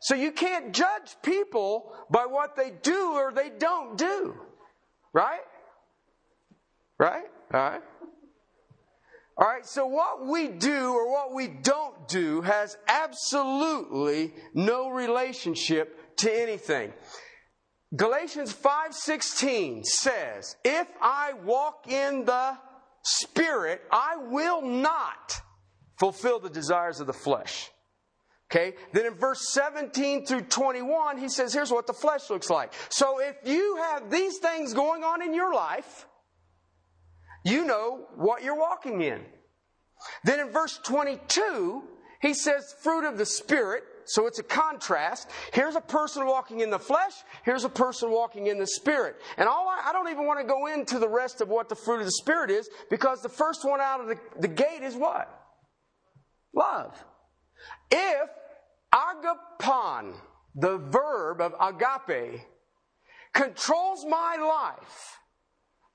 So 0.00 0.14
you 0.14 0.32
can't 0.32 0.72
judge 0.72 1.14
people 1.22 1.92
by 2.10 2.24
what 2.24 2.56
they 2.56 2.72
do 2.82 3.12
or 3.12 3.30
they 3.30 3.50
don't 3.50 3.98
do. 3.98 4.36
Right? 5.12 5.42
Right? 6.96 7.26
All 7.52 7.60
right. 7.60 7.82
All 9.36 9.46
right, 9.46 9.66
so 9.66 9.84
what 9.84 10.26
we 10.26 10.48
do 10.48 10.94
or 10.94 11.12
what 11.12 11.34
we 11.34 11.46
don't 11.46 12.08
do 12.08 12.40
has 12.40 12.78
absolutely 12.88 14.32
no 14.54 14.88
relationship 14.88 16.16
to 16.16 16.34
anything. 16.34 16.94
Galatians 17.94 18.52
5:16 18.52 19.84
says, 19.84 20.56
"If 20.64 20.88
I 21.00 21.34
walk 21.34 21.86
in 21.86 22.24
the 22.24 22.58
spirit, 23.02 23.82
I 23.90 24.16
will 24.16 24.62
not 24.62 25.40
fulfill 25.98 26.40
the 26.40 26.50
desires 26.50 27.00
of 27.00 27.06
the 27.06 27.12
flesh." 27.12 27.70
Okay? 28.50 28.76
Then 28.92 29.06
in 29.06 29.14
verse 29.14 29.48
17 29.48 30.24
through 30.24 30.42
21, 30.42 31.18
he 31.18 31.28
says, 31.28 31.52
here's 31.52 31.72
what 31.72 31.86
the 31.86 31.92
flesh 31.92 32.30
looks 32.30 32.48
like. 32.48 32.72
So 32.90 33.18
if 33.18 33.36
you 33.44 33.76
have 33.76 34.08
these 34.08 34.38
things 34.38 34.72
going 34.72 35.02
on 35.02 35.20
in 35.20 35.34
your 35.34 35.52
life, 35.52 36.06
you 37.44 37.64
know 37.64 38.06
what 38.14 38.42
you're 38.44 38.58
walking 38.58 39.02
in. 39.02 39.24
Then 40.24 40.40
in 40.40 40.50
verse 40.50 40.78
22, 40.84 41.82
he 42.20 42.34
says, 42.34 42.74
fruit 42.82 43.04
of 43.04 43.18
the 43.18 43.26
Spirit, 43.26 43.82
so 44.06 44.26
it's 44.26 44.38
a 44.38 44.42
contrast. 44.42 45.28
Here's 45.52 45.74
a 45.74 45.80
person 45.80 46.26
walking 46.26 46.60
in 46.60 46.70
the 46.70 46.78
flesh. 46.78 47.12
Here's 47.44 47.64
a 47.64 47.68
person 47.68 48.10
walking 48.10 48.46
in 48.46 48.58
the 48.58 48.66
spirit. 48.66 49.16
And 49.36 49.48
all 49.48 49.68
I, 49.68 49.88
I, 49.90 49.92
don't 49.92 50.08
even 50.08 50.26
want 50.26 50.40
to 50.40 50.46
go 50.46 50.66
into 50.66 50.98
the 50.98 51.08
rest 51.08 51.40
of 51.40 51.48
what 51.48 51.68
the 51.68 51.74
fruit 51.74 51.98
of 51.98 52.06
the 52.06 52.12
spirit 52.12 52.50
is 52.50 52.70
because 52.88 53.20
the 53.20 53.28
first 53.28 53.64
one 53.64 53.80
out 53.80 54.00
of 54.00 54.06
the, 54.06 54.18
the 54.40 54.48
gate 54.48 54.82
is 54.82 54.94
what? 54.94 55.28
Love. 56.54 57.04
If 57.90 58.30
agapon, 58.94 60.14
the 60.54 60.78
verb 60.78 61.40
of 61.40 61.54
agape, 61.60 62.42
controls 63.32 64.04
my 64.08 64.36
life, 64.36 65.18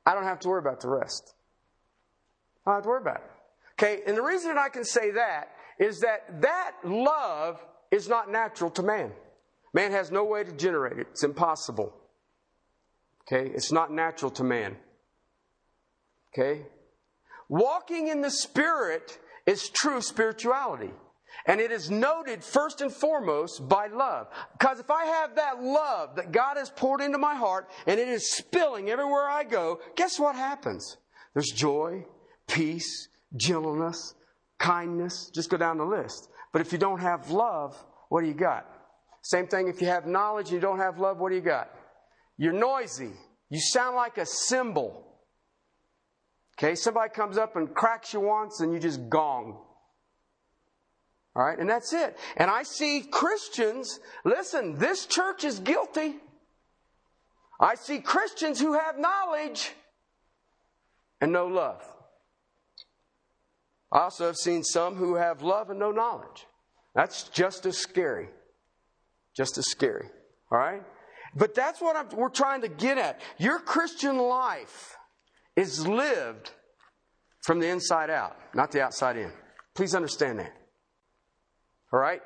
I 0.05 0.13
don't 0.13 0.25
have 0.25 0.39
to 0.41 0.49
worry 0.49 0.59
about 0.59 0.81
the 0.81 0.89
rest. 0.89 1.33
I 2.65 2.71
don't 2.71 2.75
have 2.75 2.83
to 2.83 2.89
worry 2.89 3.01
about 3.01 3.17
it. 3.17 3.31
Okay, 3.79 4.01
and 4.05 4.15
the 4.15 4.21
reason 4.21 4.57
I 4.57 4.69
can 4.69 4.83
say 4.83 5.11
that 5.11 5.49
is 5.79 5.99
that 6.01 6.41
that 6.41 6.73
love 6.83 7.59
is 7.91 8.07
not 8.07 8.31
natural 8.31 8.69
to 8.71 8.83
man. 8.83 9.11
Man 9.73 9.91
has 9.91 10.11
no 10.11 10.23
way 10.23 10.43
to 10.43 10.51
generate 10.51 10.97
it. 10.97 11.07
It's 11.11 11.23
impossible. 11.23 11.93
Okay? 13.21 13.49
It's 13.53 13.71
not 13.71 13.91
natural 13.91 14.31
to 14.31 14.43
man. 14.43 14.77
Okay? 16.33 16.65
Walking 17.49 18.07
in 18.07 18.21
the 18.21 18.31
Spirit 18.31 19.19
is 19.45 19.69
true 19.69 20.01
spirituality. 20.01 20.91
And 21.45 21.59
it 21.59 21.71
is 21.71 21.89
noted 21.89 22.43
first 22.43 22.81
and 22.81 22.91
foremost 22.91 23.67
by 23.67 23.87
love. 23.87 24.27
Because 24.57 24.79
if 24.79 24.91
I 24.91 25.05
have 25.05 25.35
that 25.35 25.61
love 25.61 26.15
that 26.17 26.31
God 26.31 26.57
has 26.57 26.69
poured 26.69 27.01
into 27.01 27.17
my 27.17 27.35
heart 27.35 27.69
and 27.87 27.99
it 27.99 28.07
is 28.07 28.31
spilling 28.31 28.89
everywhere 28.89 29.29
I 29.29 29.43
go, 29.43 29.79
guess 29.95 30.19
what 30.19 30.35
happens? 30.35 30.97
There's 31.33 31.49
joy, 31.49 32.05
peace, 32.47 33.07
gentleness, 33.35 34.13
kindness. 34.59 35.31
Just 35.33 35.49
go 35.49 35.57
down 35.57 35.77
the 35.77 35.85
list. 35.85 36.29
But 36.51 36.61
if 36.61 36.71
you 36.71 36.77
don't 36.77 36.99
have 36.99 37.29
love, 37.29 37.77
what 38.09 38.21
do 38.21 38.27
you 38.27 38.33
got? 38.33 38.65
Same 39.21 39.47
thing 39.47 39.67
if 39.67 39.81
you 39.81 39.87
have 39.87 40.05
knowledge 40.05 40.47
and 40.47 40.55
you 40.55 40.59
don't 40.59 40.79
have 40.79 40.99
love, 40.99 41.19
what 41.19 41.29
do 41.29 41.35
you 41.35 41.41
got? 41.41 41.69
You're 42.37 42.53
noisy. 42.53 43.11
You 43.49 43.59
sound 43.59 43.95
like 43.95 44.17
a 44.17 44.25
cymbal. 44.25 45.07
Okay, 46.57 46.75
somebody 46.75 47.11
comes 47.11 47.37
up 47.37 47.55
and 47.55 47.73
cracks 47.73 48.13
you 48.13 48.19
once 48.19 48.59
and 48.59 48.73
you 48.73 48.79
just 48.79 49.09
gong. 49.09 49.61
All 51.35 51.43
right, 51.43 51.57
and 51.57 51.69
that's 51.69 51.93
it. 51.93 52.17
And 52.35 52.51
I 52.51 52.63
see 52.63 53.01
Christians, 53.09 53.99
listen, 54.25 54.77
this 54.77 55.05
church 55.05 55.43
is 55.43 55.59
guilty. 55.59 56.15
I 57.59 57.75
see 57.75 57.99
Christians 57.99 58.59
who 58.59 58.73
have 58.73 58.97
knowledge 58.97 59.71
and 61.21 61.31
no 61.31 61.47
love. 61.47 61.81
I 63.91 63.99
also 64.01 64.25
have 64.27 64.37
seen 64.37 64.63
some 64.63 64.95
who 64.95 65.15
have 65.15 65.41
love 65.41 65.69
and 65.69 65.79
no 65.79 65.91
knowledge. 65.91 66.45
That's 66.95 67.23
just 67.29 67.65
as 67.65 67.77
scary. 67.77 68.29
Just 69.35 69.57
as 69.57 69.69
scary. 69.69 70.07
All 70.51 70.57
right? 70.57 70.83
But 71.35 71.55
that's 71.55 71.81
what 71.81 71.95
I'm, 71.95 72.09
we're 72.09 72.29
trying 72.29 72.61
to 72.61 72.67
get 72.67 72.97
at. 72.97 73.21
Your 73.37 73.59
Christian 73.59 74.17
life 74.17 74.95
is 75.55 75.87
lived 75.87 76.51
from 77.43 77.59
the 77.59 77.67
inside 77.67 78.09
out, 78.09 78.35
not 78.53 78.71
the 78.71 78.81
outside 78.81 79.17
in. 79.17 79.31
Please 79.75 79.95
understand 79.95 80.39
that. 80.39 80.53
All 81.93 81.99
right? 81.99 82.21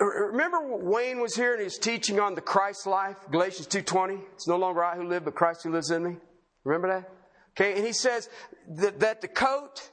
Remember 0.00 0.76
Wayne 0.76 1.20
was 1.20 1.34
here 1.36 1.52
and 1.52 1.60
he 1.60 1.64
was 1.64 1.78
teaching 1.78 2.18
on 2.18 2.34
the 2.34 2.40
Christ 2.40 2.86
life, 2.86 3.16
Galatians 3.30 3.68
2.20. 3.68 4.20
It's 4.34 4.48
no 4.48 4.56
longer 4.56 4.82
I 4.82 4.96
who 4.96 5.08
live, 5.08 5.24
but 5.24 5.34
Christ 5.34 5.62
who 5.62 5.70
lives 5.70 5.90
in 5.90 6.02
me. 6.02 6.16
Remember 6.64 6.88
that? 6.88 7.10
Okay, 7.52 7.76
and 7.76 7.86
he 7.86 7.92
says 7.92 8.28
that, 8.76 9.00
that 9.00 9.20
the 9.20 9.28
coat, 9.28 9.90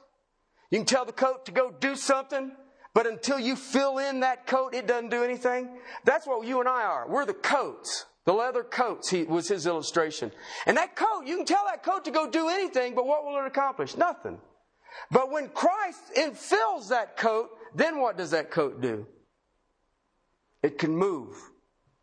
you 0.72 0.78
can 0.78 0.86
tell 0.86 1.04
the 1.04 1.12
coat 1.12 1.44
to 1.44 1.52
go 1.52 1.70
do 1.70 1.94
something, 1.94 2.50
but 2.94 3.06
until 3.06 3.38
you 3.38 3.56
fill 3.56 3.98
in 3.98 4.20
that 4.20 4.46
coat, 4.46 4.74
it 4.74 4.86
doesn't 4.86 5.10
do 5.10 5.22
anything. 5.22 5.68
That's 6.04 6.26
what 6.26 6.46
you 6.46 6.60
and 6.60 6.68
I 6.68 6.82
are. 6.84 7.06
We're 7.06 7.26
the 7.26 7.34
coats. 7.34 8.06
The 8.24 8.32
leather 8.32 8.62
coats 8.62 9.10
he, 9.10 9.24
was 9.24 9.48
his 9.48 9.66
illustration. 9.66 10.32
And 10.64 10.78
that 10.78 10.96
coat, 10.96 11.26
you 11.26 11.36
can 11.36 11.44
tell 11.44 11.66
that 11.66 11.82
coat 11.82 12.06
to 12.06 12.10
go 12.10 12.30
do 12.30 12.48
anything, 12.48 12.94
but 12.94 13.06
what 13.06 13.24
will 13.24 13.38
it 13.38 13.46
accomplish? 13.46 13.98
Nothing. 13.98 14.38
But 15.10 15.30
when 15.30 15.50
Christ 15.50 16.14
infills 16.16 16.88
that 16.88 17.18
coat, 17.18 17.50
then 17.74 18.00
what 18.00 18.16
does 18.16 18.30
that 18.30 18.50
coat 18.50 18.80
do? 18.80 19.06
It 20.62 20.78
can 20.78 20.96
move. 20.96 21.36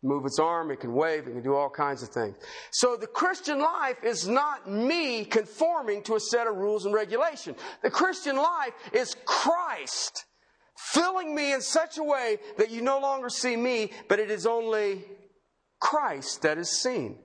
Move 0.02 0.24
its 0.24 0.38
arm, 0.38 0.70
it 0.70 0.80
can 0.80 0.94
wave, 0.94 1.26
it 1.26 1.32
can 1.32 1.42
do 1.42 1.54
all 1.54 1.68
kinds 1.68 2.02
of 2.02 2.08
things. 2.08 2.34
So 2.70 2.96
the 2.96 3.06
Christian 3.06 3.58
life 3.58 4.02
is 4.02 4.26
not 4.26 4.68
me 4.68 5.26
conforming 5.26 6.02
to 6.04 6.14
a 6.14 6.20
set 6.20 6.46
of 6.46 6.56
rules 6.56 6.86
and 6.86 6.94
regulation. 6.94 7.54
The 7.82 7.90
Christian 7.90 8.36
life 8.36 8.72
is 8.94 9.14
Christ 9.26 10.24
filling 10.92 11.34
me 11.34 11.52
in 11.52 11.60
such 11.60 11.98
a 11.98 12.02
way 12.02 12.38
that 12.56 12.70
you 12.70 12.80
no 12.80 12.98
longer 12.98 13.28
see 13.28 13.56
me, 13.56 13.92
but 14.08 14.18
it 14.18 14.30
is 14.30 14.46
only 14.46 15.04
Christ 15.80 16.42
that 16.42 16.56
is 16.56 16.80
seen. 16.80 17.18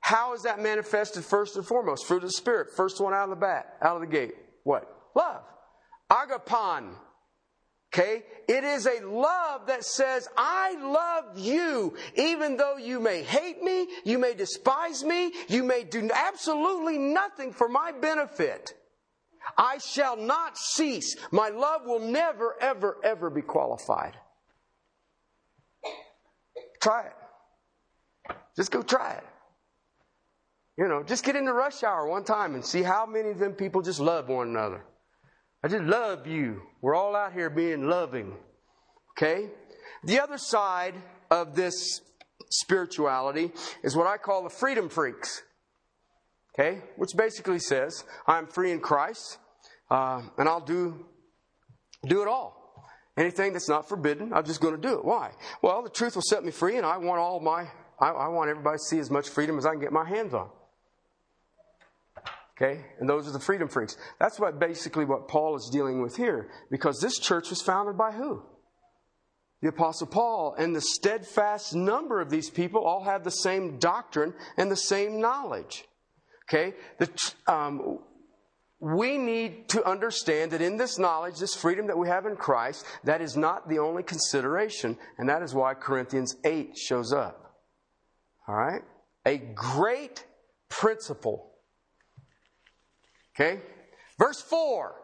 How 0.00 0.34
is 0.34 0.42
that 0.42 0.60
manifested 0.60 1.24
first 1.24 1.56
and 1.56 1.66
foremost? 1.66 2.06
Fruit 2.06 2.22
of 2.22 2.28
the 2.28 2.32
Spirit. 2.32 2.68
First 2.76 3.00
one 3.00 3.14
out 3.14 3.24
of 3.24 3.30
the 3.30 3.36
bat, 3.36 3.76
out 3.82 3.96
of 3.96 4.00
the 4.00 4.06
gate. 4.06 4.34
What? 4.64 4.84
Love. 5.16 5.42
Agapon. 6.10 6.94
Okay? 7.92 8.22
It 8.48 8.64
is 8.64 8.86
a 8.86 9.04
love 9.06 9.66
that 9.66 9.84
says, 9.84 10.28
I 10.36 10.74
love 10.80 11.38
you, 11.38 11.94
even 12.16 12.56
though 12.56 12.76
you 12.76 13.00
may 13.00 13.22
hate 13.22 13.62
me, 13.62 13.86
you 14.04 14.18
may 14.18 14.34
despise 14.34 15.04
me, 15.04 15.32
you 15.48 15.62
may 15.62 15.84
do 15.84 16.10
absolutely 16.12 16.98
nothing 16.98 17.52
for 17.52 17.68
my 17.68 17.92
benefit. 17.92 18.74
I 19.58 19.78
shall 19.78 20.16
not 20.16 20.56
cease. 20.56 21.16
My 21.30 21.48
love 21.48 21.82
will 21.84 22.00
never, 22.00 22.54
ever, 22.60 22.96
ever 23.04 23.28
be 23.28 23.42
qualified. 23.42 24.16
Try 26.80 27.06
it. 27.06 28.36
Just 28.56 28.70
go 28.70 28.82
try 28.82 29.14
it. 29.14 29.24
You 30.78 30.88
know, 30.88 31.02
just 31.02 31.24
get 31.24 31.36
into 31.36 31.52
rush 31.52 31.82
hour 31.82 32.08
one 32.08 32.24
time 32.24 32.54
and 32.54 32.64
see 32.64 32.82
how 32.82 33.04
many 33.04 33.30
of 33.30 33.38
them 33.38 33.52
people 33.52 33.82
just 33.82 34.00
love 34.00 34.28
one 34.28 34.48
another. 34.48 34.82
I 35.64 35.68
just 35.68 35.84
love 35.84 36.26
you. 36.26 36.62
We're 36.80 36.96
all 36.96 37.14
out 37.14 37.32
here 37.32 37.48
being 37.48 37.86
loving. 37.88 38.34
Okay? 39.16 39.48
The 40.04 40.20
other 40.20 40.38
side 40.38 40.94
of 41.30 41.54
this 41.54 42.00
spirituality 42.50 43.52
is 43.84 43.94
what 43.94 44.06
I 44.06 44.16
call 44.16 44.42
the 44.42 44.50
freedom 44.50 44.88
freaks. 44.88 45.42
Okay? 46.54 46.80
Which 46.96 47.10
basically 47.16 47.60
says, 47.60 48.04
I'm 48.26 48.46
free 48.46 48.72
in 48.72 48.80
Christ, 48.80 49.38
uh, 49.90 50.22
and 50.36 50.48
I'll 50.48 50.60
do, 50.60 51.06
do 52.06 52.22
it 52.22 52.28
all. 52.28 52.58
Anything 53.16 53.52
that's 53.52 53.68
not 53.68 53.88
forbidden, 53.88 54.32
I'm 54.32 54.44
just 54.44 54.60
going 54.60 54.74
to 54.74 54.80
do 54.80 54.94
it. 54.94 55.04
Why? 55.04 55.32
Well, 55.62 55.82
the 55.82 55.90
truth 55.90 56.14
will 56.14 56.22
set 56.22 56.44
me 56.44 56.50
free, 56.50 56.76
and 56.76 56.86
I 56.86 56.96
want 56.96 57.20
all 57.20 57.40
my, 57.40 57.68
I, 58.00 58.08
I 58.08 58.28
want 58.28 58.50
everybody 58.50 58.78
to 58.78 58.82
see 58.82 58.98
as 58.98 59.10
much 59.10 59.28
freedom 59.28 59.58
as 59.58 59.66
I 59.66 59.70
can 59.70 59.80
get 59.80 59.92
my 59.92 60.08
hands 60.08 60.34
on. 60.34 60.48
Okay? 62.62 62.84
And 63.00 63.08
those 63.08 63.26
are 63.26 63.32
the 63.32 63.40
freedom 63.40 63.68
freaks. 63.68 63.96
That's 64.20 64.38
what 64.38 64.60
basically 64.60 65.04
what 65.04 65.28
Paul 65.28 65.56
is 65.56 65.68
dealing 65.72 66.00
with 66.00 66.16
here. 66.16 66.50
Because 66.70 67.00
this 67.00 67.18
church 67.18 67.50
was 67.50 67.60
founded 67.60 67.96
by 67.98 68.12
who? 68.12 68.42
The 69.62 69.68
Apostle 69.68 70.06
Paul. 70.06 70.54
And 70.58 70.74
the 70.74 70.80
steadfast 70.80 71.74
number 71.74 72.20
of 72.20 72.30
these 72.30 72.50
people 72.50 72.84
all 72.84 73.04
have 73.04 73.24
the 73.24 73.30
same 73.30 73.78
doctrine 73.78 74.34
and 74.56 74.70
the 74.70 74.76
same 74.76 75.20
knowledge. 75.20 75.84
Okay? 76.48 76.74
The, 76.98 77.10
um, 77.48 77.98
we 78.78 79.16
need 79.16 79.68
to 79.70 79.84
understand 79.88 80.52
that 80.52 80.60
in 80.60 80.76
this 80.76 80.98
knowledge, 80.98 81.38
this 81.38 81.54
freedom 81.54 81.88
that 81.88 81.98
we 81.98 82.08
have 82.08 82.26
in 82.26 82.36
Christ, 82.36 82.84
that 83.04 83.20
is 83.20 83.36
not 83.36 83.68
the 83.68 83.78
only 83.78 84.04
consideration. 84.04 84.96
And 85.18 85.28
that 85.28 85.42
is 85.42 85.52
why 85.52 85.74
Corinthians 85.74 86.36
8 86.44 86.76
shows 86.76 87.12
up. 87.12 87.56
All 88.46 88.54
right? 88.54 88.82
A 89.26 89.38
great 89.38 90.26
principle 90.68 91.51
Okay? 93.34 93.60
Verse 94.18 94.40
4. 94.40 94.94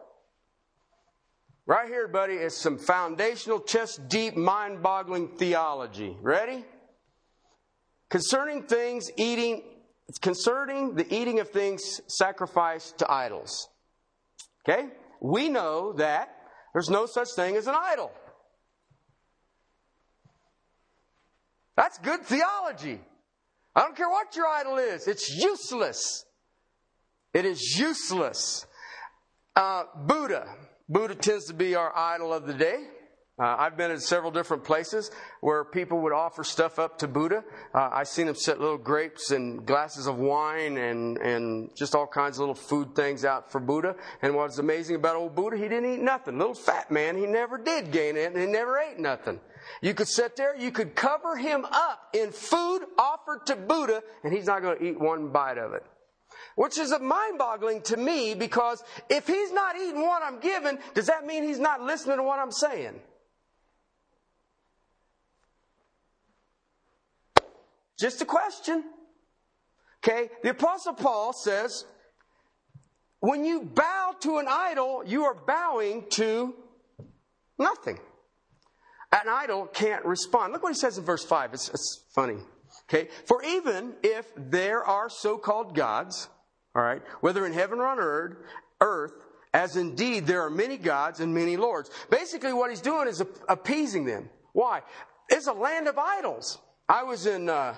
Right 1.65 1.87
here, 1.87 2.07
buddy, 2.07 2.33
is 2.33 2.57
some 2.57 2.77
foundational, 2.77 3.59
chest 3.59 4.07
deep, 4.07 4.35
mind 4.35 4.81
boggling 4.81 5.27
theology. 5.37 6.17
Ready? 6.21 6.65
Concerning 8.09 8.63
things 8.63 9.11
eating, 9.17 9.61
concerning 10.19 10.95
the 10.95 11.05
eating 11.13 11.39
of 11.39 11.49
things 11.49 12.01
sacrificed 12.07 12.97
to 12.99 13.11
idols. 13.11 13.69
Okay? 14.67 14.87
We 15.21 15.49
know 15.49 15.93
that 15.93 16.35
there's 16.73 16.89
no 16.89 17.05
such 17.05 17.29
thing 17.35 17.55
as 17.55 17.67
an 17.67 17.75
idol. 17.75 18.11
That's 21.75 21.97
good 21.99 22.25
theology. 22.25 22.99
I 23.75 23.81
don't 23.81 23.95
care 23.95 24.09
what 24.09 24.35
your 24.35 24.47
idol 24.47 24.77
is, 24.77 25.07
it's 25.07 25.29
useless. 25.29 26.25
It 27.33 27.45
is 27.45 27.77
useless. 27.77 28.65
Uh, 29.55 29.83
Buddha. 30.05 30.47
Buddha 30.87 31.15
tends 31.15 31.45
to 31.45 31.53
be 31.53 31.75
our 31.75 31.95
idol 31.95 32.33
of 32.33 32.47
the 32.47 32.53
day. 32.53 32.87
Uh, 33.39 33.55
I've 33.57 33.77
been 33.77 33.89
in 33.89 34.01
several 34.01 34.31
different 34.31 34.65
places 34.65 35.11
where 35.39 35.63
people 35.63 36.01
would 36.01 36.11
offer 36.11 36.43
stuff 36.43 36.77
up 36.77 36.97
to 36.99 37.07
Buddha. 37.07 37.45
Uh, 37.73 37.89
I've 37.93 38.09
seen 38.09 38.25
them 38.25 38.35
set 38.35 38.59
little 38.59 38.77
grapes 38.77 39.31
and 39.31 39.65
glasses 39.65 40.07
of 40.07 40.17
wine 40.17 40.77
and, 40.77 41.17
and 41.19 41.69
just 41.73 41.95
all 41.95 42.05
kinds 42.05 42.35
of 42.35 42.41
little 42.41 42.55
food 42.55 42.95
things 42.95 43.23
out 43.23 43.49
for 43.49 43.61
Buddha. 43.61 43.95
And 44.21 44.35
what's 44.35 44.57
amazing 44.57 44.97
about 44.97 45.15
old 45.15 45.35
Buddha, 45.35 45.55
he 45.55 45.69
didn't 45.69 45.93
eat 45.93 46.01
nothing. 46.01 46.37
Little 46.37 46.53
fat 46.53 46.91
man, 46.91 47.15
he 47.15 47.25
never 47.25 47.57
did 47.57 47.91
gain 47.91 48.17
it 48.17 48.33
and 48.33 48.41
he 48.41 48.45
never 48.45 48.77
ate 48.77 48.99
nothing. 48.99 49.39
You 49.81 49.93
could 49.93 50.09
sit 50.09 50.35
there, 50.35 50.57
you 50.57 50.71
could 50.71 50.93
cover 50.95 51.37
him 51.37 51.63
up 51.63 52.09
in 52.13 52.31
food 52.31 52.81
offered 52.97 53.45
to 53.45 53.55
Buddha, 53.55 54.01
and 54.23 54.33
he's 54.33 54.47
not 54.47 54.61
going 54.61 54.79
to 54.79 54.83
eat 54.83 54.99
one 54.99 55.29
bite 55.29 55.57
of 55.57 55.73
it. 55.73 55.83
Which 56.59 56.77
is 56.77 56.91
a 56.91 56.99
mind 56.99 57.37
boggling 57.37 57.83
to 57.83 57.95
me 57.95 58.33
because 58.33 58.83
if 59.09 59.25
he's 59.25 59.49
not 59.53 59.77
eating 59.77 60.01
what 60.01 60.21
I'm 60.21 60.41
giving, 60.41 60.77
does 60.93 61.05
that 61.05 61.25
mean 61.25 61.45
he's 61.45 61.57
not 61.57 61.81
listening 61.81 62.17
to 62.17 62.23
what 62.23 62.37
I'm 62.37 62.51
saying? 62.51 62.99
Just 67.97 68.21
a 68.21 68.25
question. 68.25 68.83
Okay, 70.03 70.31
the 70.43 70.49
Apostle 70.49 70.95
Paul 70.95 71.31
says, 71.31 71.85
when 73.21 73.45
you 73.45 73.61
bow 73.61 74.15
to 74.19 74.39
an 74.39 74.47
idol, 74.49 75.03
you 75.05 75.23
are 75.23 75.35
bowing 75.35 76.07
to 76.09 76.53
nothing. 77.57 77.99
An 79.13 79.29
idol 79.29 79.65
can't 79.67 80.03
respond. 80.03 80.51
Look 80.51 80.63
what 80.63 80.73
he 80.73 80.77
says 80.77 80.97
in 80.97 81.05
verse 81.05 81.23
5. 81.23 81.53
It's, 81.53 81.69
it's 81.69 82.03
funny. 82.13 82.39
Okay, 82.89 83.07
for 83.27 83.41
even 83.45 83.93
if 84.03 84.25
there 84.35 84.83
are 84.83 85.09
so 85.09 85.37
called 85.37 85.73
gods, 85.73 86.27
all 86.75 86.83
right, 86.83 87.01
whether 87.21 87.45
in 87.45 87.53
heaven 87.53 87.79
or 87.79 87.87
on 87.87 88.35
earth, 88.81 89.13
as 89.53 89.75
indeed 89.75 90.27
there 90.27 90.41
are 90.41 90.49
many 90.49 90.77
gods 90.77 91.19
and 91.19 91.33
many 91.33 91.57
lords. 91.57 91.89
Basically, 92.09 92.53
what 92.53 92.69
he's 92.69 92.81
doing 92.81 93.07
is 93.07 93.23
appeasing 93.47 94.05
them. 94.05 94.29
Why? 94.53 94.81
It's 95.29 95.47
a 95.47 95.53
land 95.53 95.87
of 95.87 95.97
idols. 95.97 96.59
I 96.87 97.03
was 97.03 97.25
in 97.25 97.49
uh, 97.49 97.75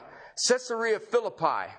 Caesarea 0.48 1.00
Philippi, 1.00 1.72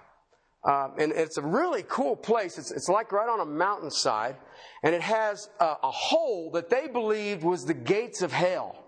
uh, 0.65 0.89
and 0.99 1.13
it's 1.13 1.39
a 1.39 1.43
really 1.43 1.85
cool 1.89 2.17
place. 2.17 2.59
It's, 2.59 2.71
it's, 2.71 2.89
like 2.89 3.13
right 3.13 3.29
on 3.29 3.41
a 3.41 3.45
mountainside, 3.45 4.37
and 4.83 4.95
it 4.95 5.03
has 5.03 5.49
a, 5.61 5.77
a 5.83 5.91
hole 5.91 6.51
that 6.53 6.71
they 6.71 6.89
believed 6.89 7.43
was 7.43 7.65
the 7.65 7.75
gates 7.75 8.23
of 8.23 8.33
hell 8.33 8.82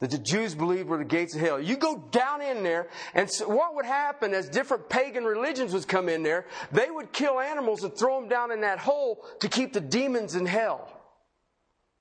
that 0.00 0.10
the 0.10 0.18
Jews 0.18 0.54
believed 0.54 0.88
were 0.88 0.98
the 0.98 1.04
gates 1.04 1.34
of 1.34 1.40
hell. 1.40 1.60
You 1.60 1.76
go 1.76 1.96
down 2.10 2.42
in 2.42 2.62
there, 2.62 2.88
and 3.14 3.30
so 3.30 3.48
what 3.48 3.74
would 3.74 3.86
happen 3.86 4.34
as 4.34 4.48
different 4.48 4.88
pagan 4.88 5.24
religions 5.24 5.72
would 5.72 5.88
come 5.88 6.08
in 6.08 6.22
there? 6.22 6.46
They 6.70 6.90
would 6.90 7.12
kill 7.12 7.40
animals 7.40 7.82
and 7.82 7.96
throw 7.96 8.20
them 8.20 8.28
down 8.28 8.52
in 8.52 8.60
that 8.60 8.78
hole 8.78 9.24
to 9.40 9.48
keep 9.48 9.72
the 9.72 9.80
demons 9.80 10.34
in 10.34 10.44
hell. 10.44 10.92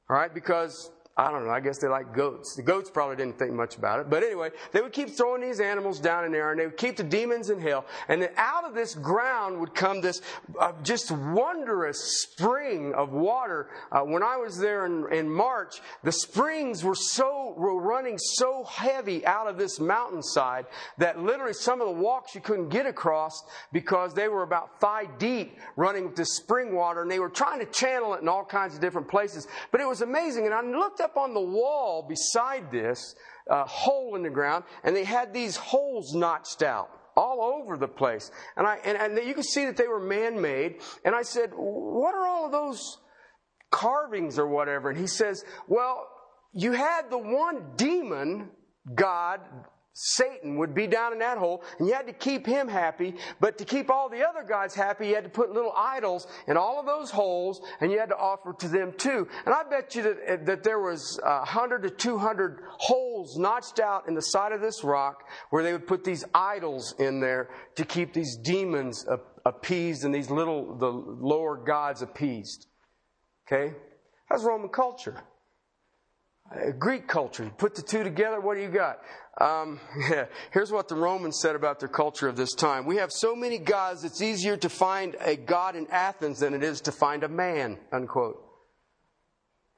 All 0.09 0.17
right, 0.17 0.33
because 0.33 0.91
I 1.17 1.31
don't 1.31 1.45
know. 1.45 1.51
I 1.51 1.61
guess 1.61 1.77
they 1.77 1.87
like 1.87 2.13
goats. 2.13 2.55
The 2.55 2.61
goats 2.61 2.89
probably 2.89 3.15
didn't 3.15 3.39
think 3.39 3.53
much 3.53 3.77
about 3.77 4.01
it. 4.01 4.09
But 4.09 4.21
anyway, 4.21 4.49
they 4.73 4.81
would 4.81 4.91
keep 4.91 5.09
throwing 5.09 5.41
these 5.41 5.61
animals 5.61 6.01
down 6.01 6.25
in 6.25 6.33
there 6.33 6.51
and 6.51 6.59
they 6.59 6.65
would 6.65 6.75
keep 6.75 6.97
the 6.97 7.05
demons 7.05 7.49
in 7.49 7.57
hell. 7.57 7.85
And 8.09 8.21
then 8.21 8.31
out 8.35 8.65
of 8.65 8.73
this 8.73 8.95
ground 8.95 9.57
would 9.61 9.73
come 9.73 10.01
this 10.01 10.21
uh, 10.59 10.73
just 10.83 11.11
wondrous 11.11 12.21
spring 12.21 12.93
of 12.95 13.13
water. 13.13 13.69
Uh, 13.93 14.01
when 14.01 14.23
I 14.23 14.35
was 14.35 14.57
there 14.57 14.85
in, 14.85 15.07
in 15.13 15.29
March, 15.29 15.79
the 16.03 16.11
springs 16.11 16.83
were 16.83 16.95
so, 16.95 17.53
were 17.55 17.79
running 17.79 18.17
so 18.17 18.65
heavy 18.65 19.25
out 19.25 19.47
of 19.47 19.57
this 19.57 19.79
mountainside 19.79 20.65
that 20.97 21.17
literally 21.17 21.53
some 21.53 21.79
of 21.79 21.87
the 21.87 21.93
walks 21.93 22.35
you 22.35 22.41
couldn't 22.41 22.67
get 22.67 22.85
across 22.85 23.41
because 23.71 24.13
they 24.13 24.27
were 24.27 24.43
about 24.43 24.81
thigh 24.81 25.05
deep 25.17 25.57
running 25.77 26.03
with 26.07 26.17
this 26.17 26.35
spring 26.35 26.75
water 26.75 27.03
and 27.03 27.09
they 27.09 27.19
were 27.19 27.29
trying 27.29 27.59
to 27.59 27.65
channel 27.67 28.15
it 28.15 28.21
in 28.21 28.27
all 28.27 28.43
kinds 28.43 28.75
of 28.75 28.81
different 28.81 29.07
places. 29.07 29.47
But 29.71 29.79
it 29.79 29.87
was 29.87 30.01
amazing. 30.01 30.43
And 30.43 30.53
I 30.53 30.61
looked 30.61 30.99
up 31.05 31.15
on 31.15 31.33
the 31.33 31.39
wall 31.41 32.05
beside 32.07 32.71
this 32.71 33.15
uh, 33.49 33.63
hole 33.65 34.15
in 34.15 34.23
the 34.23 34.29
ground, 34.29 34.63
and 34.83 34.95
they 34.95 35.05
had 35.05 35.33
these 35.33 35.55
holes 35.55 36.13
notched 36.13 36.63
out 36.63 36.89
all 37.15 37.41
over 37.41 37.77
the 37.77 37.87
place. 37.87 38.31
And 38.57 38.67
I 38.67 38.79
and, 38.83 38.97
and 38.97 39.27
you 39.27 39.33
could 39.33 39.45
see 39.45 39.65
that 39.65 39.77
they 39.77 39.87
were 39.87 40.01
man-made. 40.01 40.81
And 41.05 41.15
I 41.15 41.21
said, 41.21 41.51
"What 41.55 42.13
are 42.15 42.25
all 42.25 42.45
of 42.47 42.51
those 42.51 42.97
carvings 43.71 44.37
or 44.37 44.47
whatever?" 44.47 44.89
And 44.89 44.99
he 44.99 45.07
says, 45.07 45.45
"Well, 45.67 46.07
you 46.51 46.73
had 46.73 47.09
the 47.09 47.17
one 47.17 47.73
demon 47.77 48.49
god 48.93 49.41
Satan 49.97 50.57
would 50.57 50.75
be 50.75 50.87
down 50.87 51.13
in 51.13 51.19
that 51.19 51.37
hole, 51.37 51.63
and 51.79 51.87
you 51.87 51.93
had 51.93 52.05
to 52.07 52.13
keep 52.13 52.45
him 52.45 52.67
happy. 52.67 53.15
But 53.39 53.57
to 53.59 53.65
keep 53.65 53.89
all 53.89 54.09
the 54.09 54.27
other 54.27 54.43
gods 54.43 54.75
happy, 54.75 55.07
you 55.07 55.15
had 55.15 55.23
to 55.23 55.29
put 55.29 55.53
little 55.53 55.71
idols 55.73 56.27
in 56.47 56.57
all 56.57 56.81
of 56.81 56.85
those 56.85 57.09
holes, 57.09 57.61
and 57.79 57.89
you 57.89 57.97
had 57.97 58.09
to 58.09 58.17
offer 58.17 58.53
to 58.59 58.67
them 58.67 58.91
too. 58.97 59.25
And 59.45 59.55
I 59.55 59.63
bet 59.63 59.95
you 59.95 60.03
that, 60.03 60.17
eh, 60.25 60.35
that 60.43 60.63
there 60.63 60.79
was 60.81 61.17
uh, 61.25 61.29
a 61.29 61.37
100 61.39 61.83
to 61.83 61.89
200 61.89 62.59
holes 62.77 63.37
notched 63.37 63.79
out 63.79 64.09
in 64.09 64.15
the 64.15 64.21
side 64.21 64.51
of 64.51 64.59
this 64.59 64.83
rock 64.83 65.23
where 65.49 65.63
they 65.63 65.71
would 65.71 65.87
put 65.87 66.03
these 66.03 66.25
idols 66.33 66.93
in 66.99 67.21
there 67.21 67.49
to 67.75 67.85
keep 67.85 68.11
these 68.11 68.35
demons 68.35 69.05
appeased 69.45 70.03
and 70.03 70.13
these 70.13 70.29
little, 70.29 70.75
the 70.75 70.91
lower 70.91 71.55
gods 71.55 72.01
appeased. 72.01 72.67
Okay? 73.47 73.73
That's 74.29 74.43
Roman 74.43 74.67
culture. 74.69 75.23
Greek 76.77 77.07
culture. 77.07 77.51
Put 77.57 77.75
the 77.75 77.81
two 77.81 78.03
together, 78.03 78.39
what 78.39 78.55
do 78.55 78.61
you 78.61 78.69
got? 78.69 78.99
Um, 79.39 79.79
yeah, 80.09 80.25
here's 80.51 80.71
what 80.71 80.87
the 80.87 80.95
Romans 80.95 81.39
said 81.39 81.55
about 81.55 81.79
their 81.79 81.89
culture 81.89 82.27
of 82.27 82.35
this 82.35 82.53
time. 82.53 82.85
We 82.85 82.97
have 82.97 83.11
so 83.11 83.35
many 83.35 83.57
gods, 83.57 84.03
it's 84.03 84.21
easier 84.21 84.55
to 84.57 84.69
find 84.69 85.15
a 85.19 85.35
god 85.35 85.75
in 85.75 85.87
Athens 85.87 86.39
than 86.39 86.53
it 86.53 86.63
is 86.63 86.81
to 86.81 86.91
find 86.91 87.23
a 87.23 87.27
man, 87.27 87.77
unquote. 87.91 88.41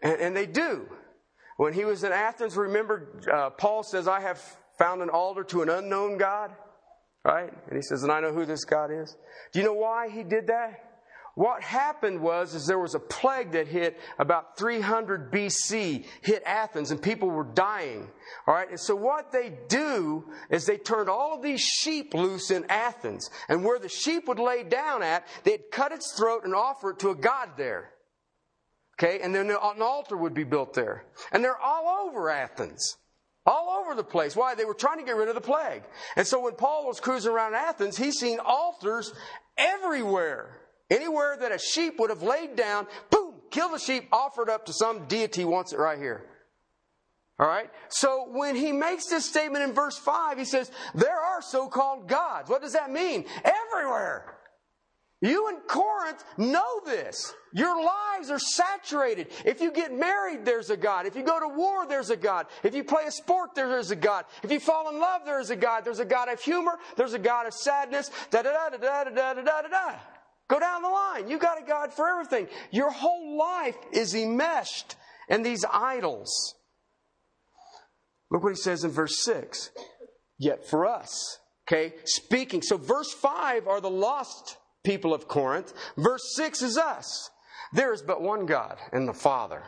And, 0.01 0.19
and 0.21 0.35
they 0.35 0.45
do. 0.45 0.87
When 1.57 1.73
he 1.73 1.85
was 1.85 2.03
in 2.03 2.11
Athens, 2.11 2.55
remember, 2.55 3.19
uh, 3.33 3.49
Paul 3.51 3.81
says, 3.81 4.07
I 4.07 4.21
have 4.21 4.39
found 4.77 5.01
an 5.01 5.09
altar 5.09 5.43
to 5.45 5.63
an 5.63 5.69
unknown 5.69 6.17
God, 6.17 6.51
right? 7.25 7.51
And 7.67 7.75
he 7.75 7.81
says, 7.81 8.03
and 8.03 8.11
I 8.11 8.19
know 8.19 8.31
who 8.31 8.45
this 8.45 8.63
God 8.63 8.91
is. 8.91 9.17
Do 9.51 9.59
you 9.59 9.65
know 9.65 9.73
why 9.73 10.09
he 10.09 10.23
did 10.23 10.47
that? 10.47 10.86
What 11.37 11.61
happened 11.61 12.19
was 12.19 12.55
is 12.55 12.65
there 12.65 12.79
was 12.79 12.95
a 12.95 12.99
plague 12.99 13.51
that 13.51 13.67
hit 13.67 13.99
about 14.17 14.57
300 14.57 15.31
BC, 15.31 16.03
hit 16.21 16.41
Athens, 16.47 16.89
and 16.89 16.99
people 16.99 17.29
were 17.29 17.43
dying. 17.43 18.09
All 18.47 18.55
right, 18.55 18.67
and 18.67 18.79
so 18.79 18.95
what 18.95 19.31
they 19.31 19.55
do 19.67 20.25
is 20.49 20.65
they 20.65 20.77
turned 20.77 21.09
all 21.09 21.35
of 21.35 21.43
these 21.43 21.61
sheep 21.61 22.15
loose 22.15 22.49
in 22.49 22.65
Athens, 22.69 23.29
and 23.49 23.63
where 23.63 23.77
the 23.77 23.87
sheep 23.87 24.27
would 24.27 24.39
lay 24.39 24.63
down 24.63 25.03
at, 25.03 25.27
they'd 25.43 25.69
cut 25.71 25.91
its 25.91 26.11
throat 26.17 26.43
and 26.43 26.55
offer 26.55 26.89
it 26.89 26.99
to 26.99 27.11
a 27.11 27.15
god 27.15 27.49
there. 27.55 27.91
Okay, 28.99 29.19
and 29.21 29.35
then 29.35 29.51
an 29.51 29.81
altar 29.83 30.17
would 30.17 30.33
be 30.33 30.43
built 30.43 30.73
there, 30.73 31.05
and 31.31 31.43
they're 31.43 31.55
all 31.55 32.07
over 32.07 32.31
Athens. 32.31 32.97
All 33.45 33.79
over 33.79 33.93
the 33.93 34.03
place. 34.03 34.35
Why? 34.35 34.55
They 34.55 34.65
were 34.65 34.73
trying 34.73 34.97
to 34.97 35.05
get 35.05 35.15
rid 35.15 35.29
of 35.29 35.35
the 35.35 35.41
plague. 35.41 35.83
And 36.15 36.25
so 36.25 36.41
when 36.41 36.55
Paul 36.55 36.87
was 36.87 36.99
cruising 36.99 37.31
around 37.31 37.53
Athens, 37.53 37.95
he 37.95 38.11
seen 38.11 38.39
altars 38.39 39.13
everywhere. 39.55 40.63
Anywhere 40.89 41.37
that 41.39 41.51
a 41.51 41.59
sheep 41.59 41.99
would 41.99 42.09
have 42.09 42.23
laid 42.23 42.55
down, 42.55 42.87
boom, 43.09 43.33
kill 43.51 43.69
the 43.69 43.79
sheep, 43.79 44.07
offered 44.11 44.49
up 44.49 44.65
to 44.65 44.73
some 44.73 45.05
deity 45.07 45.43
wants 45.43 45.73
it 45.73 45.79
right 45.79 45.97
here. 45.97 46.25
All 47.39 47.47
right? 47.47 47.69
So 47.89 48.27
when 48.31 48.55
he 48.55 48.71
makes 48.71 49.07
this 49.07 49.25
statement 49.25 49.63
in 49.63 49.73
verse 49.73 49.97
5, 49.97 50.37
he 50.37 50.45
says, 50.45 50.71
There 50.95 51.19
are 51.19 51.41
so 51.41 51.67
called 51.67 52.07
gods. 52.07 52.49
What 52.49 52.61
does 52.61 52.73
that 52.73 52.91
mean? 52.91 53.25
Everywhere. 53.43 54.33
You 55.21 55.49
in 55.49 55.57
Corinth 55.67 56.23
know 56.37 56.79
this. 56.85 57.33
Your 57.51 57.83
lives 57.83 58.29
are 58.29 58.37
saturated. 58.39 59.27
If 59.45 59.61
you 59.61 59.71
get 59.71 59.91
married, 59.91 60.45
there's 60.45 60.69
a 60.69 60.77
God. 60.77 61.07
If 61.07 61.15
you 61.15 61.23
go 61.23 61.39
to 61.39 61.47
war, 61.47 61.87
there's 61.87 62.11
a 62.11 62.15
God. 62.15 62.45
If 62.63 62.75
you 62.75 62.83
play 62.83 63.05
a 63.07 63.11
sport, 63.11 63.55
there's 63.55 63.89
a 63.89 63.95
God. 63.95 64.25
If 64.43 64.51
you 64.51 64.59
fall 64.59 64.89
in 64.89 64.99
love, 64.99 65.21
there's 65.25 65.49
a 65.49 65.55
God. 65.55 65.83
There's 65.83 65.99
a 65.99 66.05
God 66.05 66.29
of 66.29 66.39
humor. 66.39 66.77
There's 66.97 67.13
a 67.13 67.19
God 67.19 67.47
of 67.47 67.53
sadness. 67.53 68.11
Da 68.29 68.43
da 68.43 68.51
da 68.51 68.77
da 68.77 69.03
da 69.05 69.09
da 69.09 69.33
da 69.33 69.61
da 69.61 69.67
da. 69.67 69.95
Go 70.49 70.59
down 70.59 70.81
the 70.81 70.89
line. 70.89 71.27
You've 71.27 71.41
got 71.41 71.61
a 71.61 71.65
God 71.65 71.93
for 71.93 72.07
everything. 72.07 72.47
Your 72.71 72.89
whole 72.89 73.37
life 73.37 73.77
is 73.91 74.15
enmeshed 74.15 74.95
in 75.27 75.43
these 75.43 75.65
idols. 75.71 76.55
Look 78.31 78.43
what 78.43 78.53
he 78.53 78.61
says 78.61 78.83
in 78.83 78.91
verse 78.91 79.23
6. 79.23 79.71
Yet 80.39 80.65
for 80.65 80.85
us, 80.85 81.39
okay, 81.67 81.95
speaking. 82.05 82.61
So 82.61 82.77
verse 82.77 83.11
5 83.11 83.67
are 83.67 83.81
the 83.81 83.89
lost 83.89 84.57
people 84.83 85.13
of 85.13 85.27
Corinth. 85.27 85.73
Verse 85.97 86.35
6 86.35 86.61
is 86.61 86.77
us. 86.77 87.29
There 87.73 87.93
is 87.93 88.01
but 88.01 88.21
one 88.21 88.45
God 88.45 88.77
and 88.93 89.07
the 89.07 89.13
Father. 89.13 89.63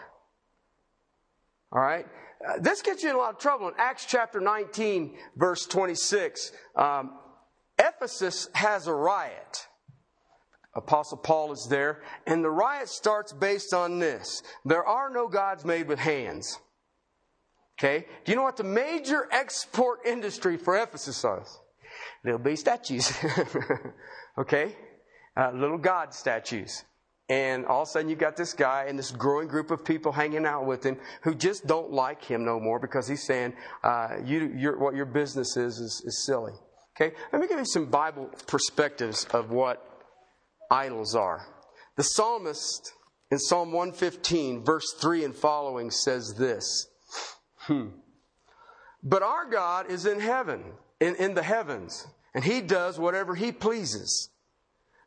All 1.72 1.82
right? 1.82 2.06
Uh, 2.48 2.60
this 2.60 2.82
gets 2.82 3.04
you 3.04 3.10
in 3.10 3.16
a 3.16 3.20
lot 3.20 3.34
of 3.34 3.40
trouble. 3.40 3.68
In 3.68 3.74
Acts 3.78 4.06
chapter 4.06 4.40
19, 4.40 5.18
verse 5.36 5.66
26, 5.66 6.52
um, 6.78 7.18
Ephesus 7.78 8.48
has 8.54 8.88
a 8.88 8.94
riot. 8.94 9.68
Apostle 10.76 11.18
Paul 11.18 11.52
is 11.52 11.68
there, 11.70 12.02
and 12.28 12.44
the 12.44 12.50
riot 12.50 12.90
starts 12.90 13.34
based 13.34 13.74
on 13.74 14.00
this 14.00 14.44
there 14.66 14.86
are 14.86 15.10
no 15.10 15.28
gods 15.28 15.66
made 15.66 15.88
with 15.88 16.00
hands. 16.00 16.60
Okay? 17.80 18.06
Do 18.26 18.32
you 18.32 18.36
know 18.36 18.44
what 18.44 18.58
the 18.58 18.64
major 18.64 19.28
export 19.32 20.06
industry 20.06 20.58
for 20.58 20.78
Ephesus 20.78 21.24
is? 21.24 21.60
Little 22.24 22.40
be 22.40 22.56
statues. 22.56 23.14
okay? 24.38 24.76
Uh, 25.36 25.52
little 25.54 25.78
god 25.78 26.14
statues. 26.14 26.84
And 27.30 27.66
all 27.68 27.84
of 27.84 27.88
a 27.88 27.92
sudden, 27.92 28.10
you've 28.10 28.20
got 28.20 28.36
this 28.36 28.54
guy 28.54 28.86
and 28.90 28.98
this 28.98 29.12
growing 29.12 29.48
group 29.48 29.72
of 29.72 29.86
people 29.86 30.12
hanging 30.12 30.46
out 30.46 30.66
with 30.66 30.84
him 30.84 30.98
who 31.22 31.36
just 31.36 31.68
don't 31.68 31.92
like 31.92 32.24
him 32.24 32.44
no 32.44 32.60
more 32.60 32.80
because 32.80 33.08
he's 33.08 33.24
saying, 33.24 33.54
uh, 33.84 34.18
you, 34.26 34.76
what 34.78 34.96
your 34.96 35.06
business 35.06 35.56
is, 35.56 35.78
is, 35.78 36.02
is 36.06 36.26
silly. 36.26 36.54
Okay? 37.00 37.16
Let 37.32 37.42
me 37.42 37.48
give 37.48 37.60
you 37.60 37.66
some 37.66 37.86
Bible 37.86 38.30
perspectives 38.48 39.26
of 39.26 39.52
what 39.52 39.89
idols 40.70 41.16
are. 41.16 41.48
The 41.96 42.04
psalmist 42.04 42.94
in 43.32 43.40
Psalm 43.40 43.72
115, 43.72 44.64
verse 44.64 44.94
3 45.00 45.26
and 45.26 45.36
following, 45.36 45.92
says 45.92 46.36
this 46.36 46.88
hmm. 47.60 47.88
But 49.04 49.24
our 49.24 49.50
God 49.50 49.90
is 49.90 50.06
in 50.06 50.20
heaven, 50.20 50.64
in, 51.00 51.16
in 51.16 51.34
the 51.34 51.44
heavens, 51.44 52.08
and 52.34 52.44
he 52.44 52.62
does 52.62 53.00
whatever 53.00 53.36
he 53.36 53.52
pleases. 53.52 54.30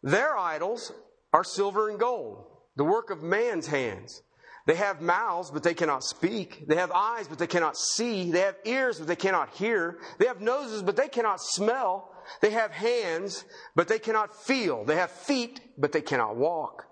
Their 0.02 0.36
idols 0.36 0.92
are 1.32 1.44
silver 1.44 1.88
and 1.88 1.98
gold, 1.98 2.44
the 2.76 2.84
work 2.84 3.10
of 3.10 3.22
man's 3.22 3.66
hands. 3.66 4.22
They 4.66 4.76
have 4.76 5.00
mouths, 5.00 5.50
but 5.50 5.64
they 5.64 5.74
cannot 5.74 6.04
speak. 6.04 6.68
They 6.68 6.76
have 6.76 6.92
eyes, 6.92 7.26
but 7.26 7.38
they 7.38 7.48
cannot 7.48 7.76
see. 7.76 8.30
They 8.30 8.40
have 8.40 8.56
ears, 8.64 8.98
but 8.98 9.08
they 9.08 9.16
cannot 9.16 9.50
hear. 9.50 9.98
They 10.18 10.26
have 10.26 10.40
noses, 10.40 10.82
but 10.82 10.94
they 10.94 11.08
cannot 11.08 11.40
smell. 11.40 12.11
They 12.40 12.50
have 12.50 12.70
hands, 12.70 13.44
but 13.74 13.88
they 13.88 13.98
cannot 13.98 14.34
feel. 14.44 14.84
They 14.84 14.96
have 14.96 15.10
feet, 15.10 15.60
but 15.78 15.92
they 15.92 16.02
cannot 16.02 16.36
walk. 16.36 16.86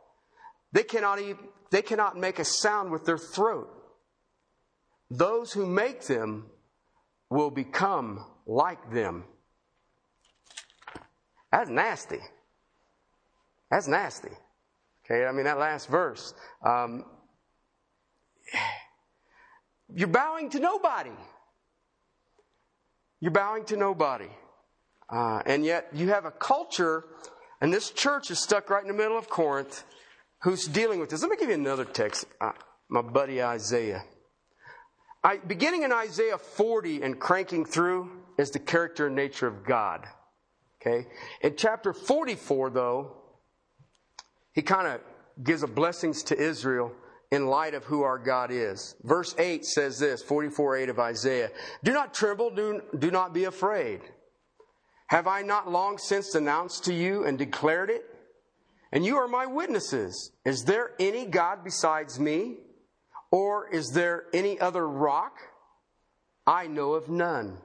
They 0.73 0.83
cannot, 0.83 1.21
even, 1.21 1.39
they 1.71 1.83
cannot 1.83 2.17
make 2.17 2.39
a 2.39 2.45
sound 2.45 2.91
with 2.91 3.05
their 3.05 3.19
throat. 3.19 3.69
Those 5.11 5.53
who 5.53 5.67
make 5.67 6.03
them 6.07 6.47
will 7.29 7.51
become 7.51 8.25
like 8.47 8.93
them. 8.93 9.25
That's 11.51 11.71
nasty. 11.71 12.21
That's 13.71 13.89
nasty. 13.89 14.31
Okay, 15.05 15.27
I 15.27 15.33
mean, 15.33 15.45
that 15.45 15.59
last 15.59 15.89
verse. 15.89 16.35
Um, 16.65 17.05
you're 19.95 20.09
bowing 20.09 20.51
to 20.51 20.61
nobody. 20.61 21.11
You're 23.21 23.33
bowing 23.33 23.65
to 23.67 23.77
nobody. 23.77 24.29
Uh, 25.11 25.43
and 25.45 25.65
yet 25.65 25.89
you 25.93 26.09
have 26.09 26.25
a 26.25 26.31
culture, 26.31 27.05
and 27.61 27.73
this 27.73 27.91
church 27.91 28.31
is 28.31 28.39
stuck 28.39 28.71
right 28.71 28.83
in 28.83 28.89
the 28.89 28.95
middle 28.95 29.19
of 29.19 29.29
Corinth, 29.29 29.85
who's 30.43 30.67
dealing 30.67 31.01
with 31.01 31.11
this. 31.11 31.23
Let 31.23 31.31
me 31.31 31.37
give 31.37 31.49
you 31.49 31.55
another 31.55 31.85
text. 31.85 32.27
Uh, 32.41 32.53
my 32.89 33.03
buddy 33.03 33.43
Isaiah. 33.43 34.05
I, 35.23 35.37
beginning 35.37 35.83
in 35.83 35.93
Isaiah 35.93 36.39
40 36.39 37.03
and 37.03 37.19
cranking 37.19 37.65
through 37.65 38.11
is 38.39 38.51
the 38.51 38.59
character 38.59 39.09
and 39.09 39.17
nature 39.17 39.47
of 39.47 39.65
God. 39.65 40.07
Okay? 40.81 41.07
In 41.43 41.57
chapter 41.57 41.93
44, 41.93 42.71
though, 42.71 43.17
he 44.53 44.63
kind 44.63 44.87
of 44.87 45.01
gives 45.43 45.63
a 45.63 45.67
blessings 45.67 46.23
to 46.25 46.41
Israel 46.41 46.93
in 47.31 47.47
light 47.47 47.75
of 47.75 47.85
who 47.85 48.03
our 48.03 48.19
God 48.19 48.51
is. 48.51 48.97
Verse 49.03 49.35
8 49.39 49.65
says 49.65 49.99
this, 49.99 50.23
44 50.23 50.77
8 50.77 50.89
of 50.89 50.99
Isaiah 50.99 51.51
Do 51.85 51.93
not 51.93 52.15
tremble, 52.15 52.51
do, 52.51 52.83
do 52.99 53.11
not 53.11 53.35
be 53.35 53.45
afraid. 53.45 54.01
Have 55.11 55.27
I 55.27 55.43
not 55.43 55.69
long 55.69 55.99
since 55.99 56.37
announced 56.37 56.85
to 56.85 56.95
you 56.95 57.25
and 57.25 57.37
declared 57.37 57.91
it? 57.91 58.05
And 58.93 59.05
you 59.05 59.17
are 59.17 59.27
my 59.27 59.45
witnesses. 59.45 60.31
Is 60.45 60.63
there 60.65 60.93
any 61.01 61.27
God 61.27 61.65
besides 61.65 62.21
me? 62.21 62.59
Or 63.33 63.69
is 63.71 63.91
there 63.91 64.27
any 64.33 64.61
other 64.61 64.87
rock? 64.87 65.37
I 66.47 66.69
know 66.69 66.93
of 66.93 67.09
none. 67.09 67.59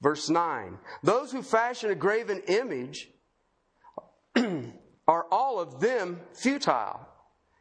Verse 0.00 0.30
9 0.30 0.78
Those 1.02 1.30
who 1.30 1.42
fashion 1.42 1.90
a 1.90 1.94
graven 1.94 2.40
image 2.48 3.10
are 5.06 5.26
all 5.30 5.60
of 5.60 5.78
them 5.80 6.20
futile, 6.32 7.06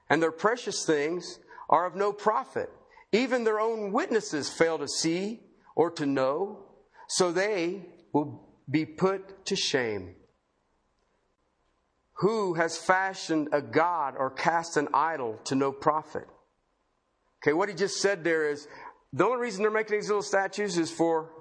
and 0.10 0.24
their 0.24 0.32
precious 0.32 0.86
things 0.86 1.40
are 1.70 1.86
of 1.86 1.98
no 1.98 2.14
profit. 2.14 2.70
Even 3.12 3.44
their 3.44 3.60
own 3.60 3.92
witnesses 3.92 4.50
fail 4.50 4.78
to 4.78 4.88
see 4.88 5.42
or 5.76 5.92
to 5.92 6.06
know, 6.06 6.60
so 7.10 7.34
they 7.34 7.88
will 8.14 8.48
be 8.72 8.86
put 8.86 9.46
to 9.48 9.56
shame. 9.56 10.16
Who 12.20 12.54
has 12.54 12.78
fashioned 12.78 13.50
a 13.52 13.62
god 13.62 14.16
or 14.18 14.30
cast 14.30 14.78
an 14.78 14.88
idol 14.94 15.40
to 15.46 15.56
no 15.56 15.72
profit? 15.72 16.28
Okay, 17.44 17.54
what 17.54 17.70
he 17.70 17.76
just 17.76 18.00
said 18.00 18.24
there 18.24 18.50
is 18.50 18.68
the 19.12 19.26
only 19.26 19.42
reason 19.42 19.64
they're 19.64 19.72
making 19.72 19.98
these 19.98 20.08
little 20.08 20.22
statues 20.22 20.78
is 20.78 20.92
for 20.92 21.32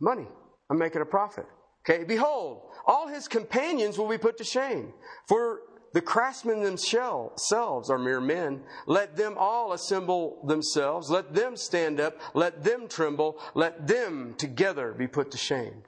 money. 0.00 0.26
I'm 0.70 0.78
making 0.78 1.02
a 1.02 1.06
profit. 1.06 1.46
Okay, 1.88 2.04
behold, 2.04 2.62
all 2.86 3.06
his 3.08 3.28
companions 3.28 3.96
will 3.96 4.08
be 4.08 4.18
put 4.18 4.38
to 4.38 4.44
shame. 4.44 4.92
For 5.28 5.60
the 5.92 6.00
craftsmen 6.00 6.62
themselves 6.62 7.88
are 7.88 7.98
mere 7.98 8.20
men. 8.20 8.62
Let 8.86 9.16
them 9.16 9.36
all 9.38 9.72
assemble 9.72 10.44
themselves. 10.44 11.08
Let 11.08 11.34
them 11.34 11.56
stand 11.56 12.00
up. 12.00 12.18
Let 12.34 12.64
them 12.64 12.88
tremble. 12.88 13.38
Let 13.54 13.86
them 13.86 14.34
together 14.36 14.92
be 14.92 15.06
put 15.06 15.30
to 15.30 15.38
shame. 15.38 15.84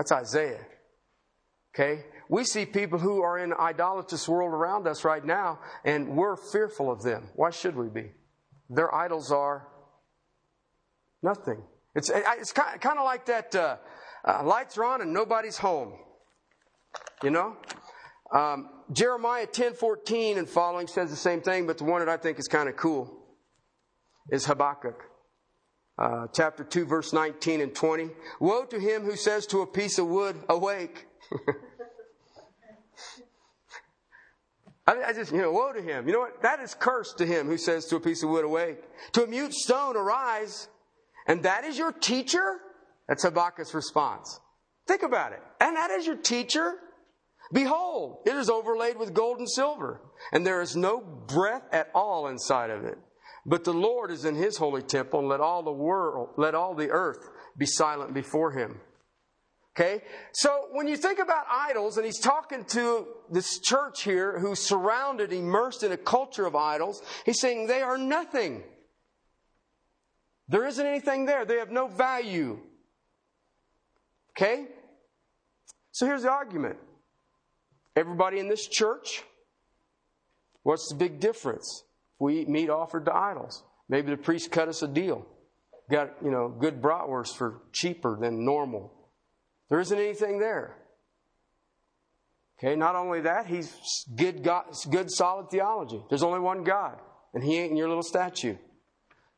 That's 0.00 0.12
Isaiah. 0.12 0.64
Okay? 1.74 2.06
We 2.30 2.44
see 2.44 2.64
people 2.64 2.98
who 2.98 3.20
are 3.20 3.38
in 3.38 3.52
idolatrous 3.52 4.26
world 4.26 4.54
around 4.54 4.88
us 4.88 5.04
right 5.04 5.22
now, 5.22 5.58
and 5.84 6.16
we're 6.16 6.36
fearful 6.36 6.90
of 6.90 7.02
them. 7.02 7.28
Why 7.34 7.50
should 7.50 7.76
we 7.76 7.88
be? 7.88 8.12
Their 8.70 8.94
idols 8.94 9.30
are 9.30 9.68
nothing. 11.22 11.62
It's, 11.94 12.10
it's 12.14 12.50
kind 12.50 12.98
of 12.98 13.04
like 13.04 13.26
that 13.26 13.54
uh, 13.54 13.76
uh, 14.26 14.42
lights 14.42 14.78
are 14.78 14.84
on 14.84 15.02
and 15.02 15.12
nobody's 15.12 15.58
home. 15.58 15.92
You 17.22 17.28
know? 17.28 17.58
Um, 18.34 18.70
Jeremiah 18.92 19.44
10 19.44 19.74
14 19.74 20.38
and 20.38 20.48
following 20.48 20.86
says 20.86 21.10
the 21.10 21.16
same 21.16 21.42
thing, 21.42 21.66
but 21.66 21.76
the 21.76 21.84
one 21.84 22.00
that 22.00 22.08
I 22.08 22.16
think 22.16 22.38
is 22.38 22.48
kind 22.48 22.70
of 22.70 22.76
cool 22.76 23.26
is 24.30 24.46
Habakkuk. 24.46 25.09
Uh, 26.00 26.26
chapter 26.32 26.64
2, 26.64 26.86
verse 26.86 27.12
19 27.12 27.60
and 27.60 27.74
20. 27.74 28.08
Woe 28.40 28.64
to 28.64 28.80
him 28.80 29.02
who 29.02 29.16
says 29.16 29.46
to 29.48 29.60
a 29.60 29.66
piece 29.66 29.98
of 29.98 30.06
wood, 30.06 30.34
Awake. 30.48 31.06
I, 34.86 35.02
I, 35.08 35.12
just, 35.12 35.30
you 35.30 35.42
know, 35.42 35.52
woe 35.52 35.74
to 35.74 35.82
him. 35.82 36.06
You 36.06 36.14
know 36.14 36.20
what? 36.20 36.40
That 36.40 36.60
is 36.60 36.74
cursed 36.74 37.18
to 37.18 37.26
him 37.26 37.48
who 37.48 37.58
says 37.58 37.84
to 37.86 37.96
a 37.96 38.00
piece 38.00 38.22
of 38.22 38.30
wood, 38.30 38.46
Awake. 38.46 38.82
To 39.12 39.24
a 39.24 39.26
mute 39.26 39.52
stone, 39.52 39.94
Arise. 39.94 40.68
And 41.26 41.42
that 41.42 41.64
is 41.64 41.76
your 41.76 41.92
teacher? 41.92 42.60
That's 43.06 43.22
Habakkuk's 43.24 43.74
response. 43.74 44.40
Think 44.88 45.02
about 45.02 45.32
it. 45.32 45.42
And 45.60 45.76
that 45.76 45.90
is 45.90 46.06
your 46.06 46.16
teacher? 46.16 46.78
Behold, 47.52 48.22
it 48.26 48.34
is 48.34 48.48
overlaid 48.48 48.96
with 48.98 49.12
gold 49.12 49.38
and 49.38 49.50
silver, 49.50 50.00
and 50.32 50.46
there 50.46 50.62
is 50.62 50.76
no 50.76 51.00
breath 51.00 51.64
at 51.72 51.90
all 51.94 52.28
inside 52.28 52.70
of 52.70 52.84
it. 52.84 52.96
But 53.46 53.64
the 53.64 53.72
Lord 53.72 54.10
is 54.10 54.24
in 54.24 54.34
his 54.34 54.56
holy 54.56 54.82
temple, 54.82 55.20
and 55.20 55.28
let 55.28 55.40
all 55.40 55.62
the 55.62 55.72
world, 55.72 56.30
let 56.36 56.54
all 56.54 56.74
the 56.74 56.90
earth 56.90 57.28
be 57.56 57.66
silent 57.66 58.12
before 58.12 58.52
him. 58.52 58.80
Okay? 59.74 60.02
So 60.32 60.66
when 60.72 60.88
you 60.88 60.96
think 60.96 61.18
about 61.18 61.46
idols, 61.50 61.96
and 61.96 62.04
he's 62.04 62.18
talking 62.18 62.64
to 62.66 63.06
this 63.30 63.58
church 63.60 64.02
here 64.02 64.38
who's 64.38 64.58
surrounded, 64.58 65.32
immersed 65.32 65.82
in 65.82 65.92
a 65.92 65.96
culture 65.96 66.44
of 66.44 66.54
idols, 66.54 67.02
he's 67.24 67.40
saying 67.40 67.66
they 67.66 67.82
are 67.82 67.96
nothing. 67.96 68.62
There 70.48 70.66
isn't 70.66 70.84
anything 70.84 71.26
there. 71.26 71.44
They 71.44 71.58
have 71.58 71.70
no 71.70 71.86
value. 71.86 72.58
Okay? 74.36 74.66
So 75.92 76.06
here's 76.06 76.22
the 76.22 76.30
argument. 76.30 76.76
Everybody 77.96 78.38
in 78.38 78.48
this 78.48 78.66
church, 78.66 79.22
what's 80.62 80.88
the 80.88 80.96
big 80.96 81.20
difference? 81.20 81.84
We 82.20 82.40
eat 82.40 82.48
meat 82.48 82.70
offered 82.70 83.06
to 83.06 83.14
idols. 83.14 83.64
Maybe 83.88 84.10
the 84.10 84.16
priest 84.16 84.52
cut 84.52 84.68
us 84.68 84.82
a 84.82 84.88
deal. 84.88 85.26
Got, 85.90 86.10
you 86.22 86.30
know, 86.30 86.48
good 86.48 86.80
bratwurst 86.80 87.36
for 87.36 87.62
cheaper 87.72 88.16
than 88.20 88.44
normal. 88.44 88.92
There 89.68 89.80
isn't 89.80 89.98
anything 89.98 90.38
there. 90.38 90.76
Okay, 92.58 92.76
not 92.76 92.94
only 92.94 93.22
that, 93.22 93.46
he's 93.46 93.74
good, 94.14 94.44
God, 94.44 94.66
good 94.90 95.10
solid 95.10 95.50
theology. 95.50 96.02
There's 96.10 96.22
only 96.22 96.40
one 96.40 96.62
God, 96.62 97.00
and 97.32 97.42
he 97.42 97.58
ain't 97.58 97.70
in 97.70 97.76
your 97.76 97.88
little 97.88 98.02
statue. 98.02 98.56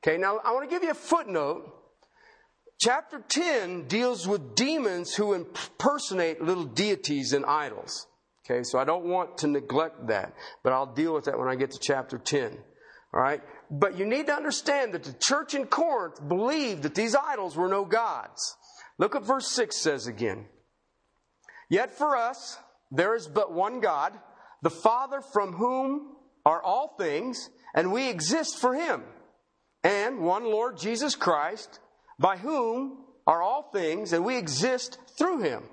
Okay, 0.05 0.19
now 0.19 0.41
I 0.45 0.53
want 0.53 0.69
to 0.69 0.75
give 0.75 0.83
you 0.83 0.91
a 0.91 0.95
footnote. 0.95 1.73
Chapter 2.81 3.23
10 3.29 3.87
deals 3.87 4.27
with 4.27 4.57
demons 4.57 5.15
who 5.15 5.35
impersonate 5.35 6.43
little 6.43 6.65
deities 6.65 7.33
and 7.33 7.47
idols. 7.47 8.09
Okay, 8.45 8.65
so 8.65 8.77
I 8.77 8.85
don't 8.85 9.05
want 9.05 9.39
to 9.39 9.47
neglect 9.47 10.09
that, 10.09 10.35
but 10.65 10.73
I'll 10.73 10.93
deal 10.93 11.15
with 11.15 11.27
that 11.27 11.39
when 11.39 11.47
I 11.47 11.55
get 11.55 11.71
to 11.71 11.79
chapter 11.81 12.19
10. 12.19 12.59
All 13.15 13.21
right? 13.21 13.43
But 13.71 13.99
you 13.99 14.07
need 14.07 14.27
to 14.27 14.35
understand 14.35 14.95
that 14.95 15.05
the 15.05 15.15
church 15.19 15.55
in 15.55 15.67
Corinth 15.67 16.27
believed 16.27 16.83
that 16.83 16.95
these 16.95 17.15
idols 17.15 17.57
were 17.57 17.69
no 17.69 17.85
gods. 17.85 18.57
Look 18.99 19.15
at 19.15 19.25
verse 19.25 19.49
6 19.49 19.77
says 19.77 20.07
again. 20.07 20.47
Yet 21.69 21.97
for 21.97 22.17
us, 22.17 22.59
there 22.91 23.15
is 23.15 23.27
but 23.27 23.53
one 23.53 23.81
God, 23.81 24.13
the 24.63 24.71
Father 24.71 25.21
from 25.33 25.55
whom 25.55 26.17
are 26.45 26.63
all 26.63 26.95
things, 26.99 27.49
and 27.75 27.93
we 27.93 28.09
exist 28.09 28.59
for 28.59 28.75
him, 28.75 29.03
and 29.83 30.21
one 30.21 30.45
Lord 30.45 30.77
Jesus 30.77 31.15
Christ, 31.15 31.81
by 32.19 32.37
whom 32.37 32.99
are 33.27 33.43
all 33.43 33.71
things, 33.73 34.13
and 34.13 34.25
we 34.25 34.37
exist 34.37 34.99
through 35.17 35.41
him. 35.41 35.65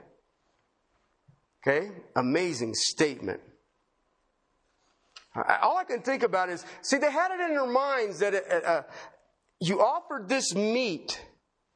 Okay? 1.62 1.92
Amazing 2.16 2.74
statement. 2.76 3.42
All 5.36 5.78
I 5.78 5.84
can 5.84 6.02
think 6.02 6.24
about 6.24 6.50
is 6.50 6.66
see, 6.82 6.98
they 6.98 7.12
had 7.12 7.32
it 7.32 7.40
in 7.40 7.56
their 7.56 7.68
minds 7.68 8.20
that 8.20 8.34
uh, 8.34 8.56
uh, 8.56 8.82
you 9.60 9.82
offered 9.82 10.28
this 10.28 10.56
meat 10.56 11.24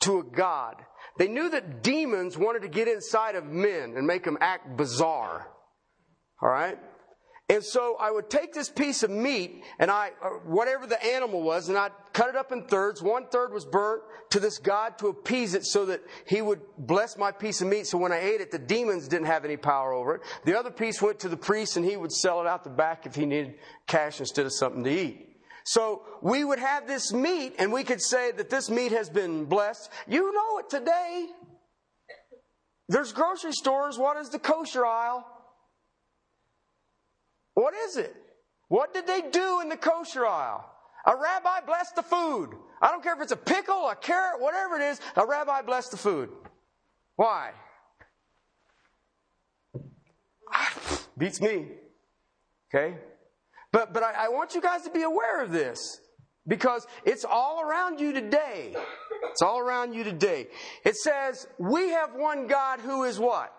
to 0.01 0.19
a 0.19 0.23
God. 0.23 0.75
They 1.17 1.27
knew 1.27 1.49
that 1.49 1.83
demons 1.83 2.37
wanted 2.37 2.63
to 2.63 2.67
get 2.67 2.87
inside 2.87 3.35
of 3.35 3.45
men 3.45 3.93
and 3.95 4.07
make 4.07 4.23
them 4.23 4.37
act 4.41 4.75
bizarre. 4.75 5.47
All 6.41 6.49
right? 6.49 6.79
And 7.49 7.63
so 7.63 7.97
I 7.99 8.10
would 8.10 8.29
take 8.29 8.53
this 8.53 8.69
piece 8.69 9.03
of 9.03 9.12
meat 9.12 9.63
and 9.77 9.91
I, 9.91 10.12
uh, 10.23 10.29
whatever 10.45 10.88
the 10.88 11.03
animal 11.03 11.41
was, 11.41 11.67
and 11.67 11.77
I'd 11.77 11.91
cut 12.13 12.29
it 12.29 12.36
up 12.36 12.53
in 12.53 12.63
thirds. 12.63 13.01
One 13.01 13.27
third 13.27 13.51
was 13.51 13.65
burnt 13.65 14.01
to 14.29 14.39
this 14.39 14.58
God 14.58 14.97
to 14.99 15.08
appease 15.08 15.53
it 15.53 15.65
so 15.65 15.86
that 15.88 16.01
he 16.25 16.41
would 16.41 16.62
bless 16.77 17.17
my 17.17 17.32
piece 17.32 17.62
of 17.62 17.67
meat. 17.67 17.86
So 17.86 17.97
when 17.97 18.13
I 18.13 18.19
ate 18.19 18.39
it, 18.39 18.49
the 18.49 18.60
demons 18.60 19.10
didn't 19.10 19.27
have 19.27 19.43
any 19.43 19.58
power 19.58 19.91
over 19.91 20.15
it. 20.15 20.21
The 20.45 20.58
other 20.58 20.71
piece 20.71 21.01
went 21.01 21.19
to 21.19 21.29
the 21.29 21.38
priest 21.38 21.75
and 21.75 21.86
he 21.86 21.97
would 21.97 22.13
sell 22.13 22.39
it 22.39 22.47
out 22.47 22.63
the 22.63 22.69
back 22.69 23.06
if 23.06 23.13
he 23.13 23.25
needed 23.25 23.56
cash 23.88 24.21
instead 24.21 24.45
of 24.45 24.53
something 24.53 24.84
to 24.86 24.89
eat. 24.89 25.38
So 25.65 26.03
we 26.21 26.45
would 26.45 26.60
have 26.60 26.88
this 26.88 27.12
meat 27.12 27.56
and 27.60 27.73
we 27.73 27.84
could 27.84 28.01
say 28.01 28.32
that 28.32 28.49
this 28.49 28.69
meat 28.69 28.93
has 28.93 29.10
been 29.10 29.45
blessed. 29.45 29.89
You 30.08 30.34
know 30.34 30.60
it 30.60 30.69
today. 30.69 31.27
There's 32.88 33.12
grocery 33.12 33.53
stores. 33.53 33.97
What 33.97 34.17
is 34.17 34.29
the 34.29 34.39
kosher 34.39 34.86
aisle? 34.86 35.26
What 37.54 37.74
is 37.74 37.97
it? 37.97 38.16
What 38.68 38.93
did 38.93 39.06
they 39.08 39.22
do 39.22 39.62
in 39.62 39.70
the 39.70 39.78
kosher 39.78 40.26
aisle? 40.26 40.66
A 41.06 41.16
rabbi 41.16 41.60
blessed 41.66 41.95
the 41.95 42.04
food. 42.04 42.49
I 42.82 42.89
don't 42.89 43.04
care 43.04 43.14
if 43.14 43.22
it's 43.22 43.32
a 43.32 43.38
pickle, 43.38 43.89
a 43.89 43.95
carrot, 43.95 44.41
whatever 44.41 44.76
it 44.76 44.84
is, 44.84 45.01
a 45.16 45.26
rabbi 45.26 45.62
blessed 45.62 45.91
the 45.91 45.97
food. 45.97 46.30
Why? 47.16 47.51
Ah, 50.51 50.99
beats 51.18 51.41
me. 51.41 51.68
Okay? 52.74 52.97
But, 53.72 53.93
but 53.93 54.04
I, 54.04 54.26
I 54.26 54.30
want 54.30 54.56
you 54.56 54.62
guys 54.62 54.84
to 54.84 54.91
be 54.91 55.04
aware 55.04 55.43
of 55.43 55.51
this 55.51 55.99
because 56.47 56.88
it's 57.06 57.26
all 57.26 57.62
around 57.62 57.99
you 57.99 58.14
today. 58.14 58.76
It's 59.32 59.41
all 59.41 59.60
around 59.60 59.93
you 59.93 60.04
today. 60.04 60.47
It 60.86 60.95
says, 60.95 61.47
We 61.58 61.89
have 61.89 62.14
one 62.16 62.47
God 62.47 62.80
who 62.80 63.04
is 63.04 63.20
what? 63.20 63.54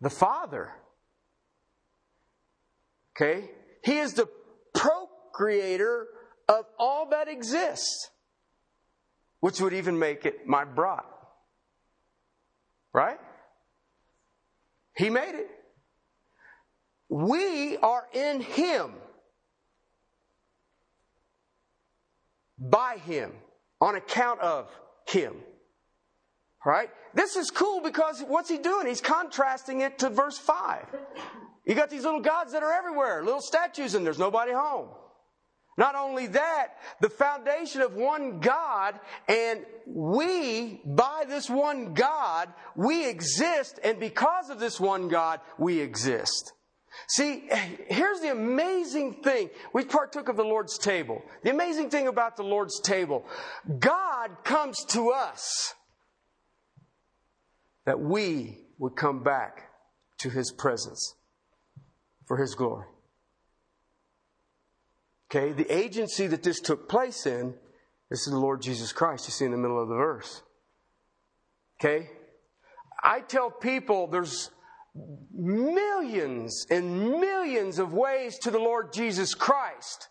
The 0.00 0.10
Father. 0.10 0.72
Okay? 3.20 3.50
He 3.84 3.98
is 3.98 4.14
the 4.14 4.28
procreator 4.74 6.06
of 6.48 6.64
all 6.78 7.10
that 7.10 7.28
exists, 7.28 8.10
which 9.40 9.60
would 9.60 9.72
even 9.72 9.98
make 9.98 10.24
it 10.24 10.46
my 10.46 10.64
brat. 10.64 11.04
Right? 12.92 13.18
He 14.96 15.10
made 15.10 15.34
it. 15.34 15.50
We 17.08 17.76
are 17.78 18.06
in 18.12 18.40
Him. 18.40 18.92
By 22.58 22.98
Him. 23.04 23.32
On 23.80 23.96
account 23.96 24.40
of 24.40 24.68
Him. 25.08 25.34
Right? 26.64 26.90
This 27.14 27.36
is 27.36 27.50
cool 27.50 27.80
because 27.80 28.22
what's 28.26 28.48
He 28.48 28.58
doing? 28.58 28.86
He's 28.86 29.00
contrasting 29.00 29.80
it 29.80 29.98
to 30.00 30.10
verse 30.10 30.38
5. 30.38 30.86
You 31.64 31.74
got 31.74 31.90
these 31.90 32.04
little 32.04 32.20
gods 32.20 32.52
that 32.52 32.62
are 32.62 32.72
everywhere, 32.72 33.22
little 33.22 33.40
statues, 33.40 33.94
and 33.94 34.04
there's 34.04 34.18
nobody 34.18 34.52
home. 34.52 34.88
Not 35.76 35.94
only 35.94 36.26
that, 36.28 36.74
the 37.00 37.08
foundation 37.08 37.80
of 37.80 37.94
one 37.94 38.40
God, 38.40 38.98
and 39.28 39.64
we, 39.86 40.82
by 40.84 41.24
this 41.26 41.48
one 41.48 41.94
God, 41.94 42.52
we 42.76 43.08
exist, 43.08 43.78
and 43.82 43.98
because 43.98 44.50
of 44.50 44.58
this 44.58 44.78
one 44.78 45.08
God, 45.08 45.40
we 45.58 45.80
exist. 45.80 46.52
See, 47.08 47.48
here's 47.88 48.20
the 48.20 48.30
amazing 48.30 49.22
thing. 49.22 49.48
We 49.72 49.84
partook 49.84 50.28
of 50.28 50.36
the 50.36 50.44
Lord's 50.44 50.76
table. 50.76 51.22
The 51.44 51.50
amazing 51.50 51.90
thing 51.90 52.08
about 52.08 52.36
the 52.36 52.42
Lord's 52.42 52.80
table 52.80 53.24
God 53.78 54.44
comes 54.44 54.84
to 54.86 55.10
us 55.12 55.74
that 57.86 58.00
we 58.00 58.58
would 58.78 58.96
come 58.96 59.22
back 59.22 59.70
to 60.18 60.30
His 60.30 60.52
presence 60.52 61.14
for 62.30 62.36
His 62.36 62.54
glory. 62.54 62.86
Okay, 65.28 65.52
the 65.52 65.68
agency 65.68 66.28
that 66.28 66.44
this 66.44 66.60
took 66.60 66.88
place 66.88 67.26
in, 67.26 67.54
this 68.08 68.20
is 68.20 68.32
the 68.32 68.38
Lord 68.38 68.62
Jesus 68.62 68.92
Christ, 68.92 69.26
you 69.26 69.32
see 69.32 69.46
in 69.46 69.50
the 69.50 69.56
middle 69.56 69.82
of 69.82 69.88
the 69.88 69.96
verse. 69.96 70.40
Okay? 71.80 72.08
I 73.02 73.18
tell 73.22 73.50
people 73.50 74.06
there's 74.06 74.52
millions 75.34 76.66
and 76.70 77.18
millions 77.18 77.80
of 77.80 77.94
ways 77.94 78.38
to 78.42 78.52
the 78.52 78.60
Lord 78.60 78.92
Jesus 78.92 79.34
Christ. 79.34 80.08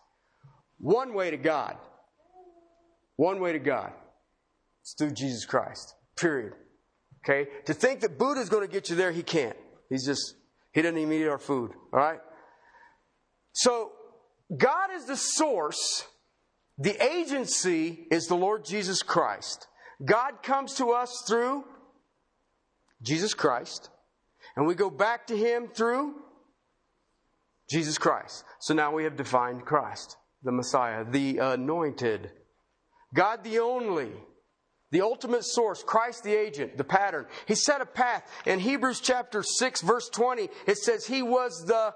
One 0.76 1.14
way 1.14 1.30
to 1.30 1.38
God. 1.38 1.78
One 3.16 3.40
way 3.40 3.52
to 3.52 3.58
God. 3.58 3.94
It's 4.82 4.94
through 4.98 5.12
Jesus 5.12 5.46
Christ. 5.46 5.94
Period. 6.18 6.52
Okay? 7.24 7.48
To 7.64 7.72
think 7.72 8.00
that 8.00 8.18
Buddha's 8.18 8.50
going 8.50 8.66
to 8.66 8.70
get 8.70 8.90
you 8.90 8.96
there, 8.96 9.10
he 9.10 9.22
can't. 9.22 9.56
He's 9.88 10.04
just, 10.04 10.34
he 10.72 10.82
doesn't 10.82 10.98
even 10.98 11.12
eat 11.12 11.26
our 11.26 11.38
food. 11.38 11.72
All 11.92 11.98
right? 11.98 12.20
So, 13.52 13.92
God 14.56 14.90
is 14.94 15.04
the 15.06 15.16
source. 15.16 16.04
The 16.78 17.02
agency 17.04 18.06
is 18.10 18.26
the 18.26 18.36
Lord 18.36 18.64
Jesus 18.64 19.02
Christ. 19.02 19.66
God 20.04 20.42
comes 20.42 20.74
to 20.74 20.90
us 20.92 21.24
through 21.28 21.64
Jesus 23.02 23.34
Christ. 23.34 23.90
And 24.56 24.66
we 24.66 24.74
go 24.74 24.90
back 24.90 25.26
to 25.28 25.36
Him 25.36 25.68
through 25.68 26.14
Jesus 27.70 27.98
Christ. 27.98 28.44
So 28.60 28.74
now 28.74 28.92
we 28.92 29.04
have 29.04 29.16
defined 29.16 29.64
Christ, 29.64 30.16
the 30.42 30.52
Messiah, 30.52 31.04
the 31.08 31.38
anointed. 31.38 32.30
God 33.14 33.44
the 33.44 33.60
only, 33.60 34.10
the 34.90 35.02
ultimate 35.02 35.44
source, 35.44 35.82
Christ 35.82 36.24
the 36.24 36.34
agent, 36.34 36.76
the 36.76 36.84
pattern. 36.84 37.26
He 37.46 37.54
set 37.54 37.80
a 37.80 37.86
path. 37.86 38.28
In 38.46 38.58
Hebrews 38.58 39.00
chapter 39.00 39.42
6, 39.42 39.82
verse 39.82 40.08
20, 40.08 40.48
it 40.66 40.78
says 40.78 41.06
He 41.06 41.22
was 41.22 41.64
the 41.66 41.94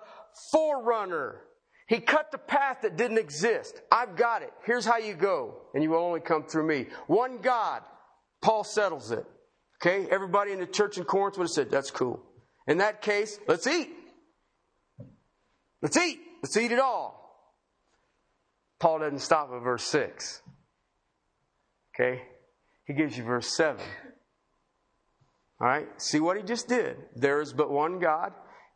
forerunner. 0.53 1.41
He 1.89 2.01
cut 2.01 2.31
the 2.31 2.39
path 2.39 2.79
that 2.83 2.97
didn't 2.97 3.19
exist. 3.19 3.81
I've 3.93 4.17
got 4.17 4.43
it. 4.43 4.53
Here's 4.65 4.87
how 4.87 4.99
you 4.99 5.15
go, 5.15 5.57
and 5.75 5.83
you 5.83 5.91
will 5.91 5.99
only 5.99 6.21
come 6.21 6.45
through 6.45 6.67
me. 6.67 6.87
One 7.07 7.39
God. 7.39 7.83
Paul 8.41 8.65
settles 8.65 9.11
it. 9.11 9.25
Okay? 9.83 10.09
Everybody 10.11 10.53
in 10.53 10.61
the 10.61 10.67
church 10.67 10.97
in 10.99 11.05
Corinth 11.05 11.37
would 11.39 11.45
have 11.45 11.51
said, 11.51 11.71
That's 11.71 11.91
cool. 11.91 12.23
In 12.67 12.79
that 12.79 13.03
case, 13.03 13.39
let's 13.49 13.67
eat. 13.67 13.91
Let's 15.83 15.97
eat. 15.97 16.19
Let's 16.43 16.57
eat 16.57 16.73
it 16.73 16.79
all. 16.79 17.21
Paul 18.81 19.01
doesn't 19.01 19.21
stop 19.21 19.51
at 19.53 19.63
verse 19.63 19.85
6. 19.85 20.43
Okay? 21.95 22.23
He 22.87 22.93
gives 22.93 23.17
you 23.17 23.25
verse 23.25 23.57
7. 23.57 23.81
All 25.61 25.67
right? 25.67 25.89
See 26.01 26.21
what 26.21 26.37
he 26.37 26.43
just 26.43 26.69
did. 26.69 26.97
There 27.17 27.41
is 27.41 27.53
but 27.53 27.71
one 27.71 27.99
God. 27.99 28.33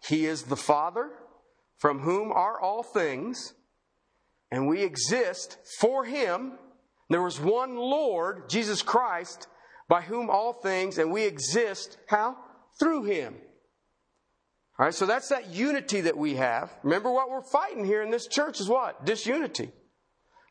He 0.07 0.27
is 0.27 0.45
the 0.45 0.57
Father, 0.57 1.11
from 1.77 2.01
whom 2.01 2.33
are 2.33 2.61
all 2.61 2.83
things, 2.83 3.55
and 4.51 4.69
we 4.69 4.83
exist 4.83 5.59
for 5.79 6.05
him. 6.05 6.53
There 7.11 7.23
was 7.23 7.41
one 7.41 7.77
Lord, 7.77 8.49
Jesus 8.49 8.83
Christ, 8.83 9.49
by 9.89 10.03
whom 10.03 10.31
all 10.31 10.53
things, 10.53 10.99
and 10.99 11.13
we 11.13 11.25
exist, 11.25 11.99
how? 12.09 12.37
Through 12.79 13.05
him. 13.05 13.35
All 14.79 14.87
right, 14.87 14.95
so 14.95 15.07
that's 15.07 15.29
that 15.31 15.49
unity 15.49 16.03
that 16.03 16.17
we 16.17 16.37
have. 16.37 16.71
Remember 16.85 17.11
what 17.11 17.31
we're 17.31 17.43
fighting 17.43 17.85
here 17.85 18.03
in 18.03 18.11
this 18.11 18.29
church 18.29 18.61
is 18.61 18.69
what? 18.69 19.05
Disunity. 19.05 19.73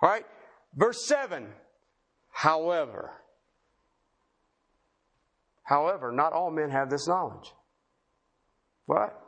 All 0.02 0.10
right, 0.10 0.26
verse 0.76 1.06
7. 1.08 1.48
However, 2.32 3.12
however, 5.68 6.12
not 6.12 6.34
all 6.34 6.50
men 6.50 6.72
have 6.72 6.90
this 6.90 7.08
knowledge. 7.08 7.54
What? 8.86 9.22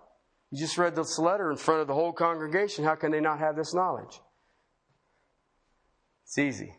You 0.52 0.60
just 0.60 0.78
read 0.78 0.96
this 0.96 1.20
letter 1.20 1.52
in 1.52 1.58
front 1.58 1.82
of 1.82 1.88
the 1.88 1.94
whole 1.94 2.14
congregation. 2.14 2.86
How 2.86 2.96
can 2.96 3.12
they 3.12 3.20
not 3.20 3.40
have 3.40 3.56
this 3.56 3.74
knowledge? 3.74 4.20
It's 6.24 6.38
easy. 6.38 6.74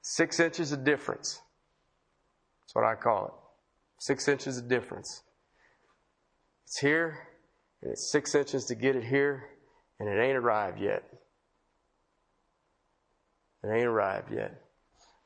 Six 0.00 0.40
inches 0.40 0.72
of 0.72 0.84
difference. 0.84 1.40
That's 2.62 2.74
what 2.74 2.84
I 2.84 2.94
call 2.94 3.26
it. 3.26 3.32
Six 3.98 4.28
inches 4.28 4.58
of 4.58 4.68
difference. 4.68 5.22
It's 6.66 6.78
here, 6.78 7.18
and 7.82 7.92
it's 7.92 8.12
six 8.12 8.34
inches 8.34 8.66
to 8.66 8.74
get 8.74 8.94
it 8.94 9.04
here, 9.04 9.44
and 9.98 10.08
it 10.08 10.20
ain't 10.22 10.36
arrived 10.36 10.80
yet. 10.80 11.02
It 13.64 13.68
ain't 13.68 13.86
arrived 13.86 14.30
yet. 14.32 14.62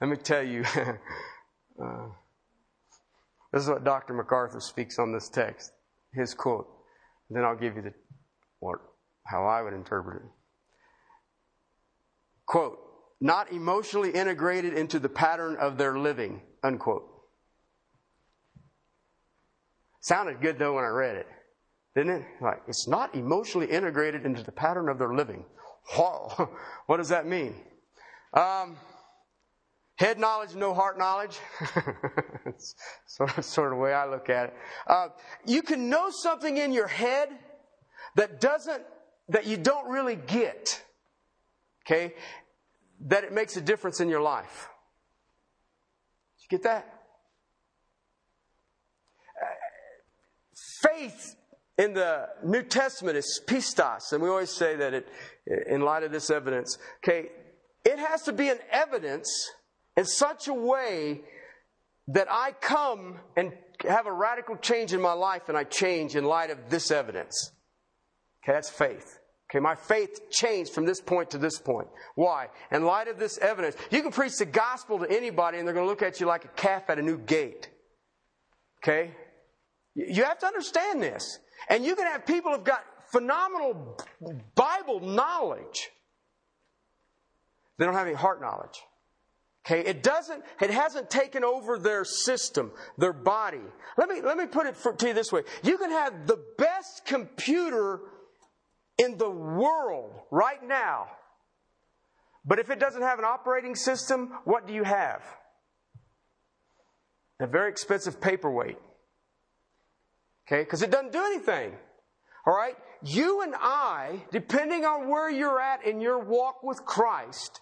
Let 0.00 0.08
me 0.08 0.16
tell 0.16 0.42
you, 0.42 0.64
uh, 1.82 2.06
this 3.52 3.62
is 3.62 3.68
what 3.68 3.84
Dr. 3.84 4.14
MacArthur 4.14 4.60
speaks 4.60 4.98
on 4.98 5.12
this 5.12 5.28
text, 5.28 5.72
his 6.14 6.34
quote. 6.34 6.66
Then 7.30 7.44
I'll 7.44 7.56
give 7.56 7.76
you 7.76 7.82
the 7.82 7.92
how 9.26 9.46
I 9.46 9.62
would 9.62 9.72
interpret 9.72 10.22
it. 10.22 10.28
Quote, 12.46 12.78
not 13.20 13.52
emotionally 13.52 14.10
integrated 14.10 14.74
into 14.74 14.98
the 14.98 15.08
pattern 15.08 15.56
of 15.60 15.78
their 15.78 15.98
living, 15.98 16.42
unquote. 16.62 17.08
Sounded 20.00 20.40
good 20.40 20.58
though 20.58 20.74
when 20.74 20.84
I 20.84 20.88
read 20.88 21.16
it. 21.16 21.26
Didn't 21.94 22.22
it? 22.22 22.24
Like, 22.40 22.62
it's 22.66 22.88
not 22.88 23.14
emotionally 23.14 23.66
integrated 23.66 24.24
into 24.24 24.42
the 24.42 24.52
pattern 24.52 24.88
of 24.88 24.98
their 24.98 25.14
living. 25.14 25.44
Whoa. 25.94 26.50
what 26.86 26.96
does 26.96 27.10
that 27.10 27.26
mean? 27.26 27.54
Um, 28.34 28.76
head 29.96 30.18
knowledge, 30.18 30.54
no 30.54 30.74
heart 30.74 30.98
knowledge. 30.98 31.38
of, 32.46 33.44
sort 33.44 33.72
of 33.72 33.78
the 33.78 33.82
way 33.82 33.92
I 33.92 34.06
look 34.06 34.28
at 34.28 34.46
it. 34.46 34.54
Uh, 34.86 35.08
you 35.46 35.62
can 35.62 35.88
know 35.88 36.10
something 36.10 36.56
in 36.56 36.72
your 36.72 36.88
head 36.88 37.28
that 38.16 38.40
doesn't, 38.40 38.82
that 39.28 39.46
you 39.46 39.56
don't 39.56 39.88
really 39.88 40.16
get. 40.16 40.82
Okay? 41.86 42.14
That 43.00 43.24
it 43.24 43.32
makes 43.32 43.56
a 43.56 43.60
difference 43.60 44.00
in 44.00 44.08
your 44.08 44.22
life. 44.22 44.68
Did 46.38 46.44
you 46.44 46.58
get 46.58 46.64
that? 46.64 47.02
Faith 50.82 51.36
in 51.78 51.94
the 51.94 52.28
New 52.44 52.62
Testament 52.62 53.16
is 53.16 53.40
pistos, 53.46 54.12
and 54.12 54.22
we 54.22 54.28
always 54.28 54.50
say 54.50 54.76
that 54.76 54.94
it, 54.94 55.08
in 55.68 55.80
light 55.80 56.02
of 56.02 56.12
this 56.12 56.28
evidence, 56.28 56.76
okay, 56.98 57.28
it 57.84 57.98
has 57.98 58.22
to 58.22 58.32
be 58.32 58.48
an 58.48 58.58
evidence 58.70 59.50
in 59.96 60.04
such 60.04 60.48
a 60.48 60.54
way 60.54 61.22
that 62.08 62.26
I 62.30 62.52
come 62.52 63.20
and 63.36 63.52
have 63.88 64.06
a 64.06 64.12
radical 64.12 64.56
change 64.56 64.92
in 64.92 65.00
my 65.00 65.12
life 65.12 65.48
and 65.48 65.56
I 65.56 65.64
change 65.64 66.16
in 66.16 66.24
light 66.24 66.50
of 66.50 66.58
this 66.68 66.90
evidence. 66.90 67.52
Okay, 68.42 68.52
that's 68.52 68.70
faith. 68.70 69.18
Okay, 69.50 69.60
my 69.60 69.74
faith 69.74 70.30
changed 70.30 70.72
from 70.72 70.86
this 70.86 71.00
point 71.00 71.30
to 71.30 71.38
this 71.38 71.58
point. 71.58 71.88
Why? 72.14 72.48
In 72.70 72.84
light 72.84 73.08
of 73.08 73.18
this 73.18 73.38
evidence, 73.38 73.76
you 73.90 74.02
can 74.02 74.10
preach 74.10 74.38
the 74.38 74.46
gospel 74.46 74.98
to 75.00 75.10
anybody 75.10 75.58
and 75.58 75.66
they're 75.66 75.74
going 75.74 75.84
to 75.84 75.90
look 75.90 76.02
at 76.02 76.20
you 76.20 76.26
like 76.26 76.44
a 76.44 76.48
calf 76.48 76.88
at 76.88 76.98
a 76.98 77.02
new 77.02 77.18
gate. 77.18 77.68
Okay? 78.82 79.14
You 79.94 80.24
have 80.24 80.38
to 80.38 80.46
understand 80.46 81.02
this. 81.02 81.38
And 81.68 81.84
you 81.84 81.94
can 81.94 82.06
have 82.06 82.24
people 82.26 82.50
who've 82.52 82.64
got 82.64 82.82
phenomenal 83.12 83.98
Bible 84.54 85.00
knowledge. 85.00 85.90
They 87.78 87.84
don't 87.84 87.94
have 87.94 88.06
any 88.06 88.16
heart 88.16 88.40
knowledge. 88.40 88.80
Okay, 89.64 89.80
it 89.88 90.02
doesn't, 90.02 90.42
it 90.60 90.70
hasn't 90.70 91.08
taken 91.08 91.44
over 91.44 91.78
their 91.78 92.04
system, 92.04 92.72
their 92.98 93.12
body. 93.12 93.60
Let 93.96 94.08
me, 94.08 94.20
let 94.20 94.36
me 94.36 94.46
put 94.46 94.66
it 94.66 94.76
for, 94.76 94.92
to 94.92 95.06
you 95.06 95.14
this 95.14 95.30
way. 95.30 95.42
You 95.62 95.78
can 95.78 95.90
have 95.90 96.26
the 96.26 96.42
best 96.58 97.04
computer 97.06 98.00
in 98.98 99.18
the 99.18 99.30
world 99.30 100.14
right 100.32 100.62
now, 100.66 101.06
but 102.44 102.58
if 102.58 102.70
it 102.70 102.80
doesn't 102.80 103.02
have 103.02 103.20
an 103.20 103.24
operating 103.24 103.76
system, 103.76 104.32
what 104.44 104.66
do 104.66 104.72
you 104.72 104.82
have? 104.82 105.22
A 107.40 107.46
very 107.46 107.70
expensive 107.70 108.20
paperweight. 108.20 108.78
Okay? 110.46 110.64
Because 110.64 110.82
it 110.82 110.90
doesn't 110.90 111.12
do 111.12 111.24
anything. 111.24 111.72
All 112.46 112.54
right? 112.54 112.74
You 113.04 113.42
and 113.42 113.54
I, 113.56 114.24
depending 114.32 114.84
on 114.84 115.08
where 115.08 115.30
you're 115.30 115.60
at 115.60 115.86
in 115.86 116.00
your 116.00 116.18
walk 116.18 116.64
with 116.64 116.84
Christ, 116.84 117.60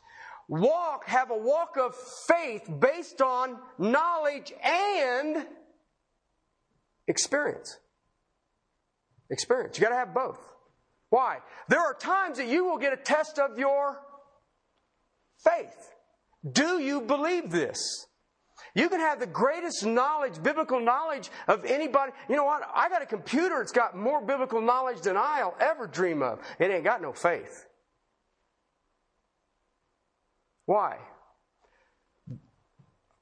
walk, 0.51 1.07
have 1.07 1.31
a 1.31 1.37
walk 1.37 1.77
of 1.79 1.95
faith 2.27 2.69
based 2.81 3.23
on 3.23 3.57
knowledge 3.79 4.53
and 4.63 5.47
experience. 7.07 7.79
Experience. 9.31 9.79
You 9.79 9.85
gotta 9.85 9.95
have 9.95 10.13
both. 10.13 10.45
Why? 11.09 11.39
There 11.69 11.81
are 11.81 11.95
times 11.95 12.39
that 12.39 12.49
you 12.49 12.65
will 12.65 12.79
get 12.79 12.93
a 12.93 12.97
test 12.97 13.39
of 13.39 13.59
your 13.59 14.01
faith. 15.43 15.93
Do 16.51 16.81
you 16.81 17.01
believe 17.01 17.51
this? 17.51 18.07
You 18.75 18.89
can 18.89 19.01
have 19.01 19.21
the 19.21 19.27
greatest 19.27 19.85
knowledge, 19.85 20.43
biblical 20.43 20.81
knowledge 20.81 21.31
of 21.49 21.65
anybody. 21.65 22.13
You 22.29 22.37
know 22.37 22.45
what? 22.45 22.63
I 22.75 22.89
got 22.89 23.03
a 23.03 23.07
computer 23.07 23.57
that's 23.59 23.73
got 23.73 23.97
more 23.97 24.25
biblical 24.25 24.61
knowledge 24.61 25.01
than 25.01 25.17
I'll 25.17 25.57
ever 25.61 25.87
dream 25.87 26.23
of. 26.23 26.41
It 26.59 26.71
ain't 26.71 26.85
got 26.85 27.03
no 27.03 27.13
faith. 27.13 27.67
Why? 30.71 30.99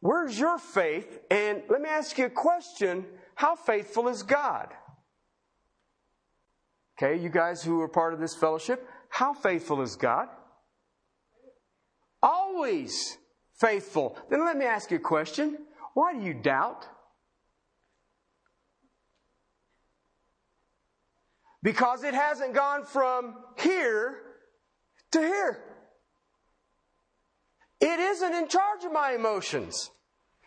Where's 0.01 0.39
your 0.39 0.59
faith? 0.59 1.21
And 1.31 1.63
let 1.71 1.81
me 1.81 1.89
ask 1.89 2.19
you 2.19 2.27
a 2.27 2.31
question 2.31 3.07
How 3.37 3.57
faithful 3.57 4.09
is 4.09 4.23
God? 4.23 4.69
Okay, 6.99 7.19
you 7.19 7.31
guys 7.31 7.63
who 7.63 7.81
are 7.81 7.89
part 7.89 8.13
of 8.13 8.21
this 8.21 8.35
fellowship, 8.35 8.87
how 9.09 9.33
faithful 9.33 9.81
is 9.81 9.97
God? 9.97 10.29
Always 12.23 13.17
faithful. 13.59 14.19
Then 14.29 14.45
let 14.45 14.59
me 14.59 14.67
ask 14.67 14.91
you 14.91 14.99
a 14.99 15.01
question. 15.01 15.57
Why 15.95 16.13
do 16.13 16.21
you 16.21 16.35
doubt? 16.35 16.87
Because 21.63 22.05
it 22.05 22.13
hasn't 22.13 22.53
gone 22.53 22.85
from 22.85 23.37
here 23.57 24.19
to 25.13 25.21
here. 25.21 25.68
It 27.81 28.01
isn't 28.01 28.35
in 28.35 28.49
charge 28.49 28.85
of 28.85 28.93
my 28.93 29.12
emotions. 29.12 29.91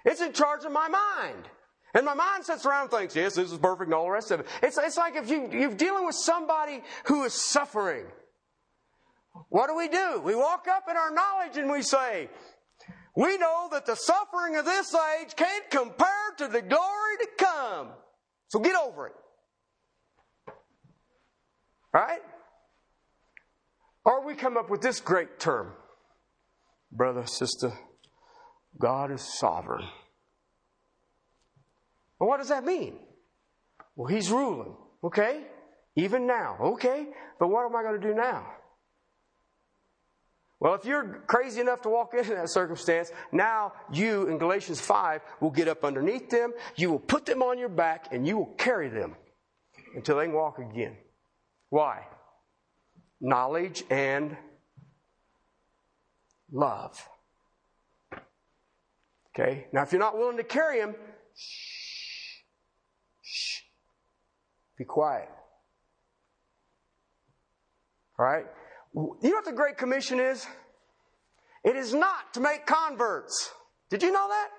It's 0.06 0.22
in 0.22 0.34
charge 0.34 0.66
of 0.66 0.72
my 0.72 0.90
mind. 0.90 1.48
And 1.94 2.06
my 2.06 2.14
mind 2.14 2.46
sits 2.46 2.66
around 2.66 2.84
and 2.84 2.92
thinks, 2.92 3.16
yes, 3.16 3.36
this 3.36 3.52
is 3.52 3.58
perfect 3.58 3.88
and 3.88 3.94
all 3.94 4.06
the 4.06 4.12
rest 4.12 4.32
of 4.32 4.42
it. 4.42 4.48
It's, 4.64 4.78
it's 4.78 4.98
like 4.98 5.16
if 5.16 5.30
you, 5.30 5.50
you're 5.52 5.74
dealing 5.74 6.06
with 6.06 6.16
somebody 6.16 6.82
who 7.06 7.24
is 7.24 7.34
suffering. 7.34 8.06
What 9.50 9.68
do 9.68 9.76
we 9.76 9.88
do? 9.88 10.22
We 10.24 10.36
walk 10.36 10.68
up 10.70 10.86
in 10.90 10.96
our 10.96 11.12
knowledge 11.12 11.58
and 11.58 11.70
we 11.70 11.82
say, 11.82 12.30
we 13.16 13.38
know 13.38 13.68
that 13.72 13.86
the 13.86 13.96
suffering 13.96 14.56
of 14.56 14.66
this 14.66 14.94
age 15.20 15.36
can't 15.36 15.70
compare 15.70 16.08
to 16.38 16.48
the 16.48 16.62
glory 16.62 17.18
to 17.20 17.28
come. 17.38 17.90
So 18.48 18.60
get 18.60 18.76
over 18.76 19.08
it. 19.08 19.14
Right? 21.94 22.22
Or 24.06 24.26
we 24.26 24.36
come 24.36 24.56
up 24.56 24.70
with 24.70 24.82
this 24.82 25.02
great 25.02 25.40
term. 25.40 25.74
Brother, 26.92 27.26
sister, 27.26 27.72
God 28.78 29.12
is 29.12 29.22
sovereign. 29.22 29.88
Well, 32.20 32.30
what 32.30 32.38
does 32.38 32.50
that 32.50 32.66
mean? 32.66 33.00
Well, 33.96 34.08
He's 34.08 34.30
ruling. 34.30 34.76
Okay? 35.04 35.44
Even 35.96 36.28
now. 36.28 36.58
Okay? 36.62 37.08
But 37.40 37.48
what 37.48 37.66
am 37.66 37.76
I 37.76 37.84
going 37.84 38.00
to 38.00 38.08
do 38.08 38.14
now? 38.14 38.46
Well, 40.60 40.76
if 40.76 40.86
you're 40.86 41.24
crazy 41.26 41.60
enough 41.60 41.82
to 41.82 41.90
walk 41.90 42.14
into 42.18 42.36
that 42.36 42.50
circumstance, 42.50 43.12
now 43.32 43.74
you 43.92 44.28
in 44.28 44.38
Galatians 44.38 44.80
5 44.80 45.22
will 45.40 45.50
get 45.50 45.68
up 45.68 45.84
underneath 45.84 46.30
them, 46.30 46.54
you 46.76 46.92
will 46.92 47.00
put 47.00 47.26
them 47.26 47.42
on 47.42 47.58
your 47.58 47.70
back, 47.70 48.14
and 48.14 48.28
you 48.28 48.38
will 48.38 48.54
carry 48.58 48.90
them 48.90 49.16
until 49.96 50.18
they 50.18 50.26
can 50.26 50.34
walk 50.34 50.60
again. 50.60 50.96
Why? 51.70 52.06
Knowledge 53.20 53.84
and 53.90 54.38
love. 56.52 57.08
Okay? 59.34 59.68
Now, 59.72 59.84
if 59.84 59.92
you're 59.92 60.00
not 60.00 60.18
willing 60.18 60.38
to 60.38 60.44
carry 60.44 60.80
them, 60.80 60.96
shh, 61.36 62.42
shh, 63.22 63.62
be 64.78 64.84
quiet. 64.84 65.30
All 68.20 68.26
right? 68.26 68.46
You 68.94 69.18
know 69.24 69.30
what 69.32 69.46
the 69.46 69.54
Great 69.54 69.78
Commission 69.78 70.20
is? 70.20 70.46
It 71.64 71.76
is 71.76 71.94
not 71.94 72.34
to 72.34 72.40
make 72.40 72.66
converts. 72.66 73.52
Did 73.90 74.04
you 74.04 74.12
know 74.12 74.28
that? 74.28 74.50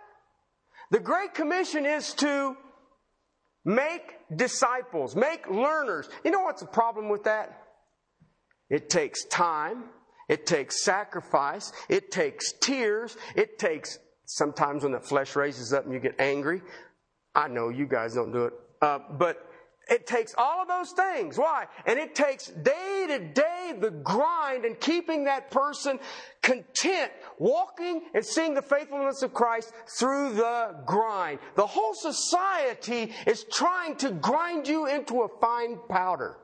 The 0.90 1.00
Great 1.00 1.34
Commission 1.34 1.84
is 1.84 2.14
to 2.14 2.56
make 3.64 4.16
disciples, 4.34 5.14
make 5.14 5.48
learners. 5.48 6.08
You 6.24 6.30
know 6.30 6.40
what's 6.40 6.62
the 6.62 6.68
problem 6.68 7.08
with 7.08 7.24
that? 7.24 7.62
It 8.68 8.88
takes 8.88 9.24
time, 9.26 9.84
it 10.32 10.46
takes 10.46 10.82
sacrifice, 10.82 11.72
it 11.90 12.10
takes 12.10 12.54
tears, 12.54 13.18
it 13.36 13.58
takes 13.58 13.98
sometimes 14.24 14.82
when 14.82 14.92
the 14.92 15.00
flesh 15.00 15.36
raises 15.36 15.74
up 15.74 15.84
and 15.84 15.92
you 15.92 16.00
get 16.00 16.18
angry. 16.18 16.62
I 17.34 17.48
know 17.48 17.68
you 17.68 17.86
guys 17.86 18.14
don't 18.14 18.32
do 18.32 18.46
it, 18.46 18.54
uh, 18.80 19.00
but 19.18 19.46
it 19.90 20.06
takes 20.06 20.34
all 20.38 20.62
of 20.62 20.68
those 20.68 20.92
things. 20.92 21.36
Why? 21.36 21.66
And 21.84 21.98
it 21.98 22.14
takes 22.14 22.46
day 22.46 23.04
to 23.08 23.18
day 23.18 23.74
the 23.78 23.90
grind 23.90 24.64
and 24.64 24.80
keeping 24.80 25.24
that 25.24 25.50
person 25.50 25.98
content, 26.40 27.12
walking 27.38 28.00
and 28.14 28.24
seeing 28.24 28.54
the 28.54 28.62
faithfulness 28.62 29.22
of 29.22 29.34
Christ 29.34 29.70
through 29.98 30.32
the 30.32 30.76
grind. 30.86 31.40
The 31.56 31.66
whole 31.66 31.92
society 31.92 33.12
is 33.26 33.44
trying 33.52 33.96
to 33.96 34.12
grind 34.12 34.66
you 34.66 34.86
into 34.86 35.24
a 35.24 35.28
fine 35.42 35.78
powder. 35.90 36.38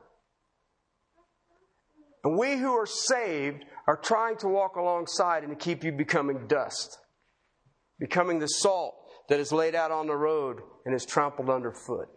And 2.23 2.37
we 2.37 2.57
who 2.57 2.73
are 2.73 2.85
saved 2.85 3.63
are 3.89 3.97
trying 3.97 4.37
to 4.37 4.47
walk 4.47 4.75
alongside 4.75 5.41
and 5.41 5.49
to 5.49 5.55
keep 5.55 5.83
you 5.83 5.91
becoming 5.91 6.45
dust, 6.45 6.99
becoming 7.99 8.37
the 8.37 8.45
salt 8.45 8.93
that 9.29 9.39
is 9.39 9.51
laid 9.51 9.73
out 9.73 9.89
on 9.89 10.05
the 10.05 10.15
road 10.15 10.59
and 10.85 10.93
is 10.93 11.07
trampled 11.07 11.49
underfoot. 11.49 12.07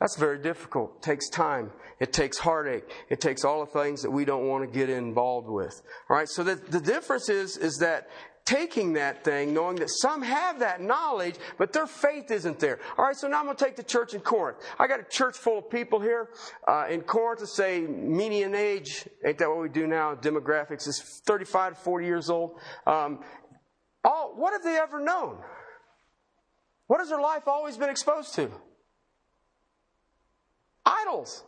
That's 0.00 0.16
very 0.16 0.38
difficult. 0.38 0.94
It 0.96 1.02
takes 1.02 1.28
time. 1.28 1.70
It 2.00 2.14
takes 2.14 2.38
heartache. 2.38 2.84
It 3.10 3.20
takes 3.20 3.44
all 3.44 3.62
the 3.62 3.70
things 3.78 4.00
that 4.00 4.10
we 4.10 4.24
don't 4.24 4.48
want 4.48 4.64
to 4.64 4.78
get 4.78 4.88
involved 4.88 5.50
with. 5.50 5.82
All 6.08 6.16
right. 6.16 6.28
So 6.30 6.42
the, 6.42 6.54
the 6.54 6.80
difference 6.80 7.28
is, 7.28 7.58
is 7.58 7.76
that 7.80 8.08
taking 8.48 8.94
that 8.94 9.24
thing, 9.24 9.52
knowing 9.52 9.76
that 9.76 9.90
some 9.90 10.22
have 10.22 10.60
that 10.60 10.80
knowledge, 10.80 11.34
but 11.58 11.72
their 11.72 11.86
faith 11.86 12.30
isn't 12.30 12.58
there. 12.58 12.78
All 12.96 13.04
right. 13.04 13.16
So 13.16 13.28
now 13.28 13.40
I'm 13.40 13.44
going 13.44 13.56
to 13.56 13.64
take 13.64 13.76
the 13.76 13.82
church 13.82 14.14
in 14.14 14.20
Corinth. 14.20 14.58
I 14.78 14.86
got 14.86 15.00
a 15.00 15.04
church 15.04 15.36
full 15.36 15.58
of 15.58 15.70
people 15.70 16.00
here 16.00 16.30
uh, 16.66 16.86
in 16.88 17.02
Corinth 17.02 17.40
to 17.40 17.46
say 17.46 17.80
median 17.80 18.54
age. 18.54 19.06
Ain't 19.24 19.38
that 19.38 19.48
what 19.48 19.60
we 19.60 19.68
do 19.68 19.86
now? 19.86 20.14
Demographics 20.14 20.88
is 20.88 21.22
35 21.26 21.74
to 21.74 21.80
40 21.80 22.06
years 22.06 22.30
old. 22.30 22.58
Um, 22.86 23.20
all, 24.04 24.32
what 24.36 24.52
have 24.52 24.62
they 24.62 24.76
ever 24.78 25.00
known? 25.00 25.38
What 26.86 27.00
has 27.00 27.10
their 27.10 27.20
life 27.20 27.46
always 27.46 27.76
been 27.76 27.90
exposed 27.90 28.34
to? 28.36 28.50
idols. 30.88 31.44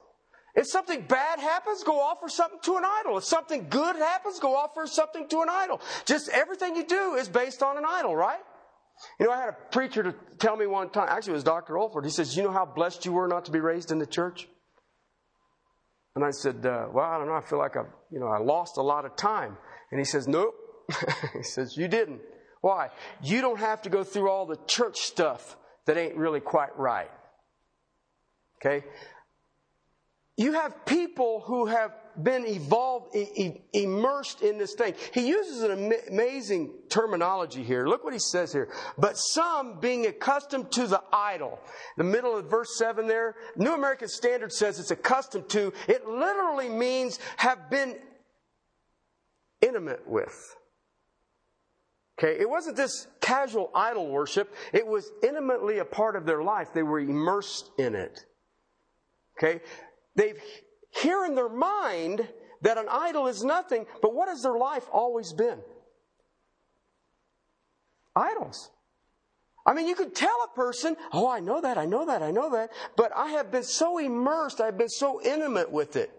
If 0.54 0.66
something 0.66 1.02
bad 1.02 1.38
happens, 1.38 1.84
go 1.84 2.00
offer 2.00 2.28
something 2.28 2.58
to 2.64 2.76
an 2.76 2.84
idol. 2.84 3.18
If 3.18 3.24
something 3.24 3.68
good 3.68 3.96
happens, 3.96 4.40
go 4.40 4.56
offer 4.56 4.86
something 4.86 5.28
to 5.28 5.42
an 5.42 5.48
idol. 5.48 5.80
Just 6.06 6.28
everything 6.30 6.74
you 6.74 6.84
do 6.84 7.14
is 7.14 7.28
based 7.28 7.62
on 7.62 7.76
an 7.76 7.84
idol, 7.86 8.16
right? 8.16 8.40
You 9.18 9.26
know, 9.26 9.32
I 9.32 9.40
had 9.40 9.48
a 9.48 9.56
preacher 9.70 10.02
to 10.02 10.14
tell 10.38 10.56
me 10.56 10.66
one 10.66 10.90
time, 10.90 11.08
actually 11.08 11.32
it 11.32 11.34
was 11.34 11.44
Dr. 11.44 11.74
Olford, 11.74 12.04
he 12.04 12.10
says, 12.10 12.36
You 12.36 12.42
know 12.42 12.50
how 12.50 12.66
blessed 12.66 13.04
you 13.06 13.12
were 13.12 13.28
not 13.28 13.44
to 13.46 13.50
be 13.50 13.60
raised 13.60 13.90
in 13.90 13.98
the 13.98 14.06
church? 14.06 14.48
And 16.16 16.24
I 16.24 16.30
said, 16.30 16.66
uh, 16.66 16.88
Well, 16.92 17.04
I 17.04 17.16
don't 17.16 17.28
know, 17.28 17.34
I 17.34 17.40
feel 17.40 17.58
like 17.58 17.76
I, 17.76 17.84
you 18.10 18.18
know, 18.18 18.26
I 18.26 18.38
lost 18.38 18.76
a 18.76 18.82
lot 18.82 19.04
of 19.04 19.16
time. 19.16 19.56
And 19.90 20.00
he 20.00 20.04
says, 20.04 20.26
Nope. 20.26 20.54
he 21.32 21.42
says, 21.42 21.76
You 21.76 21.88
didn't. 21.88 22.20
Why? 22.60 22.90
You 23.22 23.40
don't 23.40 23.58
have 23.58 23.82
to 23.82 23.90
go 23.90 24.04
through 24.04 24.28
all 24.28 24.46
the 24.46 24.58
church 24.66 24.98
stuff 24.98 25.56
that 25.86 25.96
ain't 25.96 26.16
really 26.16 26.40
quite 26.40 26.76
right. 26.76 27.10
Okay? 28.60 28.84
You 30.40 30.54
have 30.54 30.86
people 30.86 31.42
who 31.44 31.66
have 31.66 31.92
been 32.22 32.46
evolved, 32.46 33.14
e- 33.14 33.60
immersed 33.74 34.40
in 34.40 34.56
this 34.56 34.72
thing. 34.72 34.94
He 35.12 35.28
uses 35.28 35.62
an 35.62 35.70
am- 35.70 36.00
amazing 36.08 36.72
terminology 36.88 37.62
here. 37.62 37.86
Look 37.86 38.04
what 38.04 38.14
he 38.14 38.18
says 38.18 38.50
here. 38.50 38.72
But 38.96 39.18
some 39.18 39.80
being 39.80 40.06
accustomed 40.06 40.72
to 40.72 40.86
the 40.86 41.02
idol. 41.12 41.60
The 41.98 42.04
middle 42.04 42.34
of 42.34 42.48
verse 42.48 42.78
7 42.78 43.06
there, 43.06 43.36
New 43.56 43.74
American 43.74 44.08
Standard 44.08 44.50
says 44.50 44.80
it's 44.80 44.90
accustomed 44.90 45.50
to. 45.50 45.74
It 45.86 46.08
literally 46.08 46.70
means 46.70 47.18
have 47.36 47.68
been 47.68 47.96
intimate 49.60 50.08
with. 50.08 50.56
Okay, 52.18 52.40
it 52.40 52.48
wasn't 52.48 52.78
this 52.78 53.08
casual 53.20 53.70
idol 53.74 54.08
worship. 54.08 54.54
It 54.72 54.86
was 54.86 55.12
intimately 55.22 55.80
a 55.80 55.84
part 55.84 56.16
of 56.16 56.24
their 56.24 56.42
life. 56.42 56.68
They 56.72 56.82
were 56.82 57.00
immersed 57.00 57.70
in 57.78 57.94
it. 57.94 58.24
Okay, 59.38 59.60
They've 60.16 60.40
hear 60.90 61.24
in 61.24 61.34
their 61.34 61.48
mind 61.48 62.28
that 62.62 62.78
an 62.78 62.86
idol 62.90 63.26
is 63.26 63.42
nothing, 63.42 63.86
but 64.02 64.14
what 64.14 64.28
has 64.28 64.42
their 64.42 64.56
life 64.56 64.86
always 64.92 65.32
been? 65.32 65.58
Idols. 68.14 68.70
I 69.66 69.74
mean, 69.74 69.86
you 69.86 69.94
could 69.94 70.14
tell 70.14 70.36
a 70.44 70.54
person, 70.54 70.96
oh, 71.12 71.28
I 71.28 71.40
know 71.40 71.60
that, 71.60 71.78
I 71.78 71.84
know 71.86 72.06
that, 72.06 72.22
I 72.22 72.30
know 72.30 72.50
that, 72.50 72.70
but 72.96 73.12
I 73.14 73.28
have 73.30 73.52
been 73.52 73.62
so 73.62 73.98
immersed, 73.98 74.60
I've 74.60 74.78
been 74.78 74.88
so 74.88 75.22
intimate 75.22 75.70
with 75.70 75.96
it. 75.96 76.10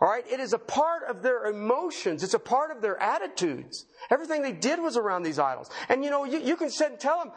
All 0.00 0.08
right? 0.08 0.24
It 0.30 0.40
is 0.40 0.52
a 0.52 0.58
part 0.58 1.02
of 1.08 1.22
their 1.22 1.46
emotions. 1.46 2.22
It's 2.22 2.34
a 2.34 2.38
part 2.38 2.70
of 2.70 2.80
their 2.80 3.00
attitudes. 3.02 3.84
Everything 4.10 4.42
they 4.42 4.52
did 4.52 4.78
was 4.78 4.96
around 4.96 5.24
these 5.24 5.40
idols. 5.40 5.70
And 5.88 6.04
you 6.04 6.10
know, 6.10 6.24
you, 6.24 6.38
you 6.38 6.56
can 6.56 6.70
sit 6.70 6.92
and 6.92 7.00
tell 7.00 7.18
them, 7.18 7.32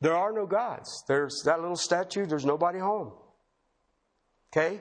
there 0.00 0.16
are 0.16 0.32
no 0.32 0.46
gods. 0.46 1.04
There's 1.08 1.42
that 1.44 1.60
little 1.60 1.76
statue, 1.76 2.24
there's 2.24 2.44
nobody 2.44 2.78
home. 2.78 3.12
Okay? 4.52 4.80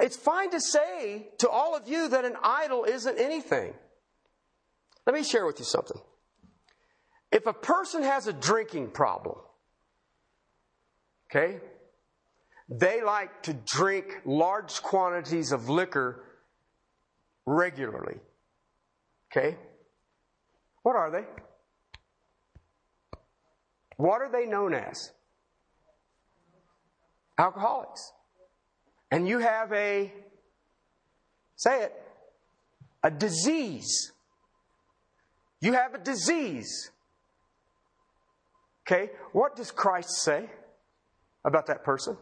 It's 0.00 0.16
fine 0.16 0.50
to 0.50 0.60
say 0.60 1.28
to 1.38 1.48
all 1.48 1.76
of 1.76 1.88
you 1.88 2.08
that 2.08 2.24
an 2.24 2.34
idol 2.42 2.84
isn't 2.84 3.18
anything. 3.18 3.72
Let 5.06 5.14
me 5.14 5.22
share 5.22 5.46
with 5.46 5.58
you 5.58 5.64
something. 5.64 6.00
if 7.32 7.46
a 7.46 7.52
person 7.52 8.02
has 8.02 8.26
a 8.26 8.32
drinking 8.32 8.90
problem, 8.90 9.36
okay, 11.30 11.60
they 12.68 13.02
like 13.02 13.42
to 13.44 13.52
drink 13.52 14.20
large 14.24 14.82
quantities 14.82 15.52
of 15.52 15.68
liquor 15.68 16.24
regularly. 17.46 18.18
Okay? 19.30 19.56
What 20.82 20.96
are 20.96 21.10
they? 21.10 21.24
What 23.96 24.22
are 24.22 24.30
they 24.30 24.46
known 24.46 24.74
as? 24.74 25.12
Alcoholics. 27.38 28.12
And 29.10 29.26
you 29.26 29.38
have 29.38 29.72
a, 29.72 30.12
say 31.56 31.84
it, 31.84 32.02
a 33.02 33.10
disease. 33.10 34.12
You 35.60 35.72
have 35.72 35.94
a 35.94 35.98
disease. 35.98 36.90
Okay, 38.86 39.10
what 39.32 39.56
does 39.56 39.70
Christ 39.70 40.22
say 40.22 40.48
about 41.44 41.66
that 41.66 41.84
person? 41.84 42.16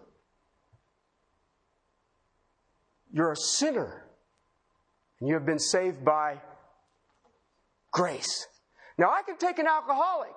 You're 3.13 3.33
a 3.33 3.37
sinner. 3.37 4.05
And 5.21 5.29
you 5.29 5.35
have 5.35 5.47
been 5.47 5.59
saved 5.59 6.05
by 6.05 6.41
grace. 7.91 8.47
Now, 8.99 9.11
I 9.11 9.23
can 9.23 9.37
take 9.37 9.59
an 9.59 9.67
alcoholic. 9.67 10.35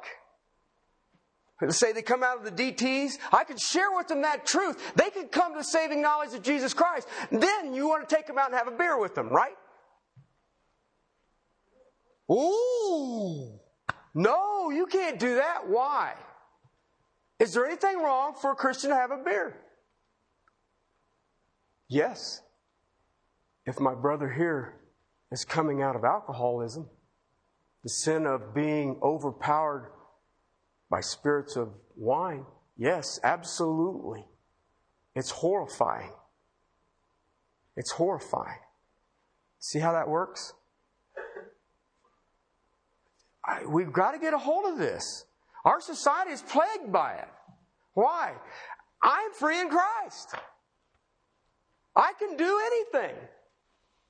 Say 1.69 1.91
they 1.91 2.01
come 2.01 2.23
out 2.23 2.37
of 2.37 2.43
the 2.43 2.51
DTs. 2.51 3.17
I 3.31 3.43
can 3.43 3.57
share 3.57 3.91
with 3.95 4.07
them 4.07 4.21
that 4.23 4.45
truth. 4.45 4.93
They 4.95 5.09
can 5.09 5.27
come 5.27 5.55
to 5.55 5.63
saving 5.63 6.01
knowledge 6.01 6.33
of 6.33 6.41
Jesus 6.41 6.73
Christ. 6.73 7.07
Then 7.31 7.73
you 7.73 7.87
want 7.87 8.07
to 8.07 8.15
take 8.15 8.27
them 8.27 8.37
out 8.37 8.47
and 8.47 8.55
have 8.55 8.67
a 8.67 8.77
beer 8.77 8.99
with 8.99 9.15
them, 9.15 9.29
right? 9.29 9.55
Ooh. 12.31 13.59
No, 14.13 14.69
you 14.71 14.87
can't 14.87 15.19
do 15.19 15.35
that. 15.35 15.67
Why? 15.67 16.13
Is 17.39 17.53
there 17.53 17.65
anything 17.65 17.99
wrong 17.99 18.33
for 18.33 18.51
a 18.51 18.55
Christian 18.55 18.89
to 18.89 18.95
have 18.95 19.11
a 19.11 19.17
beer? 19.17 19.57
Yes 21.87 22.41
if 23.65 23.79
my 23.79 23.93
brother 23.93 24.29
here 24.29 24.75
is 25.31 25.45
coming 25.45 25.81
out 25.81 25.95
of 25.95 26.03
alcoholism, 26.03 26.89
the 27.83 27.89
sin 27.89 28.25
of 28.25 28.53
being 28.53 28.99
overpowered 29.01 29.91
by 30.91 30.99
spirits 30.99 31.55
of 31.55 31.69
wine, 31.95 32.45
yes, 32.77 33.19
absolutely. 33.23 34.25
It's 35.15 35.31
horrifying. 35.31 36.11
It's 37.77 37.91
horrifying. 37.91 38.59
See 39.59 39.79
how 39.79 39.93
that 39.93 40.09
works? 40.09 40.53
I, 43.43 43.65
we've 43.65 43.93
got 43.93 44.11
to 44.11 44.19
get 44.19 44.33
a 44.33 44.37
hold 44.37 44.65
of 44.65 44.77
this. 44.77 45.25
Our 45.63 45.79
society 45.79 46.31
is 46.31 46.41
plagued 46.41 46.91
by 46.91 47.13
it. 47.13 47.27
Why? 47.93 48.33
I'm 49.01 49.31
free 49.33 49.59
in 49.59 49.69
Christ. 49.69 50.35
I 51.95 52.13
can 52.19 52.35
do 52.35 52.61
anything 52.65 53.15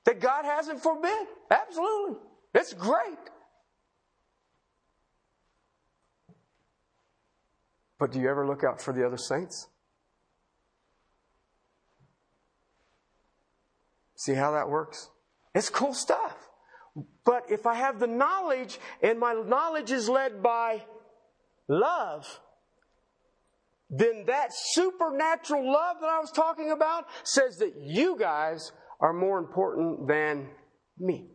that 0.04 0.20
God 0.20 0.44
hasn't 0.44 0.82
forbid. 0.82 1.26
Absolutely. 1.50 2.16
It's 2.54 2.74
great. 2.74 3.18
But 8.02 8.10
do 8.10 8.18
you 8.18 8.28
ever 8.28 8.44
look 8.44 8.64
out 8.64 8.82
for 8.82 8.92
the 8.92 9.06
other 9.06 9.16
saints? 9.16 9.68
See 14.16 14.34
how 14.34 14.50
that 14.50 14.68
works? 14.68 15.08
It's 15.54 15.68
cool 15.68 15.94
stuff. 15.94 16.34
But 17.24 17.44
if 17.48 17.64
I 17.64 17.74
have 17.74 18.00
the 18.00 18.08
knowledge 18.08 18.80
and 19.04 19.20
my 19.20 19.34
knowledge 19.34 19.92
is 19.92 20.08
led 20.08 20.42
by 20.42 20.82
love, 21.68 22.40
then 23.88 24.24
that 24.26 24.48
supernatural 24.52 25.64
love 25.72 25.98
that 26.00 26.10
I 26.10 26.18
was 26.18 26.32
talking 26.32 26.72
about 26.72 27.04
says 27.22 27.58
that 27.58 27.74
you 27.80 28.16
guys 28.18 28.72
are 28.98 29.12
more 29.12 29.38
important 29.38 30.08
than 30.08 30.48
me. 30.98 31.28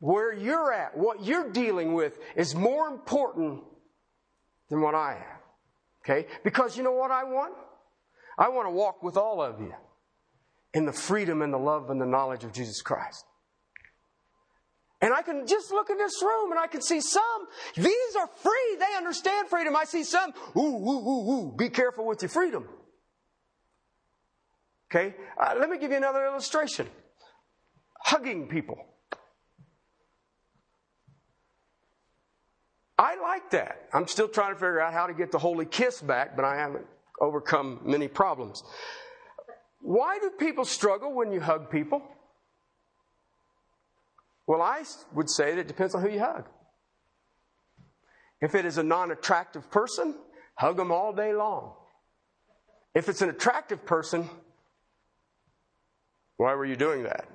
Where 0.00 0.32
you're 0.32 0.72
at, 0.72 0.96
what 0.96 1.24
you're 1.24 1.50
dealing 1.50 1.94
with, 1.94 2.18
is 2.36 2.54
more 2.54 2.88
important 2.88 3.62
than 4.70 4.80
what 4.80 4.94
I 4.94 5.14
am. 5.14 5.38
Okay? 6.04 6.28
Because 6.44 6.76
you 6.76 6.82
know 6.82 6.92
what 6.92 7.10
I 7.10 7.24
want? 7.24 7.54
I 8.38 8.48
want 8.48 8.66
to 8.66 8.70
walk 8.70 9.02
with 9.02 9.16
all 9.16 9.42
of 9.42 9.60
you 9.60 9.74
in 10.72 10.86
the 10.86 10.92
freedom 10.92 11.42
and 11.42 11.52
the 11.52 11.58
love 11.58 11.90
and 11.90 12.00
the 12.00 12.06
knowledge 12.06 12.44
of 12.44 12.52
Jesus 12.52 12.80
Christ. 12.82 13.24
And 15.00 15.12
I 15.12 15.22
can 15.22 15.46
just 15.46 15.70
look 15.70 15.90
in 15.90 15.98
this 15.98 16.20
room 16.22 16.50
and 16.50 16.58
I 16.58 16.66
can 16.66 16.82
see 16.82 17.00
some, 17.00 17.46
these 17.76 18.16
are 18.18 18.28
free. 18.36 18.76
They 18.78 18.96
understand 18.96 19.48
freedom. 19.48 19.76
I 19.76 19.84
see 19.84 20.04
some, 20.04 20.32
ooh, 20.56 20.60
ooh, 20.60 21.08
ooh, 21.08 21.30
ooh, 21.30 21.54
be 21.56 21.68
careful 21.70 22.06
with 22.06 22.22
your 22.22 22.28
freedom. 22.28 22.68
Okay? 24.90 25.14
Uh, 25.40 25.54
let 25.58 25.70
me 25.70 25.78
give 25.78 25.90
you 25.90 25.96
another 25.96 26.24
illustration 26.24 26.88
hugging 28.00 28.48
people. 28.48 28.76
I 32.98 33.20
like 33.20 33.50
that. 33.50 33.88
I'm 33.92 34.08
still 34.08 34.28
trying 34.28 34.54
to 34.54 34.56
figure 34.56 34.80
out 34.80 34.92
how 34.92 35.06
to 35.06 35.14
get 35.14 35.30
the 35.30 35.38
holy 35.38 35.66
kiss 35.66 36.00
back, 36.00 36.34
but 36.34 36.44
I 36.44 36.56
haven't 36.56 36.84
overcome 37.20 37.80
many 37.84 38.08
problems. 38.08 38.64
Why 39.80 40.18
do 40.18 40.30
people 40.30 40.64
struggle 40.64 41.14
when 41.14 41.30
you 41.30 41.40
hug 41.40 41.70
people? 41.70 42.02
Well, 44.48 44.62
I 44.62 44.82
would 45.14 45.30
say 45.30 45.54
that 45.54 45.60
it 45.60 45.68
depends 45.68 45.94
on 45.94 46.02
who 46.02 46.08
you 46.08 46.20
hug. 46.20 46.48
If 48.40 48.54
it 48.54 48.64
is 48.64 48.78
a 48.78 48.82
non 48.82 49.10
attractive 49.10 49.70
person, 49.70 50.16
hug 50.54 50.76
them 50.76 50.90
all 50.90 51.12
day 51.12 51.32
long. 51.32 51.74
If 52.94 53.08
it's 53.08 53.22
an 53.22 53.28
attractive 53.28 53.84
person, 53.86 54.28
why 56.36 56.54
were 56.54 56.64
you 56.64 56.76
doing 56.76 57.04
that? 57.04 57.28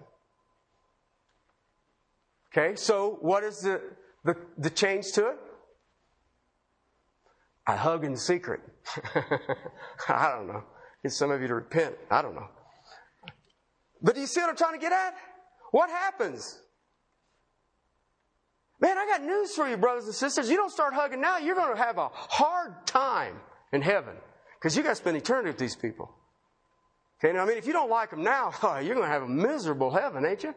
Okay, 2.51 2.75
so 2.75 3.17
what 3.21 3.43
is 3.43 3.61
the, 3.61 3.81
the, 4.23 4.35
the 4.57 4.69
change 4.69 5.11
to 5.13 5.27
it? 5.27 5.37
I 7.65 7.75
hug 7.75 8.03
in 8.03 8.17
secret. 8.17 8.61
I 10.09 10.31
don't 10.31 10.47
know. 10.47 10.63
Get 11.01 11.11
some 11.11 11.31
of 11.31 11.41
you 11.41 11.47
to 11.47 11.55
repent. 11.55 11.95
I 12.11 12.21
don't 12.21 12.35
know. 12.35 12.49
But 14.01 14.15
do 14.15 14.21
you 14.21 14.27
see 14.27 14.41
what 14.41 14.49
I'm 14.49 14.55
trying 14.57 14.73
to 14.73 14.79
get 14.79 14.91
at? 14.91 15.15
What 15.71 15.89
happens? 15.89 16.59
Man, 18.79 18.97
I 18.97 19.05
got 19.05 19.23
news 19.23 19.55
for 19.55 19.67
you, 19.67 19.77
brothers 19.77 20.05
and 20.05 20.13
sisters. 20.13 20.49
You 20.49 20.57
don't 20.57 20.71
start 20.71 20.93
hugging 20.93 21.21
now, 21.21 21.37
you're 21.37 21.55
going 21.55 21.73
to 21.73 21.81
have 21.81 21.97
a 21.97 22.09
hard 22.09 22.85
time 22.85 23.39
in 23.71 23.81
heaven 23.81 24.15
because 24.59 24.75
you 24.75 24.83
got 24.83 24.89
to 24.89 24.95
spend 24.95 25.15
eternity 25.15 25.49
with 25.49 25.57
these 25.57 25.75
people. 25.75 26.13
Okay, 27.17 27.33
now 27.33 27.43
I 27.43 27.45
mean, 27.45 27.57
if 27.57 27.65
you 27.65 27.71
don't 27.71 27.89
like 27.89 28.09
them 28.09 28.23
now, 28.23 28.53
oh, 28.63 28.79
you're 28.79 28.95
going 28.95 29.07
to 29.07 29.13
have 29.13 29.23
a 29.23 29.27
miserable 29.27 29.89
heaven, 29.89 30.25
ain't 30.25 30.43
you? 30.43 30.53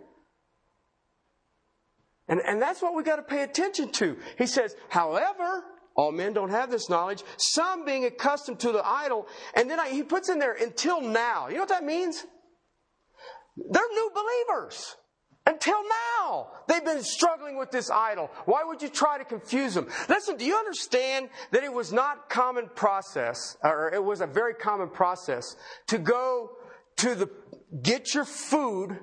And, 2.29 2.41
and 2.41 2.61
that's 2.61 2.83
what 2.83 2.97
we 2.97 3.05
got 3.05 3.17
to 3.17 3.23
pay 3.23 3.45
attention 3.45 3.93
to. 3.93 4.17
He 4.37 4.47
says, 4.47 4.75
however, 4.89 5.63
all 5.97 6.13
men 6.13 6.35
don't 6.35 6.51
have 6.51 6.71
this 6.71 6.89
knowledge, 6.89 7.23
some 7.39 7.85
being 7.85 8.05
accustomed 8.05 8.61
to 8.61 8.73
the 8.73 8.87
idol, 8.87 9.27
and 9.55 9.71
then 9.71 9.81
I, 9.81 9.89
he 9.89 10.03
puts 10.03 10.29
in 10.29 10.39
there, 10.39 10.53
until 10.53 11.01
now. 11.01 11.49
You 11.49 11.55
know 11.55 11.61
what 11.61 11.71
that 11.71 11.85
means? 11.85 12.25
They're 13.57 13.89
new 13.91 14.11
believers. 14.15 14.97
Until 15.47 15.81
now, 16.19 16.49
they've 16.67 16.85
been 16.85 17.05
struggling 17.05 17.57
with 17.57 17.71
this 17.71 17.89
idol. 17.89 18.31
Why 18.47 18.65
would 18.65 18.83
you 18.83 18.89
try 18.89 19.17
to 19.17 19.25
confuse 19.25 19.75
them? 19.75 19.87
Listen, 20.09 20.37
do 20.37 20.45
you 20.45 20.57
understand 20.57 21.29
that 21.53 21.63
it 21.63 21.73
was 21.73 21.93
not 21.93 22.29
common 22.29 22.69
process, 22.75 23.57
or 23.63 23.93
it 23.95 24.03
was 24.03 24.21
a 24.21 24.27
very 24.27 24.55
common 24.55 24.91
process 24.91 25.57
to 25.87 25.99
go 25.99 26.51
to 26.97 27.15
the, 27.15 27.31
get 27.81 28.13
your 28.13 28.25
food, 28.25 28.99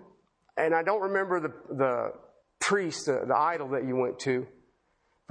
and 0.58 0.76
I 0.76 0.84
don't 0.84 1.02
remember 1.02 1.40
the, 1.40 1.54
the 1.74 2.12
priest, 2.60 3.06
the, 3.06 3.24
the 3.26 3.36
idol 3.36 3.70
that 3.70 3.86
you 3.88 3.96
went 3.96 4.20
to, 4.20 4.46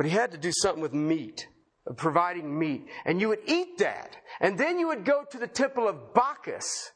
but 0.03 0.11
he 0.11 0.17
had 0.17 0.33
to 0.33 0.39
do 0.39 0.51
something 0.53 0.83
with 0.83 0.93
meat, 0.93 1.47
providing 1.97 2.59
meat. 2.59 2.87
And 3.05 3.21
you 3.21 3.29
would 3.29 3.39
eat 3.47 3.79
that. 3.79 4.17
And 4.41 4.59
then 4.59 4.81
you 4.81 4.89
would 4.89 5.05
go 5.05 5.23
to 5.31 5.39
the 5.39 5.47
temple 5.47 5.87
of 5.87 6.13
Bacchus 6.13 6.91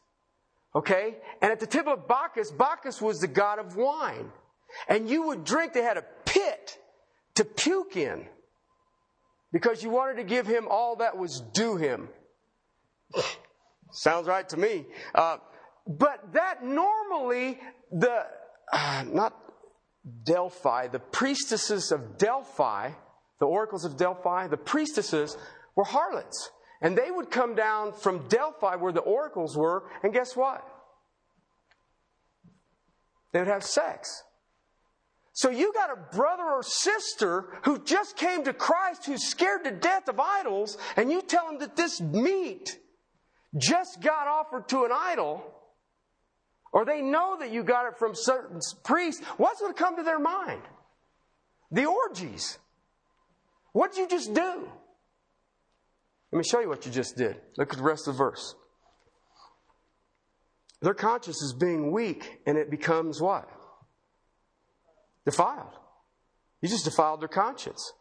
Okay? 0.77 1.17
And 1.41 1.51
at 1.51 1.59
the 1.59 1.67
temple 1.67 1.95
of 1.95 2.07
Bacchus, 2.07 2.51
Bacchus 2.51 3.01
was 3.01 3.21
the 3.21 3.29
god 3.29 3.59
of 3.59 3.77
wine. 3.77 4.31
And 4.89 5.09
you 5.09 5.29
would 5.29 5.45
drink, 5.45 5.73
they 5.73 5.83
had 5.83 5.97
a 5.97 6.05
pit 6.27 6.77
to 7.37 7.45
puke 7.45 7.97
in 7.97 8.27
because 9.53 9.83
you 9.83 9.89
wanted 9.89 10.17
to 10.17 10.25
give 10.25 10.47
him 10.47 10.67
all 10.69 10.97
that 10.97 11.17
was 11.17 11.43
due 11.55 11.77
him. 11.77 12.11
Sounds 13.91 14.27
right 14.27 14.47
to 14.51 14.59
me. 14.59 14.85
Uh, 15.15 15.39
but 15.87 16.35
that 16.35 16.63
normally, 16.63 17.59
the, 17.91 18.27
uh, 18.71 19.05
not 19.07 19.35
Delphi, 20.25 20.89
the 20.89 20.99
priestesses 20.99 21.91
of 21.91 22.19
Delphi, 22.19 22.91
the 23.41 23.47
oracles 23.47 23.85
of 23.85 23.97
Delphi, 23.97 24.47
the 24.47 24.57
priestesses 24.57 25.37
were 25.75 25.85
harlots. 25.85 26.51
And 26.81 26.97
they 26.97 27.11
would 27.11 27.31
come 27.31 27.55
down 27.55 27.93
from 27.93 28.29
Delphi, 28.29 28.77
where 28.77 28.93
the 28.93 29.01
oracles 29.01 29.57
were, 29.57 29.85
and 30.03 30.13
guess 30.13 30.37
what? 30.37 30.67
They 33.33 33.41
would 33.41 33.49
have 33.49 33.65
sex. 33.65 34.23
So 35.33 35.51
you 35.51 35.73
got 35.75 35.91
a 35.91 36.17
brother 36.17 36.45
or 36.45 36.63
sister 36.63 37.59
who 37.65 37.85
just 37.85 38.17
came 38.17 38.45
to 38.45 38.55
Christ 38.55 39.05
who's 39.05 39.29
scared 39.29 39.65
to 39.65 39.71
death 39.71 40.09
of 40.09 40.19
idols, 40.19 40.79
and 40.97 41.11
you 41.11 41.21
tell 41.21 41.51
him 41.51 41.59
that 41.59 41.77
this 41.77 42.01
meat 42.01 42.79
just 43.59 44.01
got 44.01 44.29
offered 44.29 44.69
to 44.69 44.85
an 44.85 44.93
idol, 44.93 45.45
or 46.73 46.85
they 46.85 47.01
know 47.01 47.37
that 47.39 47.53
you 47.53 47.63
got 47.63 47.87
it 47.87 47.99
from 47.99 48.13
certain 48.15 48.61
priests, 48.85 49.23
what's 49.37 49.61
going 49.61 49.73
to 49.73 49.79
come 49.79 49.97
to 49.97 50.03
their 50.03 50.19
mind? 50.19 50.63
The 51.71 51.87
orgies. 51.87 52.59
What 53.73 53.93
did 53.93 54.01
you 54.01 54.09
just 54.09 54.35
do? 54.35 54.69
Let 56.33 56.39
me 56.39 56.45
show 56.45 56.61
you 56.61 56.69
what 56.69 56.87
you 56.87 56.93
just 56.93 57.17
did. 57.17 57.41
Look 57.57 57.73
at 57.73 57.77
the 57.79 57.85
rest 57.85 58.09
of 58.09 58.15
the 58.15 58.19
verse. 58.19 58.55
Their 60.83 60.95
conscience 60.95 61.41
is 61.43 61.55
being 61.55 61.93
weak, 61.93 62.41
and 62.47 62.59
it 62.59 62.71
becomes 62.71 63.21
what? 63.21 63.49
defiled. 65.27 65.75
You 66.63 66.71
just 66.71 66.87
defiled 66.87 67.21
their 67.21 67.29
conscience. 67.29 67.93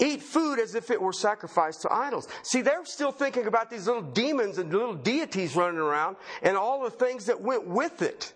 Eat 0.00 0.22
food 0.22 0.58
as 0.58 0.74
if 0.74 0.90
it 0.90 1.00
were 1.00 1.12
sacrificed 1.12 1.82
to 1.82 1.92
idols. 1.92 2.26
See, 2.42 2.62
they're 2.62 2.84
still 2.84 3.12
thinking 3.12 3.46
about 3.46 3.70
these 3.70 3.86
little 3.86 4.02
demons 4.02 4.58
and 4.58 4.72
little 4.72 4.94
deities 4.94 5.54
running 5.54 5.78
around 5.78 6.16
and 6.42 6.56
all 6.56 6.82
the 6.82 6.90
things 6.90 7.26
that 7.26 7.40
went 7.40 7.66
with 7.66 8.02
it. 8.02 8.32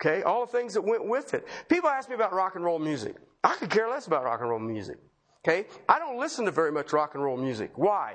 Okay, 0.00 0.22
all 0.22 0.46
the 0.46 0.52
things 0.52 0.74
that 0.74 0.82
went 0.82 1.06
with 1.06 1.34
it. 1.34 1.46
People 1.68 1.88
ask 1.88 2.08
me 2.08 2.14
about 2.14 2.32
rock 2.32 2.54
and 2.54 2.64
roll 2.64 2.78
music. 2.78 3.16
I 3.42 3.56
could 3.56 3.70
care 3.70 3.88
less 3.88 4.06
about 4.06 4.24
rock 4.24 4.40
and 4.40 4.48
roll 4.48 4.60
music. 4.60 4.96
Okay, 5.44 5.66
I 5.88 5.98
don't 5.98 6.18
listen 6.18 6.44
to 6.44 6.50
very 6.52 6.70
much 6.70 6.92
rock 6.92 7.14
and 7.14 7.22
roll 7.22 7.36
music. 7.36 7.72
Why? 7.76 8.14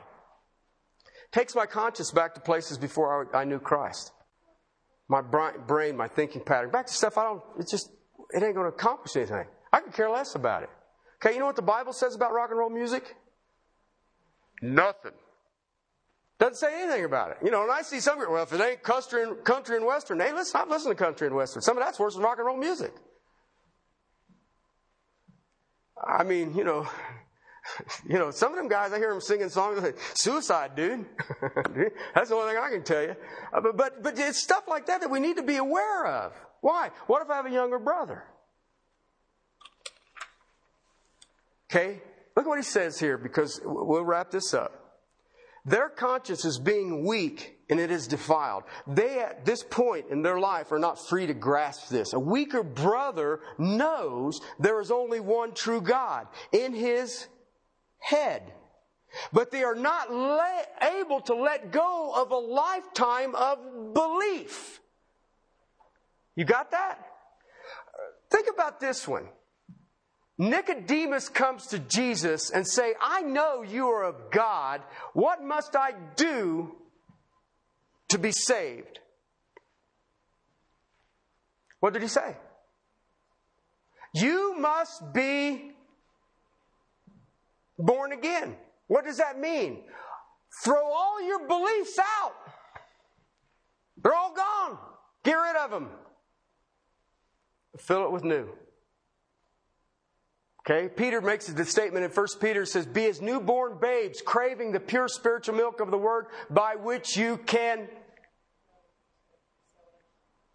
Takes 1.32 1.56
my 1.56 1.66
conscience 1.66 2.12
back 2.12 2.36
to 2.36 2.40
places 2.40 2.78
before 2.78 3.28
I, 3.36 3.40
I 3.40 3.44
knew 3.44 3.60
Christ 3.60 4.14
my 5.10 5.22
brain, 5.22 5.96
my 5.96 6.08
thinking 6.08 6.42
pattern, 6.42 6.72
back 6.72 6.88
to 6.88 6.94
stuff 6.94 7.18
I 7.18 7.24
don't, 7.24 7.44
it's 7.60 7.70
just, 7.70 7.92
it 8.32 8.42
ain't 8.42 8.56
going 8.56 8.70
to 8.70 8.76
accomplish 8.76 9.16
anything. 9.16 9.46
I 9.72 9.80
could 9.80 9.94
care 9.94 10.10
less 10.10 10.36
about 10.36 10.64
it. 10.64 10.70
Okay, 11.24 11.34
you 11.34 11.40
know 11.40 11.46
what 11.46 11.56
the 11.56 11.62
Bible 11.62 11.94
says 11.94 12.16
about 12.16 12.34
rock 12.34 12.50
and 12.50 12.60
roll 12.60 12.70
music? 12.70 13.16
Nothing. 14.62 15.14
Doesn't 16.40 16.56
say 16.56 16.82
anything 16.84 17.06
about 17.06 17.32
it. 17.32 17.38
You 17.44 17.52
know, 17.52 17.64
and 17.64 17.72
I 17.72 17.82
see 17.82 18.00
some, 18.00 18.20
well, 18.20 18.44
if 18.44 18.52
it 18.52 18.60
ain't 18.60 18.84
country 18.84 19.24
and, 19.24 19.44
country 19.44 19.78
and 19.78 19.86
western, 19.86 20.20
hey, 20.20 20.34
let's 20.34 20.54
not 20.54 20.68
listen 20.68 20.90
to 20.90 20.96
country 20.96 21.28
and 21.28 21.36
western. 21.36 21.62
Some 21.62 21.78
of 21.78 21.84
that's 21.84 22.00
worse 22.00 22.16
than 22.16 22.24
rock 22.24 22.40
and 22.40 22.48
roll 22.48 22.58
music. 22.58 22.94
I 26.06 26.24
mean, 26.24 26.54
you 26.56 26.66
know, 26.66 26.88
You 28.08 28.20
know, 28.20 28.32
some 28.32 28.52
of 28.52 28.58
them 28.58 28.68
guys, 28.68 28.92
I 28.92 28.98
hear 28.98 29.10
them 29.10 29.22
singing 29.22 29.50
songs 29.50 29.82
like, 29.82 29.98
suicide, 30.14 30.76
dude. 30.76 31.06
That's 32.16 32.30
the 32.30 32.36
only 32.36 32.54
thing 32.54 32.62
I 32.62 32.70
can 32.70 32.84
tell 32.84 33.02
you. 33.02 33.16
Uh, 33.54 33.62
but, 33.62 33.78
but, 33.78 34.04
but 34.04 34.20
it's 34.20 34.40
stuff 34.40 34.68
like 34.68 34.88
that 34.88 35.02
that 35.02 35.10
we 35.10 35.20
need 35.20 35.38
to 35.38 35.44
be 35.44 35.58
aware 35.58 36.06
of. 36.06 36.34
Why? 36.62 36.92
What 37.08 37.22
if 37.22 37.30
I 37.30 37.38
have 37.38 37.46
a 37.46 37.52
younger 37.52 37.80
brother? 37.80 38.24
Okay? 41.74 42.02
Look 42.36 42.46
what 42.46 42.60
he 42.60 42.64
says 42.64 43.00
here 43.00 43.18
because 43.18 43.60
we'll 43.64 44.06
wrap 44.06 44.30
this 44.30 44.54
up. 44.54 44.80
Their 45.66 45.90
conscience 45.90 46.46
is 46.46 46.60
being 46.60 47.06
weak 47.06 47.58
and 47.70 47.80
it 47.80 47.90
is 47.90 48.08
defiled. 48.08 48.64
They, 48.86 49.20
at 49.20 49.46
this 49.46 49.64
point 49.64 50.08
in 50.12 50.22
their 50.22 50.40
life, 50.40 50.72
are 50.72 50.80
not 50.80 51.00
free 51.08 51.26
to 51.26 51.34
grasp 51.34 51.90
this. 51.90 52.14
A 52.14 52.20
weaker 52.20 52.62
brother 52.62 53.40
knows 53.58 54.40
there 54.60 54.82
is 54.82 54.92
only 54.92 55.20
one 55.20 55.54
true 55.54 55.82
God. 55.82 56.28
In 56.52 56.74
his 56.74 57.28
head. 58.00 58.52
But 59.32 59.52
they 59.52 59.64
are 59.64 59.76
not 59.76 60.12
le- 60.12 60.66
able 61.00 61.22
to 61.22 61.36
let 61.36 61.72
go 61.72 62.14
of 62.16 62.32
a 62.32 62.38
lifetime 62.38 63.34
of 63.36 63.94
belief. 63.94 64.82
You 66.36 66.46
got 66.46 66.72
that? 66.72 67.00
Think 68.30 68.48
about 68.54 68.80
this 68.80 69.08
one. 69.08 69.28
Nicodemus 70.38 71.30
comes 71.30 71.68
to 71.68 71.80
Jesus 71.80 72.50
and 72.50 72.68
say, 72.68 72.94
I 73.00 73.22
know 73.22 73.62
you 73.62 73.88
are 73.88 74.04
of 74.04 74.32
God. 74.32 74.82
What 75.14 75.44
must 75.44 75.76
I 75.76 75.92
do 76.16 76.76
to 78.10 78.18
be 78.18 78.32
saved? 78.32 79.00
What 81.80 81.94
did 81.94 82.02
he 82.02 82.08
say? 82.08 82.36
You 84.16 84.56
must 84.58 85.14
be 85.14 85.74
born 87.78 88.12
again. 88.12 88.56
What 88.88 89.06
does 89.06 89.18
that 89.18 89.40
mean? 89.40 89.84
Throw 90.64 90.84
all 90.84 91.22
your 91.22 91.48
beliefs 91.48 92.00
out. 92.00 92.34
They're 94.02 94.14
all 94.14 94.34
gone. 94.34 94.78
Get 95.24 95.34
rid 95.34 95.56
of 95.56 95.72
them. 95.72 95.90
Fill 97.80 98.06
it 98.06 98.12
with 98.12 98.24
new. 98.24 98.50
Okay, 100.66 100.88
Peter 100.88 101.20
makes 101.20 101.48
the 101.48 101.66
statement 101.66 102.06
in 102.06 102.12
1 102.12 102.26
Peter 102.40 102.66
says, 102.66 102.86
Be 102.86 103.06
as 103.06 103.22
newborn 103.22 103.80
babes, 103.82 104.22
craving 104.22 104.72
the 104.72 104.80
pure 104.80 105.10
spiritual 105.10 105.56
milk 105.56 105.82
of 105.82 105.92
the 105.92 105.98
word 105.98 106.28
by 106.50 106.76
which 106.76 107.18
you 107.18 107.38
can. 107.38 107.90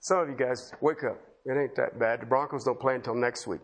Some 0.00 0.20
of 0.20 0.28
you 0.30 0.36
guys, 0.36 0.72
wake 0.80 1.04
up. 1.04 1.20
It 1.44 1.52
ain't 1.52 1.76
that 1.76 1.98
bad. 1.98 2.22
The 2.22 2.26
Broncos 2.26 2.64
don't 2.64 2.80
play 2.80 2.94
until 2.94 3.14
next 3.14 3.46
week. 3.46 3.60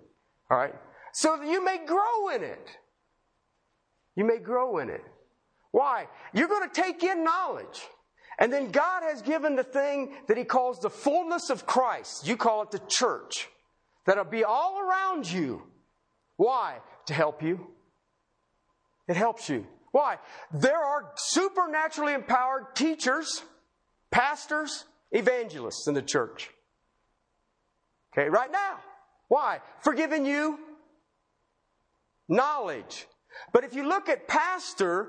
All 0.50 0.58
right? 0.58 0.74
So 1.14 1.36
that 1.38 1.48
you 1.48 1.64
may 1.64 1.78
grow 1.86 2.28
in 2.28 2.42
it. 2.42 2.68
You 4.14 4.24
may 4.24 4.38
grow 4.38 4.78
in 4.78 4.90
it. 4.90 5.02
Why? 5.70 6.08
You're 6.34 6.48
going 6.48 6.68
to 6.68 6.82
take 6.82 7.02
in 7.02 7.24
knowledge. 7.24 7.88
And 8.38 8.52
then 8.52 8.70
God 8.70 9.02
has 9.02 9.22
given 9.22 9.56
the 9.56 9.64
thing 9.64 10.14
that 10.28 10.36
He 10.36 10.44
calls 10.44 10.78
the 10.78 10.90
fullness 10.90 11.48
of 11.48 11.66
Christ. 11.66 12.26
You 12.26 12.36
call 12.36 12.62
it 12.62 12.70
the 12.70 12.82
church. 12.86 13.48
That'll 14.04 14.24
be 14.24 14.44
all 14.44 14.78
around 14.78 15.30
you. 15.30 15.62
Why? 16.36 16.78
To 17.06 17.14
help 17.14 17.42
you. 17.42 17.66
It 19.08 19.16
helps 19.16 19.48
you. 19.48 19.66
Why? 19.92 20.18
There 20.52 20.82
are 20.82 21.12
supernaturally 21.16 22.14
empowered 22.14 22.74
teachers, 22.74 23.42
pastors, 24.10 24.84
evangelists 25.12 25.86
in 25.86 25.94
the 25.94 26.02
church. 26.02 26.50
Okay, 28.12 28.28
right 28.28 28.50
now. 28.50 28.78
Why? 29.28 29.60
For 29.82 29.94
giving 29.94 30.26
you 30.26 30.58
knowledge, 32.28 33.06
but 33.52 33.64
if 33.64 33.74
you 33.74 33.86
look 33.86 34.08
at 34.08 34.28
pastor, 34.28 35.08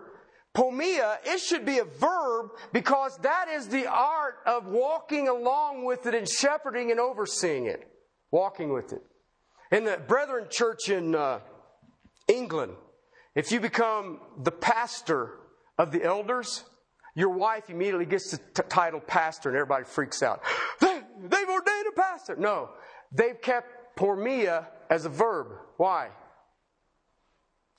pomia, 0.53 1.19
it 1.23 1.39
should 1.39 1.65
be 1.65 1.79
a 1.79 1.85
verb 1.85 2.51
because 2.73 3.17
that 3.19 3.47
is 3.49 3.67
the 3.67 3.87
art 3.87 4.35
of 4.45 4.67
walking 4.67 5.27
along 5.27 5.85
with 5.85 6.05
it 6.05 6.15
and 6.15 6.27
shepherding 6.27 6.91
and 6.91 6.99
overseeing 6.99 7.65
it. 7.65 7.87
Walking 8.31 8.73
with 8.73 8.93
it. 8.93 9.01
In 9.71 9.83
the 9.83 9.97
Brethren 10.07 10.47
Church 10.49 10.89
in 10.89 11.15
uh, 11.15 11.39
England, 12.27 12.73
if 13.35 13.51
you 13.51 13.59
become 13.59 14.19
the 14.41 14.51
pastor 14.51 15.31
of 15.77 15.91
the 15.91 16.03
elders, 16.03 16.63
your 17.15 17.29
wife 17.29 17.69
immediately 17.69 18.05
gets 18.05 18.31
the 18.31 18.37
t- 18.37 18.67
title 18.69 18.99
pastor 18.99 19.49
and 19.49 19.57
everybody 19.57 19.85
freaks 19.85 20.21
out. 20.21 20.41
They, 20.81 20.99
they've 21.19 21.49
ordained 21.49 21.87
a 21.87 21.99
pastor. 21.99 22.35
No, 22.35 22.69
they've 23.11 23.41
kept 23.41 23.97
pormia 23.97 24.67
as 24.89 25.05
a 25.05 25.09
verb. 25.09 25.47
Why? 25.77 26.09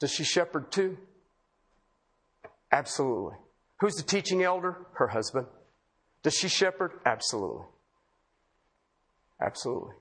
Does 0.01 0.11
she 0.11 0.25
shepherd 0.25 0.73
too? 0.73 0.97
Absolutely. 2.73 3.37
Who's 3.81 3.95
the 3.95 4.03
teaching 4.03 4.43
elder? 4.43 4.87
Her 4.95 5.09
husband. 5.09 5.47
Does 6.23 6.35
she 6.35 6.49
shepherd? 6.49 6.93
Absolutely. 7.05 7.67
Absolutely. 9.41 9.95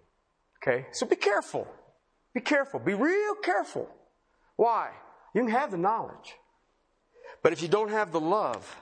Okay? 0.66 0.88
So 0.91 1.05
be 1.05 1.16
careful. 1.16 1.68
Be 2.34 2.41
careful. 2.41 2.80
Be 2.80 2.93
real 2.93 3.36
careful. 3.36 3.89
Why? 4.55 4.91
You 5.34 5.41
can 5.41 5.51
have 5.51 5.72
the 5.72 5.78
knowledge. 5.78 6.36
But 7.43 7.53
if 7.53 7.61
you 7.61 7.68
don't 7.68 7.91
have 7.91 8.11
the 8.11 8.20
love, 8.20 8.82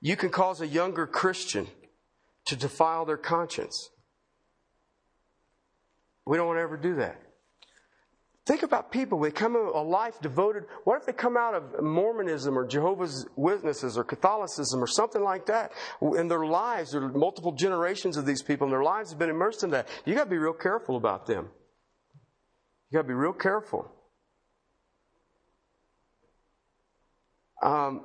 you 0.00 0.16
can 0.16 0.30
cause 0.30 0.60
a 0.60 0.66
younger 0.66 1.06
Christian 1.06 1.66
to 2.46 2.56
defile 2.56 3.04
their 3.04 3.18
conscience. 3.18 3.90
We 6.26 6.36
don't 6.36 6.46
want 6.46 6.58
to 6.58 6.62
ever 6.62 6.76
do 6.76 6.96
that. 6.96 7.20
Think 8.50 8.64
about 8.64 8.90
people. 8.90 9.20
They 9.20 9.30
come 9.30 9.54
a 9.54 9.80
life 9.80 10.20
devoted. 10.20 10.64
What 10.82 10.98
if 10.98 11.06
they 11.06 11.12
come 11.12 11.36
out 11.36 11.54
of 11.54 11.80
Mormonism 11.80 12.58
or 12.58 12.66
Jehovah's 12.66 13.24
Witnesses 13.36 13.96
or 13.96 14.02
Catholicism 14.02 14.82
or 14.82 14.88
something 14.88 15.22
like 15.22 15.46
that? 15.46 15.70
In 16.02 16.26
their 16.26 16.44
lives, 16.44 16.90
there 16.90 17.00
are 17.00 17.08
multiple 17.10 17.52
generations 17.52 18.16
of 18.16 18.26
these 18.26 18.42
people, 18.42 18.64
and 18.64 18.72
their 18.72 18.82
lives 18.82 19.10
have 19.10 19.20
been 19.20 19.30
immersed 19.30 19.62
in 19.62 19.70
that. 19.70 19.86
You 20.04 20.16
got 20.16 20.24
to 20.24 20.30
be 20.30 20.36
real 20.36 20.52
careful 20.52 20.96
about 20.96 21.26
them. 21.26 21.48
You 22.90 22.96
got 22.96 23.02
to 23.02 23.08
be 23.08 23.14
real 23.14 23.32
careful. 23.32 23.88
Um, 27.62 28.00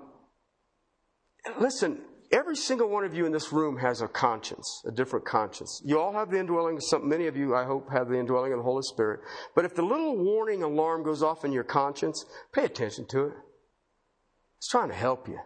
listen, 1.60 2.02
every 2.32 2.56
single 2.56 2.90
one 2.90 3.04
of 3.04 3.14
you 3.14 3.26
in 3.26 3.32
this 3.32 3.52
room 3.52 3.78
has 3.78 4.02
a 4.02 4.08
conscience, 4.08 4.84
a 4.86 4.92
different 4.92 5.26
conscience. 5.26 5.82
You 5.86 6.00
all 6.00 6.14
have 6.14 6.32
the 6.32 6.40
indwelling, 6.40 6.80
some, 6.80 7.08
many 7.08 7.28
of 7.28 7.36
you, 7.36 7.56
I 7.56 7.66
hope, 7.66 7.90
have 7.92 8.10
the 8.10 8.20
indwelling 8.20 8.54
of 8.54 8.60
the 8.60 8.64
Holy 8.64 8.84
Spirit. 8.84 9.22
But 9.56 9.66
if 9.66 9.76
the 9.76 9.82
little 9.82 10.18
warning 10.18 10.64
alarm 10.64 11.04
goes 11.04 11.24
off 11.24 11.46
in 11.46 11.52
your 11.52 11.64
conscience, 11.64 12.26
pay 12.54 12.66
attention 12.66 13.06
to 13.10 13.26
it. 13.26 13.34
It's 14.58 14.70
trying 14.70 14.90
to 14.90 14.96
help 14.96 15.28
you. 15.28 15.40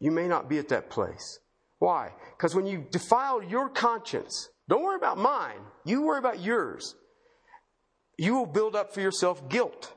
You 0.00 0.10
may 0.10 0.28
not 0.28 0.48
be 0.48 0.58
at 0.58 0.68
that 0.68 0.90
place. 0.90 1.38
Why? 1.78 2.12
Because 2.36 2.54
when 2.54 2.66
you 2.66 2.86
defile 2.90 3.42
your 3.42 3.68
conscience, 3.68 4.48
Don't 4.68 4.82
worry 4.82 4.96
about 4.96 5.18
mine. 5.18 5.60
You 5.84 6.02
worry 6.02 6.18
about 6.18 6.40
yours. 6.40 6.94
You 8.18 8.34
will 8.34 8.46
build 8.46 8.74
up 8.74 8.92
for 8.92 9.00
yourself 9.00 9.48
guilt. 9.48 9.92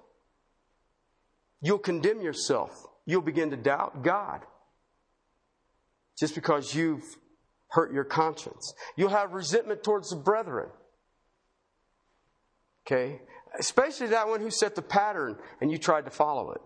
You'll 1.61 1.79
condemn 1.79 2.21
yourself. 2.21 2.85
You'll 3.05 3.21
begin 3.21 3.49
to 3.51 3.57
doubt 3.57 4.03
God 4.03 4.41
just 6.19 6.35
because 6.35 6.75
you've 6.75 7.17
hurt 7.69 7.93
your 7.93 8.03
conscience. 8.03 8.73
You'll 8.95 9.09
have 9.09 9.33
resentment 9.33 9.83
towards 9.83 10.09
the 10.09 10.15
brethren. 10.17 10.69
Okay? 12.85 13.21
Especially 13.57 14.07
that 14.07 14.27
one 14.27 14.41
who 14.41 14.51
set 14.51 14.75
the 14.75 14.81
pattern 14.81 15.37
and 15.61 15.71
you 15.71 15.77
tried 15.77 16.05
to 16.05 16.11
follow 16.11 16.51
it. 16.51 16.61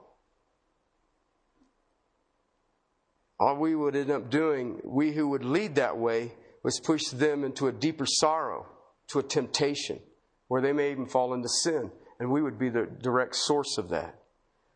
All 3.39 3.57
we 3.57 3.75
would 3.75 3.95
end 3.95 4.11
up 4.11 4.29
doing, 4.29 4.79
we 4.83 5.11
who 5.11 5.27
would 5.29 5.43
lead 5.43 5.75
that 5.75 5.97
way, 5.97 6.33
was 6.63 6.79
push 6.79 7.07
them 7.07 7.43
into 7.43 7.67
a 7.67 7.71
deeper 7.73 8.05
sorrow, 8.07 8.65
to 9.09 9.19
a 9.19 9.23
temptation, 9.23 9.99
where 10.47 10.61
they 10.61 10.71
may 10.71 10.91
even 10.91 11.05
fall 11.05 11.33
into 11.33 11.49
sin. 11.49 11.91
And 12.19 12.31
we 12.31 12.41
would 12.41 12.57
be 12.57 12.69
the 12.69 12.87
direct 13.01 13.35
source 13.35 13.77
of 13.77 13.89
that. 13.89 14.15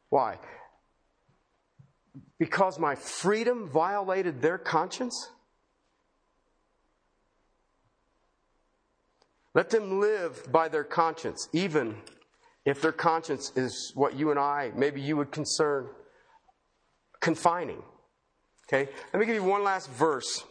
Why? 0.10 0.40
Because 2.40 2.78
my 2.78 2.96
freedom 2.96 3.68
violated 3.68 4.42
their 4.42 4.58
conscience? 4.58 5.30
Let 9.54 9.72
them 9.72 10.00
live 10.00 10.52
by 10.52 10.68
their 10.68 10.84
conscience, 10.84 11.50
even 11.52 11.96
if 12.64 12.82
their 12.82 12.92
conscience 12.92 13.52
is 13.56 13.92
what 13.96 14.16
you 14.16 14.30
and 14.30 14.40
I, 14.40 14.72
maybe 14.76 15.02
you 15.02 15.18
would 15.18 15.32
concern 15.32 15.88
confining. 17.22 17.82
Okay? 18.68 18.92
Let 19.14 19.20
me 19.20 19.26
give 19.26 19.36
you 19.36 19.44
one 19.44 19.64
last 19.64 19.90
verse, 19.90 20.44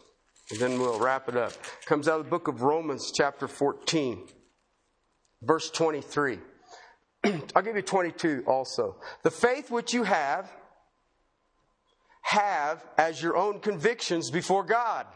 and 0.51 0.59
then 0.59 0.79
we'll 0.79 0.99
wrap 0.99 1.29
it 1.29 1.37
up. 1.37 1.51
It 1.51 1.85
comes 1.85 2.07
out 2.07 2.19
of 2.19 2.25
the 2.25 2.29
book 2.29 2.47
of 2.47 2.63
Romans, 2.63 3.11
chapter 3.15 3.47
14, 3.47 4.27
verse 5.43 5.69
23. 5.69 6.39
I'll 7.55 7.61
give 7.61 7.75
you 7.75 7.81
22 7.81 8.43
also. 8.47 8.97
The 9.23 9.31
faith 9.31 9.69
which 9.69 9.93
you 9.93 10.03
have, 10.03 10.51
have 12.27 12.83
as 12.97 13.21
your 13.21 13.37
own 13.37 13.59
convictions 13.59 14.29
before 14.29 14.63
God. 14.63 15.07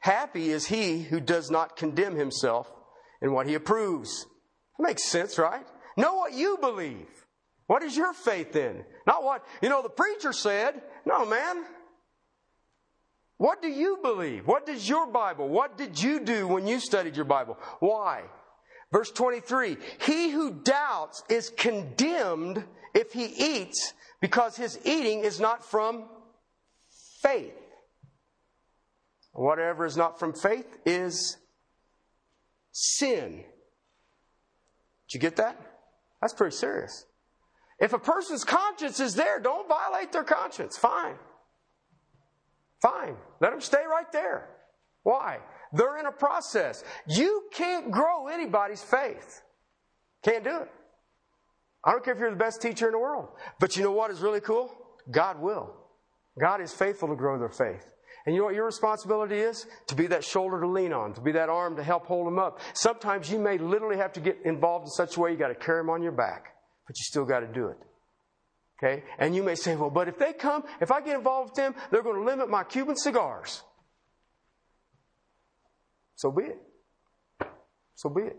Happy 0.00 0.50
is 0.50 0.66
he 0.66 1.02
who 1.02 1.20
does 1.20 1.48
not 1.48 1.76
condemn 1.76 2.16
himself 2.16 2.68
in 3.22 3.32
what 3.32 3.46
he 3.46 3.54
approves. 3.54 4.26
That 4.76 4.84
makes 4.84 5.04
sense, 5.04 5.38
right? 5.38 5.64
Know 5.96 6.14
what 6.14 6.32
you 6.32 6.58
believe. 6.60 7.06
What 7.68 7.84
is 7.84 7.96
your 7.96 8.12
faith 8.12 8.56
in? 8.56 8.84
Not 9.06 9.22
what, 9.22 9.44
you 9.62 9.68
know, 9.68 9.80
the 9.80 9.88
preacher 9.88 10.32
said. 10.32 10.82
No, 11.06 11.24
man. 11.24 11.64
What 13.36 13.62
do 13.62 13.68
you 13.68 13.98
believe? 14.02 14.44
What 14.44 14.66
does 14.66 14.88
your 14.88 15.06
Bible? 15.06 15.48
What 15.48 15.78
did 15.78 16.02
you 16.02 16.18
do 16.18 16.48
when 16.48 16.66
you 16.66 16.80
studied 16.80 17.14
your 17.14 17.26
Bible? 17.26 17.56
Why? 17.78 18.22
Verse 18.90 19.12
23 19.12 19.76
He 20.00 20.30
who 20.30 20.50
doubts 20.50 21.22
is 21.28 21.50
condemned 21.50 22.64
if 22.94 23.12
he 23.12 23.26
eats 23.26 23.92
because 24.20 24.56
his 24.56 24.78
eating 24.84 25.20
is 25.20 25.40
not 25.40 25.64
from 25.64 26.04
faith. 27.22 27.54
Whatever 29.32 29.86
is 29.86 29.96
not 29.96 30.18
from 30.18 30.32
faith 30.32 30.78
is 30.84 31.36
sin. 32.72 33.44
Did 35.08 35.14
you 35.14 35.20
get 35.20 35.36
that? 35.36 35.56
That's 36.20 36.34
pretty 36.34 36.56
serious. 36.56 37.06
If 37.78 37.92
a 37.92 37.98
person's 37.98 38.44
conscience 38.44 38.98
is 38.98 39.14
there, 39.14 39.38
don't 39.38 39.68
violate 39.68 40.10
their 40.10 40.24
conscience. 40.24 40.76
Fine. 40.76 41.14
Fine. 42.82 43.16
Let 43.40 43.50
them 43.50 43.60
stay 43.60 43.84
right 43.88 44.10
there. 44.12 44.48
Why? 45.04 45.38
They're 45.72 45.98
in 45.98 46.06
a 46.06 46.12
process. 46.12 46.82
You 47.06 47.44
can't 47.52 47.90
grow 47.90 48.26
anybody's 48.28 48.82
faith. 48.82 49.42
Can't 50.24 50.42
do 50.42 50.56
it. 50.62 50.70
I 51.88 51.92
don't 51.92 52.04
care 52.04 52.12
if 52.12 52.20
you're 52.20 52.28
the 52.28 52.36
best 52.36 52.60
teacher 52.60 52.84
in 52.84 52.92
the 52.92 52.98
world. 52.98 53.28
But 53.58 53.74
you 53.78 53.82
know 53.82 53.92
what 53.92 54.10
is 54.10 54.20
really 54.20 54.42
cool? 54.42 54.70
God 55.10 55.40
will. 55.40 55.74
God 56.38 56.60
is 56.60 56.70
faithful 56.70 57.08
to 57.08 57.16
grow 57.16 57.38
their 57.38 57.48
faith. 57.48 57.88
And 58.26 58.34
you 58.34 58.42
know 58.42 58.44
what 58.44 58.54
your 58.54 58.66
responsibility 58.66 59.38
is? 59.38 59.66
To 59.86 59.94
be 59.94 60.06
that 60.08 60.22
shoulder 60.22 60.60
to 60.60 60.68
lean 60.68 60.92
on, 60.92 61.14
to 61.14 61.22
be 61.22 61.32
that 61.32 61.48
arm 61.48 61.76
to 61.76 61.82
help 61.82 62.04
hold 62.04 62.26
them 62.26 62.38
up. 62.38 62.60
Sometimes 62.74 63.32
you 63.32 63.38
may 63.38 63.56
literally 63.56 63.96
have 63.96 64.12
to 64.12 64.20
get 64.20 64.36
involved 64.44 64.84
in 64.84 64.90
such 64.90 65.16
a 65.16 65.20
way 65.20 65.30
you 65.30 65.38
got 65.38 65.48
to 65.48 65.54
carry 65.54 65.80
them 65.80 65.88
on 65.88 66.02
your 66.02 66.12
back, 66.12 66.52
but 66.86 66.98
you 66.98 67.04
still 67.04 67.24
got 67.24 67.40
to 67.40 67.46
do 67.46 67.68
it. 67.68 67.78
Okay? 68.76 69.02
And 69.18 69.34
you 69.34 69.42
may 69.42 69.54
say, 69.54 69.74
well, 69.74 69.88
but 69.88 70.08
if 70.08 70.18
they 70.18 70.34
come, 70.34 70.64
if 70.82 70.92
I 70.92 71.00
get 71.00 71.16
involved 71.16 71.52
with 71.52 71.56
them, 71.56 71.74
they're 71.90 72.02
going 72.02 72.16
to 72.16 72.22
limit 72.22 72.50
my 72.50 72.64
Cuban 72.64 72.96
cigars. 72.96 73.62
So 76.16 76.30
be 76.30 76.42
it. 76.42 76.58
So 77.94 78.10
be 78.10 78.24
it. 78.24 78.36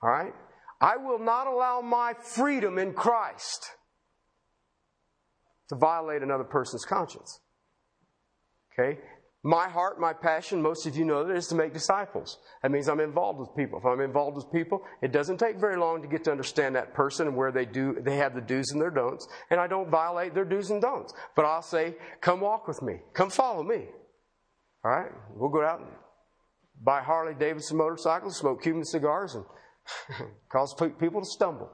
All 0.00 0.10
right? 0.10 0.32
I 0.82 0.96
will 0.96 1.20
not 1.20 1.46
allow 1.46 1.80
my 1.80 2.14
freedom 2.34 2.76
in 2.76 2.92
Christ 2.92 3.70
to 5.68 5.76
violate 5.76 6.22
another 6.22 6.44
person's 6.44 6.84
conscience. 6.84 7.40
Okay? 8.72 8.98
My 9.44 9.68
heart, 9.68 10.00
my 10.00 10.12
passion, 10.12 10.60
most 10.60 10.86
of 10.86 10.96
you 10.96 11.04
know 11.04 11.24
that, 11.24 11.36
is 11.36 11.46
to 11.48 11.54
make 11.54 11.72
disciples. 11.72 12.38
That 12.62 12.70
means 12.70 12.88
I'm 12.88 13.00
involved 13.00 13.38
with 13.38 13.56
people. 13.56 13.78
If 13.78 13.84
I'm 13.84 14.00
involved 14.00 14.36
with 14.36 14.52
people, 14.52 14.82
it 15.02 15.12
doesn't 15.12 15.38
take 15.38 15.58
very 15.58 15.76
long 15.76 16.02
to 16.02 16.08
get 16.08 16.24
to 16.24 16.32
understand 16.32 16.74
that 16.76 16.94
person 16.94 17.28
and 17.28 17.36
where 17.36 17.52
they 17.52 17.64
do, 17.64 17.96
they 18.00 18.16
have 18.16 18.34
the 18.34 18.40
do's 18.40 18.70
and 18.72 18.80
their 18.80 18.90
don'ts. 18.90 19.26
And 19.50 19.60
I 19.60 19.66
don't 19.66 19.90
violate 19.90 20.34
their 20.34 20.44
do's 20.44 20.70
and 20.70 20.82
don'ts. 20.82 21.12
But 21.34 21.44
I'll 21.44 21.62
say, 21.62 21.96
come 22.20 22.40
walk 22.40 22.68
with 22.68 22.82
me. 22.82 22.94
Come 23.14 23.30
follow 23.30 23.62
me. 23.62 23.86
All 24.84 24.90
right? 24.90 25.10
We'll 25.34 25.50
go 25.50 25.64
out 25.64 25.80
and 25.80 25.90
buy 26.80 27.02
Harley 27.02 27.34
Davidson 27.34 27.76
motorcycles, 27.76 28.36
smoke 28.36 28.62
Cuban 28.62 28.84
cigars, 28.84 29.34
and 29.34 29.44
cause 30.48 30.74
people 30.98 31.20
to 31.20 31.26
stumble. 31.26 31.70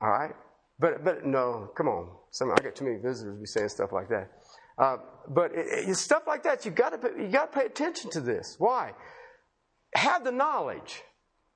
All 0.00 0.10
right? 0.10 0.34
But, 0.78 1.04
but 1.04 1.26
no, 1.26 1.70
come 1.76 1.88
on. 1.88 2.08
Some, 2.30 2.50
I 2.50 2.56
get 2.62 2.76
too 2.76 2.84
many 2.84 2.96
visitors 2.96 3.38
be 3.38 3.46
saying 3.46 3.68
stuff 3.68 3.92
like 3.92 4.08
that. 4.08 4.30
Uh, 4.78 4.96
but 5.28 5.52
it, 5.52 5.90
it, 5.90 5.96
stuff 5.96 6.22
like 6.26 6.42
that, 6.44 6.64
you've 6.64 6.74
got 6.74 7.00
to 7.00 7.22
you 7.22 7.28
got 7.28 7.52
to 7.52 7.58
pay 7.58 7.66
attention 7.66 8.10
to 8.10 8.20
this. 8.20 8.56
Why? 8.58 8.92
Have 9.94 10.24
the 10.24 10.32
knowledge. 10.32 11.02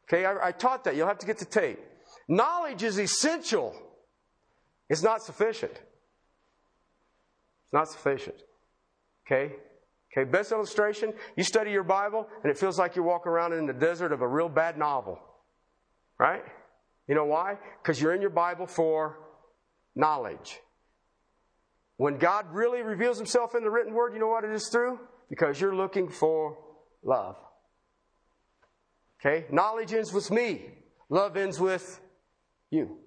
Okay, 0.07 0.25
I, 0.25 0.49
I 0.49 0.53
taught 0.53 0.85
that. 0.85 0.95
You'll 0.95 1.09
have 1.09 1.19
to 1.19 1.27
get 1.27 1.39
the 1.39 1.45
tape. 1.45 1.81
Knowledge 2.29 2.83
is 2.83 2.99
essential. 2.99 3.75
It's 4.89 5.03
not 5.03 5.23
sufficient. 5.23 5.73
It's 5.73 7.73
not 7.73 7.89
sufficient. 7.89 8.37
Okay? 9.27 9.55
Okay, 10.17 10.29
best 10.29 10.51
illustration, 10.51 11.13
you 11.37 11.45
study 11.45 11.71
your 11.71 11.85
Bible 11.85 12.27
and 12.43 12.51
it 12.51 12.57
feels 12.57 12.79
like 12.79 12.97
you're 12.97 13.05
walking 13.05 13.31
around 13.31 13.53
in 13.53 13.67
the 13.67 13.73
desert 13.75 14.13
of 14.13 14.23
a 14.23 14.29
real 14.29 14.49
bad 14.49 14.79
novel. 14.79 15.19
Right? 16.19 16.43
You 17.07 17.15
know 17.15 17.27
why? 17.27 17.59
Because 17.83 18.01
you're 18.01 18.15
in 18.15 18.23
your 18.23 18.31
Bible 18.31 18.67
for 18.67 19.19
knowledge. 19.95 20.59
When 21.99 22.19
God 22.19 22.47
really 22.53 22.83
reveals 22.83 23.19
himself 23.19 23.55
in 23.55 23.63
the 23.63 23.71
written 23.71 23.93
word, 23.93 24.15
you 24.15 24.19
know 24.19 24.29
what 24.29 24.45
it 24.45 24.51
is 24.51 24.69
through? 24.71 24.99
Because 25.29 25.61
you're 25.61 25.75
looking 25.75 26.09
for 26.09 26.57
love. 27.03 27.37
Okay? 29.21 29.47
Knowledge 29.51 29.93
ends 29.93 30.13
with 30.13 30.31
me. 30.31 30.63
Love 31.11 31.37
ends 31.37 31.61
with 31.61 32.01
you. 32.71 32.99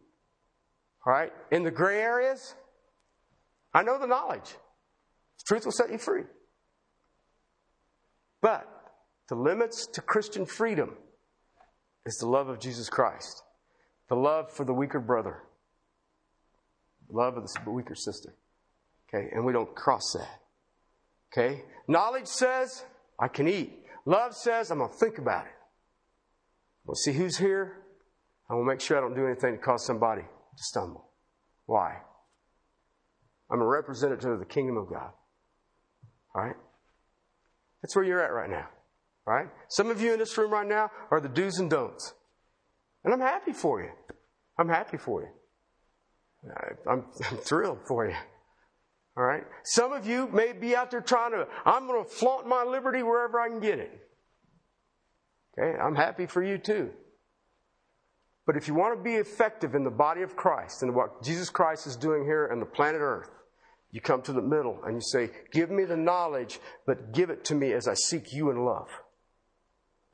All 1.06 1.14
right? 1.14 1.32
In 1.52 1.64
the 1.64 1.72
gray 1.72 2.02
areas, 2.02 2.54
I 3.74 3.82
know 3.82 3.98
the 4.00 4.08
knowledge. 4.08 4.56
Truth 5.48 5.66
will 5.66 5.72
set 5.72 5.92
you 5.92 5.98
free. 5.98 6.24
But 8.42 8.68
the 9.28 9.36
limits 9.36 9.88
to 9.88 10.02
Christian 10.02 10.46
freedom 10.46 10.96
is 12.06 12.18
the 12.18 12.28
love 12.28 12.50
of 12.50 12.60
Jesus 12.60 12.90
Christ, 12.90 13.44
the 14.08 14.16
love 14.16 14.52
for 14.52 14.66
the 14.66 14.74
weaker 14.74 15.00
brother, 15.00 15.44
the 17.10 17.18
love 17.18 17.38
of 17.38 17.44
the 17.44 17.72
weaker 17.72 17.96
sister. 17.96 18.36
Okay, 19.08 19.30
and 19.34 19.46
we 19.46 19.54
don't 19.54 19.76
cross 19.76 20.14
that. 20.14 20.40
Okay? 21.32 21.64
Knowledge 21.88 22.28
says, 22.28 22.84
I 23.20 23.28
can 23.28 23.48
eat. 23.48 23.86
Love 24.06 24.36
says, 24.36 24.72
I'm 24.72 24.80
to 24.80 24.88
think 24.88 25.18
about 25.18 25.46
it. 25.46 25.52
We'll 26.86 26.96
see 26.96 27.14
who's 27.14 27.38
here. 27.38 27.84
I 28.50 28.56
will 28.56 28.64
make 28.64 28.82
sure 28.82 28.98
I 28.98 29.02
don't 29.02 29.16
do 29.16 29.28
anything 29.28 29.54
to 29.54 29.58
cause 29.58 29.86
somebody 29.86 30.22
to 30.22 30.64
stumble. 30.64 31.06
Why? 31.66 31.98
I'm 33.52 33.62
a 33.62 33.66
representative 33.66 34.32
of 34.32 34.40
the 34.40 34.46
kingdom 34.46 34.78
of 34.78 34.90
God. 34.90 35.12
All 36.34 36.44
right? 36.44 36.56
That's 37.82 37.96
where 37.96 38.06
you're 38.06 38.22
at 38.22 38.34
right 38.34 38.50
now. 38.50 38.68
Right? 39.26 39.48
Some 39.68 39.92
of 39.92 40.02
you 40.02 40.14
in 40.14 40.20
this 40.20 40.38
room 40.38 40.52
right 40.52 40.68
now 40.68 40.90
are 41.12 41.22
the 41.22 41.30
do's 41.30 41.60
and 41.60 41.70
don'ts. 41.70 42.14
And 43.04 43.14
I'm 43.14 43.20
happy 43.20 43.54
for 43.54 43.82
you. 43.82 43.90
I'm 44.58 44.70
happy 44.70 44.98
for 44.98 45.22
you. 45.22 45.30
I'm, 46.90 47.06
I'm 47.30 47.38
thrilled 47.38 47.80
for 47.88 48.08
you. 48.08 48.16
All 49.18 49.24
right? 49.24 49.44
Some 49.64 49.92
of 49.92 50.08
you 50.08 50.28
may 50.30 50.54
be 50.54 50.76
out 50.76 50.92
there 50.92 51.02
trying 51.02 51.32
to, 51.32 51.48
I'm 51.66 51.88
going 51.88 52.04
to 52.04 52.10
flaunt 52.10 52.48
my 52.48 52.64
liberty 52.64 53.04
wherever 53.04 53.40
I 53.40 53.50
can 53.50 53.60
get 53.60 53.80
it. 53.80 53.92
Okay? 55.58 55.78
I'm 55.78 55.96
happy 55.96 56.26
for 56.26 56.42
you 56.44 56.58
too. 56.58 56.90
But 58.46 58.58
if 58.58 58.68
you 58.68 58.74
want 58.74 58.98
to 58.98 59.04
be 59.04 59.16
effective 59.16 59.76
in 59.76 59.84
the 59.84 59.92
body 59.92 60.22
of 60.22 60.36
Christ 60.36 60.82
and 60.82 60.96
what 60.96 61.22
Jesus 61.22 61.50
Christ 61.50 61.86
is 61.86 61.96
doing 61.96 62.24
here 62.24 62.50
on 62.52 62.60
the 62.60 62.66
planet 62.66 63.02
Earth, 63.02 63.30
You 63.92 64.02
come 64.02 64.22
to 64.24 64.34
the 64.34 64.42
middle 64.42 64.80
and 64.86 64.96
you 64.96 65.02
say, 65.02 65.32
Give 65.52 65.72
me 65.72 65.84
the 65.84 65.98
knowledge, 65.98 66.60
but 66.86 67.12
give 67.12 67.30
it 67.30 67.44
to 67.46 67.56
me 67.56 67.74
as 67.74 67.88
I 67.88 67.96
seek 67.96 68.34
you 68.34 68.52
in 68.52 68.64
love. 68.64 68.88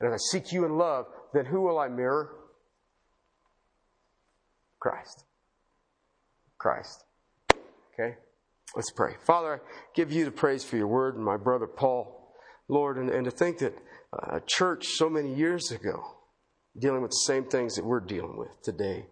And 0.00 0.12
as 0.12 0.20
I 0.20 0.38
seek 0.38 0.52
you 0.52 0.64
in 0.64 0.78
love, 0.78 1.06
then 1.34 1.46
who 1.46 1.62
will 1.62 1.78
I 1.78 1.88
mirror? 1.88 2.30
Christ. 4.78 5.24
Christ. 6.58 7.04
Okay? 7.92 8.16
Let's 8.74 8.90
pray. 8.90 9.14
Father, 9.26 9.54
I 9.54 9.58
give 9.94 10.12
you 10.12 10.24
the 10.24 10.30
praise 10.30 10.64
for 10.64 10.76
your 10.76 10.86
word 10.86 11.16
and 11.16 11.24
my 11.24 11.36
brother 11.36 11.66
Paul, 11.66 12.34
Lord, 12.68 12.98
and, 12.98 13.10
and 13.10 13.24
to 13.24 13.30
think 13.30 13.58
that 13.58 13.74
uh, 14.12 14.36
a 14.36 14.40
church 14.40 14.86
so 14.86 15.08
many 15.08 15.34
years 15.34 15.70
ago 15.70 16.02
dealing 16.78 17.02
with 17.02 17.10
the 17.10 17.24
same 17.26 17.44
things 17.44 17.74
that 17.76 17.84
we're 17.84 18.00
dealing 18.00 18.36
with 18.36 18.62
today. 18.62 19.06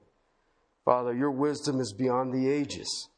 Father, 0.85 1.15
your 1.15 1.31
wisdom 1.31 1.81
is 1.81 1.95
beyond 1.95 2.33
the 2.33 2.51
ages. 2.51 3.09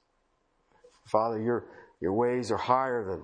Father, 1.06 1.40
your, 1.40 1.66
your 2.00 2.12
ways 2.12 2.50
are 2.50 2.56
higher 2.56 3.04
than, 3.04 3.22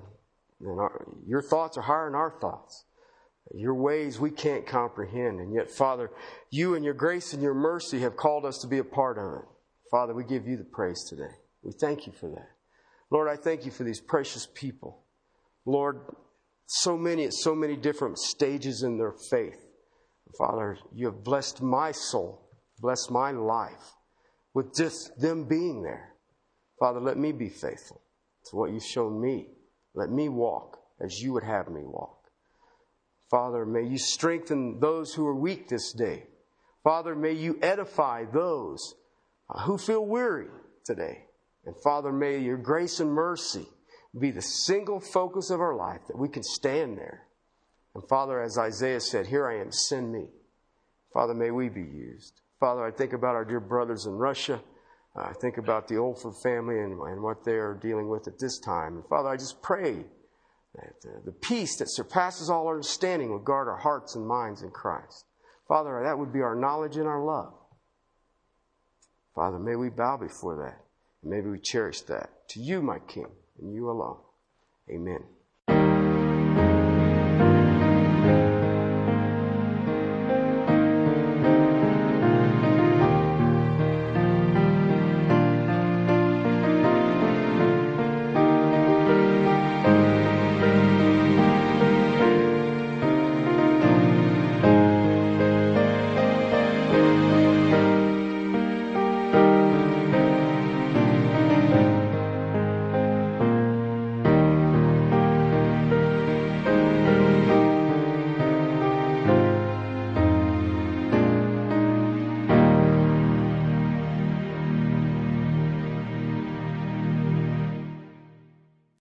than 0.61 0.79
our, 0.79 1.07
your 1.27 1.43
thoughts 1.43 1.77
are 1.77 1.83
higher 1.83 2.07
than 2.07 2.15
our 2.15 2.39
thoughts. 2.41 2.85
Your 3.55 3.75
ways 3.75 4.19
we 4.19 4.31
can't 4.31 4.67
comprehend. 4.67 5.41
And 5.41 5.53
yet, 5.53 5.71
Father, 5.71 6.11
you 6.51 6.75
and 6.75 6.85
your 6.85 6.95
grace 6.95 7.33
and 7.33 7.43
your 7.43 7.55
mercy 7.55 8.01
have 8.01 8.17
called 8.17 8.45
us 8.45 8.59
to 8.59 8.69
be 8.69 8.79
a 8.79 8.85
part 8.85 9.19
of 9.19 9.41
it. 9.41 9.49
Father, 9.91 10.15
we 10.15 10.25
give 10.25 10.47
you 10.47 10.57
the 10.57 10.65
praise 10.65 11.05
today. 11.09 11.35
We 11.63 11.73
thank 11.73 12.07
you 12.07 12.13
for 12.13 12.31
that. 12.31 12.49
Lord, 13.11 13.29
I 13.29 13.37
thank 13.37 13.67
you 13.67 13.71
for 13.71 13.85
these 13.85 14.01
precious 14.01 14.49
people. 14.55 15.05
Lord, 15.67 16.01
so 16.67 16.97
many 16.97 17.25
at 17.25 17.35
so 17.35 17.55
many 17.55 17.77
different 17.77 18.19
stages 18.19 18.83
in 18.83 18.97
their 18.97 19.13
faith. 19.31 19.59
Father, 20.39 20.79
you 20.95 21.07
have 21.07 21.23
blessed 21.23 21.61
my 21.61 21.93
soul, 21.93 22.49
blessed 22.79 23.11
my 23.11 23.33
life 23.33 23.93
with 24.55 24.75
just 24.75 25.13
them 25.21 25.45
being 25.45 25.83
there. 25.83 26.12
Father, 26.83 26.99
let 26.99 27.17
me 27.17 27.31
be 27.31 27.49
faithful 27.49 28.01
to 28.47 28.57
what 28.57 28.73
you've 28.73 28.83
shown 28.83 29.21
me. 29.21 29.47
Let 29.95 30.11
me 30.11 30.29
walk 30.29 30.81
as 31.01 31.23
you 31.23 31.33
would 31.33 31.45
have 31.45 31.69
me 31.69 31.83
walk. 31.85 32.25
Father, 33.31 33.65
may 33.65 33.85
you 33.85 33.99
strengthen 33.99 34.81
those 34.81 35.15
who 35.15 35.25
are 35.25 35.35
weak 35.37 35.69
this 35.69 35.93
day. 35.93 36.25
Father, 36.83 37.15
may 37.15 37.35
you 37.35 37.57
edify 37.63 38.25
those 38.25 38.97
uh, 39.49 39.61
who 39.63 39.79
feel 39.79 40.05
weary 40.05 40.49
today. 40.85 41.27
And 41.67 41.77
Father, 41.85 42.11
may 42.11 42.41
your 42.41 42.57
grace 42.57 42.99
and 42.99 43.13
mercy 43.13 43.69
be 44.19 44.33
the 44.33 44.43
single 44.43 44.99
focus 44.99 45.51
of 45.51 45.61
our 45.61 45.77
life 45.77 46.01
that 46.09 46.19
we 46.19 46.29
can 46.29 46.43
stand 46.43 46.99
there. 46.99 47.29
And 47.95 48.03
Father, 48.09 48.43
as 48.43 48.59
Isaiah 48.59 48.99
said, 48.99 49.29
Here 49.29 49.47
I 49.47 49.61
am, 49.61 49.71
send 49.71 50.13
me. 50.13 50.31
Father, 51.15 51.33
may 51.33 51.53
we 51.53 51.69
be 51.69 51.83
used. 51.83 52.41
Father, 52.59 52.85
I 52.85 52.91
think 52.91 53.13
about 53.13 53.37
our 53.37 53.45
dear 53.45 53.61
brothers 53.61 54.07
in 54.07 54.15
Russia. 54.15 54.61
I 55.15 55.33
think 55.35 55.59
about 55.59 55.89
the 55.89 55.97
Olford 55.97 56.43
family 56.43 56.79
and, 56.79 56.99
and 57.01 57.23
what 57.23 57.45
they 57.45 57.53
are 57.53 57.75
dealing 57.75 58.09
with 58.09 58.27
at 58.27 58.39
this 58.39 58.59
time. 58.59 58.97
And 58.97 59.07
Father, 59.07 59.29
I 59.29 59.37
just 59.37 59.61
pray 59.61 60.05
that 60.75 60.95
uh, 61.05 61.21
the 61.25 61.33
peace 61.33 61.77
that 61.77 61.91
surpasses 61.91 62.49
all 62.49 62.69
understanding 62.69 63.33
would 63.33 63.45
guard 63.45 63.69
our 63.69 63.77
hearts 63.77 64.17
and 64.17 64.27
minds 64.27 64.63
in 64.63 64.71
Christ. 64.71 65.27
Father, 65.69 66.03
that 66.03 66.19
would 66.19 66.33
be 66.33 66.41
our 66.41 66.55
knowledge 66.55 66.97
and 66.97 67.07
our 67.07 67.23
love. 67.23 67.53
Father, 69.35 69.59
may 69.59 69.77
we 69.77 69.91
bow 69.91 70.17
before 70.17 70.57
that. 70.57 70.83
Maybe 71.23 71.49
we 71.49 71.59
cherish 71.59 72.01
that. 72.03 72.31
To 72.51 72.61
you, 72.61 72.83
my 72.83 72.99
King, 72.99 73.31
and 73.61 73.73
you 73.73 73.91
alone. 73.91 74.19
Amen. 74.91 75.25